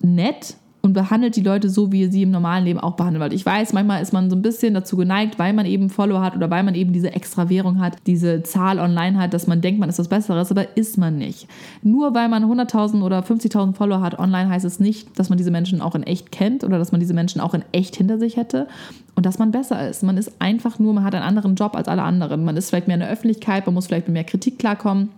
[0.00, 3.22] nett und behandelt die Leute so, wie ihr sie im normalen Leben auch behandelt.
[3.22, 6.20] Weil ich weiß, manchmal ist man so ein bisschen dazu geneigt, weil man eben Follower
[6.20, 9.60] hat oder weil man eben diese extra Währung hat, diese Zahl online hat, dass man
[9.60, 11.48] denkt, man ist was Besseres, aber ist man nicht.
[11.82, 15.50] Nur weil man 100.000 oder 50.000 Follower hat online, heißt es nicht, dass man diese
[15.50, 18.36] Menschen auch in echt kennt oder dass man diese Menschen auch in echt hinter sich
[18.36, 18.68] hätte
[19.14, 20.02] und dass man besser ist.
[20.02, 22.44] Man ist einfach nur, man hat einen anderen Job als alle anderen.
[22.44, 25.08] Man ist vielleicht mehr in der Öffentlichkeit, man muss vielleicht mit mehr Kritik klarkommen.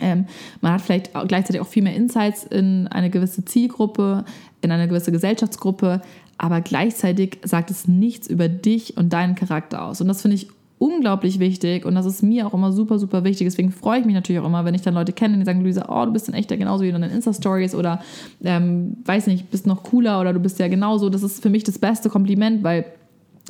[0.00, 0.26] Ähm,
[0.60, 4.24] man hat vielleicht auch gleichzeitig auch viel mehr Insights in eine gewisse Zielgruppe,
[4.60, 6.02] in eine gewisse Gesellschaftsgruppe,
[6.36, 10.00] aber gleichzeitig sagt es nichts über dich und deinen Charakter aus.
[10.00, 13.46] Und das finde ich unglaublich wichtig und das ist mir auch immer super, super wichtig.
[13.46, 15.86] Deswegen freue ich mich natürlich auch immer, wenn ich dann Leute kenne, die sagen, Luisa,
[15.88, 18.00] oh, du bist ein echter genauso wie in deinen Insta-Stories oder
[18.44, 21.10] ähm, weiß nicht, bist noch cooler oder du bist ja genauso.
[21.10, 22.84] Das ist für mich das beste Kompliment, weil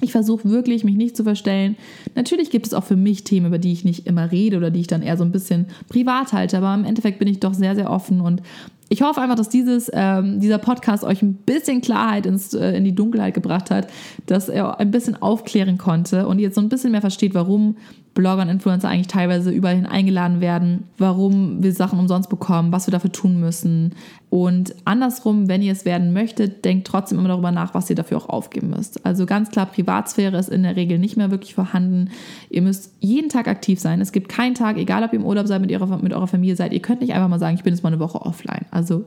[0.01, 1.77] ich versuche wirklich, mich nicht zu verstellen.
[2.15, 4.81] Natürlich gibt es auch für mich Themen, über die ich nicht immer rede oder die
[4.81, 7.75] ich dann eher so ein bisschen privat halte, aber im Endeffekt bin ich doch sehr,
[7.75, 8.43] sehr offen und
[8.89, 12.85] ich hoffe einfach, dass dieses, ähm, dieser Podcast euch ein bisschen Klarheit ins, äh, in
[12.85, 13.89] die Dunkelheit gebracht hat,
[14.27, 17.77] dass er ein bisschen aufklären konnte und ihr jetzt so ein bisschen mehr versteht, warum
[18.19, 22.93] Blogger und Influencer eigentlich teilweise überall eingeladen werden, warum wir Sachen umsonst bekommen, was wir
[22.93, 23.95] dafür tun müssen.
[24.29, 28.17] Und andersrum, wenn ihr es werden möchtet, denkt trotzdem immer darüber nach, was ihr dafür
[28.17, 29.07] auch aufgeben müsst.
[29.07, 32.11] Also ganz klar, Privatsphäre ist in der Regel nicht mehr wirklich vorhanden.
[32.51, 34.01] Ihr müsst jeden Tag aktiv sein.
[34.01, 36.57] Es gibt keinen Tag, egal ob ihr im Urlaub seid, mit, ihrer, mit eurer Familie
[36.57, 38.67] seid, ihr könnt nicht einfach mal sagen, ich bin jetzt mal eine Woche offline.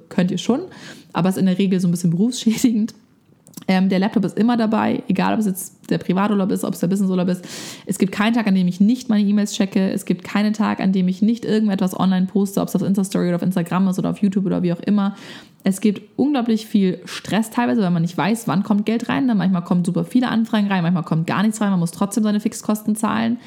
[0.10, 0.62] Könnt ihr schon,
[1.14, 2.94] aber es ist in der Regel so ein bisschen berufsschädigend.
[3.68, 6.80] Ähm, der Laptop ist immer dabei, egal ob es jetzt der Privaturlaub ist, ob es
[6.80, 7.46] der Businessurlaub ist.
[7.86, 9.92] Es gibt keinen Tag, an dem ich nicht meine E-Mails checke.
[9.92, 13.28] Es gibt keinen Tag, an dem ich nicht irgendetwas online poste, ob es auf Insta-Story
[13.28, 15.16] oder auf Instagram ist oder auf YouTube oder wie auch immer.
[15.64, 19.28] Es gibt unglaublich viel Stress teilweise, weil man nicht weiß, wann kommt Geld rein.
[19.28, 22.40] Manchmal kommen super viele Anfragen rein, manchmal kommt gar nichts rein, man muss trotzdem seine
[22.40, 23.38] Fixkosten zahlen.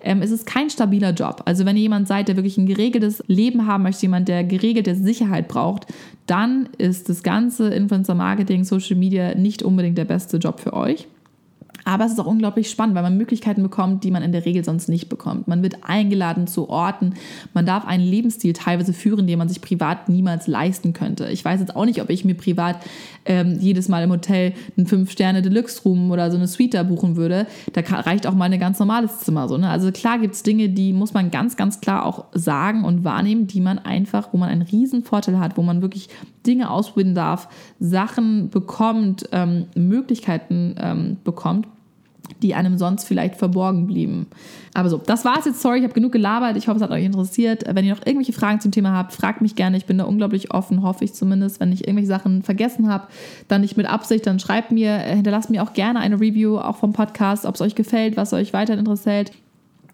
[0.00, 1.42] Ähm, es ist kein stabiler Job.
[1.46, 4.94] Also wenn ihr jemand seid, der wirklich ein geregeltes Leben haben möchte, jemand, der geregelte
[4.94, 5.86] Sicherheit braucht,
[6.26, 11.06] dann ist das ganze Influencer-Marketing, Social Media nicht unbedingt der beste Job für euch.
[11.84, 14.64] Aber es ist auch unglaublich spannend, weil man Möglichkeiten bekommt, die man in der Regel
[14.64, 15.48] sonst nicht bekommt.
[15.48, 17.14] Man wird eingeladen zu Orten.
[17.52, 21.28] Man darf einen Lebensstil teilweise führen, den man sich privat niemals leisten könnte.
[21.28, 22.78] Ich weiß jetzt auch nicht, ob ich mir privat
[23.26, 27.46] ähm, jedes Mal im Hotel einen Fünf-Sterne-Deluxe-Room oder so eine Suite da buchen würde.
[27.72, 29.48] Da reicht auch mal ein ganz normales Zimmer.
[29.48, 29.68] So, ne?
[29.68, 33.46] Also klar gibt es Dinge, die muss man ganz, ganz klar auch sagen und wahrnehmen,
[33.46, 36.08] die man einfach, wo man einen riesen Vorteil hat, wo man wirklich
[36.46, 37.48] Dinge ausprobieren darf,
[37.84, 41.66] Sachen bekommt, ähm, Möglichkeiten ähm, bekommt
[42.42, 44.26] die einem sonst vielleicht verborgen blieben.
[44.72, 45.60] Aber so, das war's jetzt.
[45.60, 46.56] Sorry, ich habe genug gelabert.
[46.56, 47.64] Ich hoffe, es hat euch interessiert.
[47.66, 49.76] Wenn ihr noch irgendwelche Fragen zum Thema habt, fragt mich gerne.
[49.76, 51.60] Ich bin da unglaublich offen, hoffe ich zumindest.
[51.60, 53.08] Wenn ich irgendwelche Sachen vergessen habe,
[53.48, 56.92] dann nicht mit Absicht, dann schreibt mir, hinterlasst mir auch gerne eine Review, auch vom
[56.92, 59.30] Podcast, ob es euch gefällt, was euch weiter interessiert.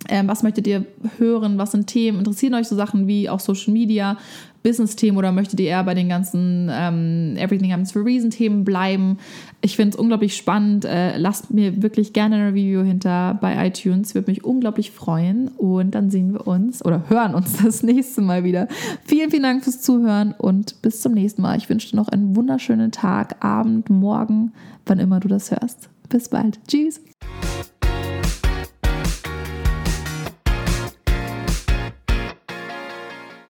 [0.08, 0.86] Ähm, was möchtet ihr
[1.18, 1.58] hören?
[1.58, 2.18] Was sind Themen?
[2.18, 4.16] Interessieren euch so Sachen wie auch Social Media?
[4.62, 9.18] Business-Themen oder möchtet ihr eher bei den ganzen ähm, Everything Happens for Reason-Themen bleiben?
[9.60, 10.84] Ich finde es unglaublich spannend.
[10.84, 14.14] Äh, lasst mir wirklich gerne ein Review hinter bei iTunes.
[14.14, 15.48] Würde mich unglaublich freuen.
[15.48, 18.68] Und dann sehen wir uns oder hören uns das nächste Mal wieder.
[19.04, 21.56] Vielen, vielen Dank fürs Zuhören und bis zum nächsten Mal.
[21.56, 24.52] Ich wünsche dir noch einen wunderschönen Tag, Abend, Morgen,
[24.86, 25.88] wann immer du das hörst.
[26.08, 26.58] Bis bald.
[26.66, 27.00] Tschüss.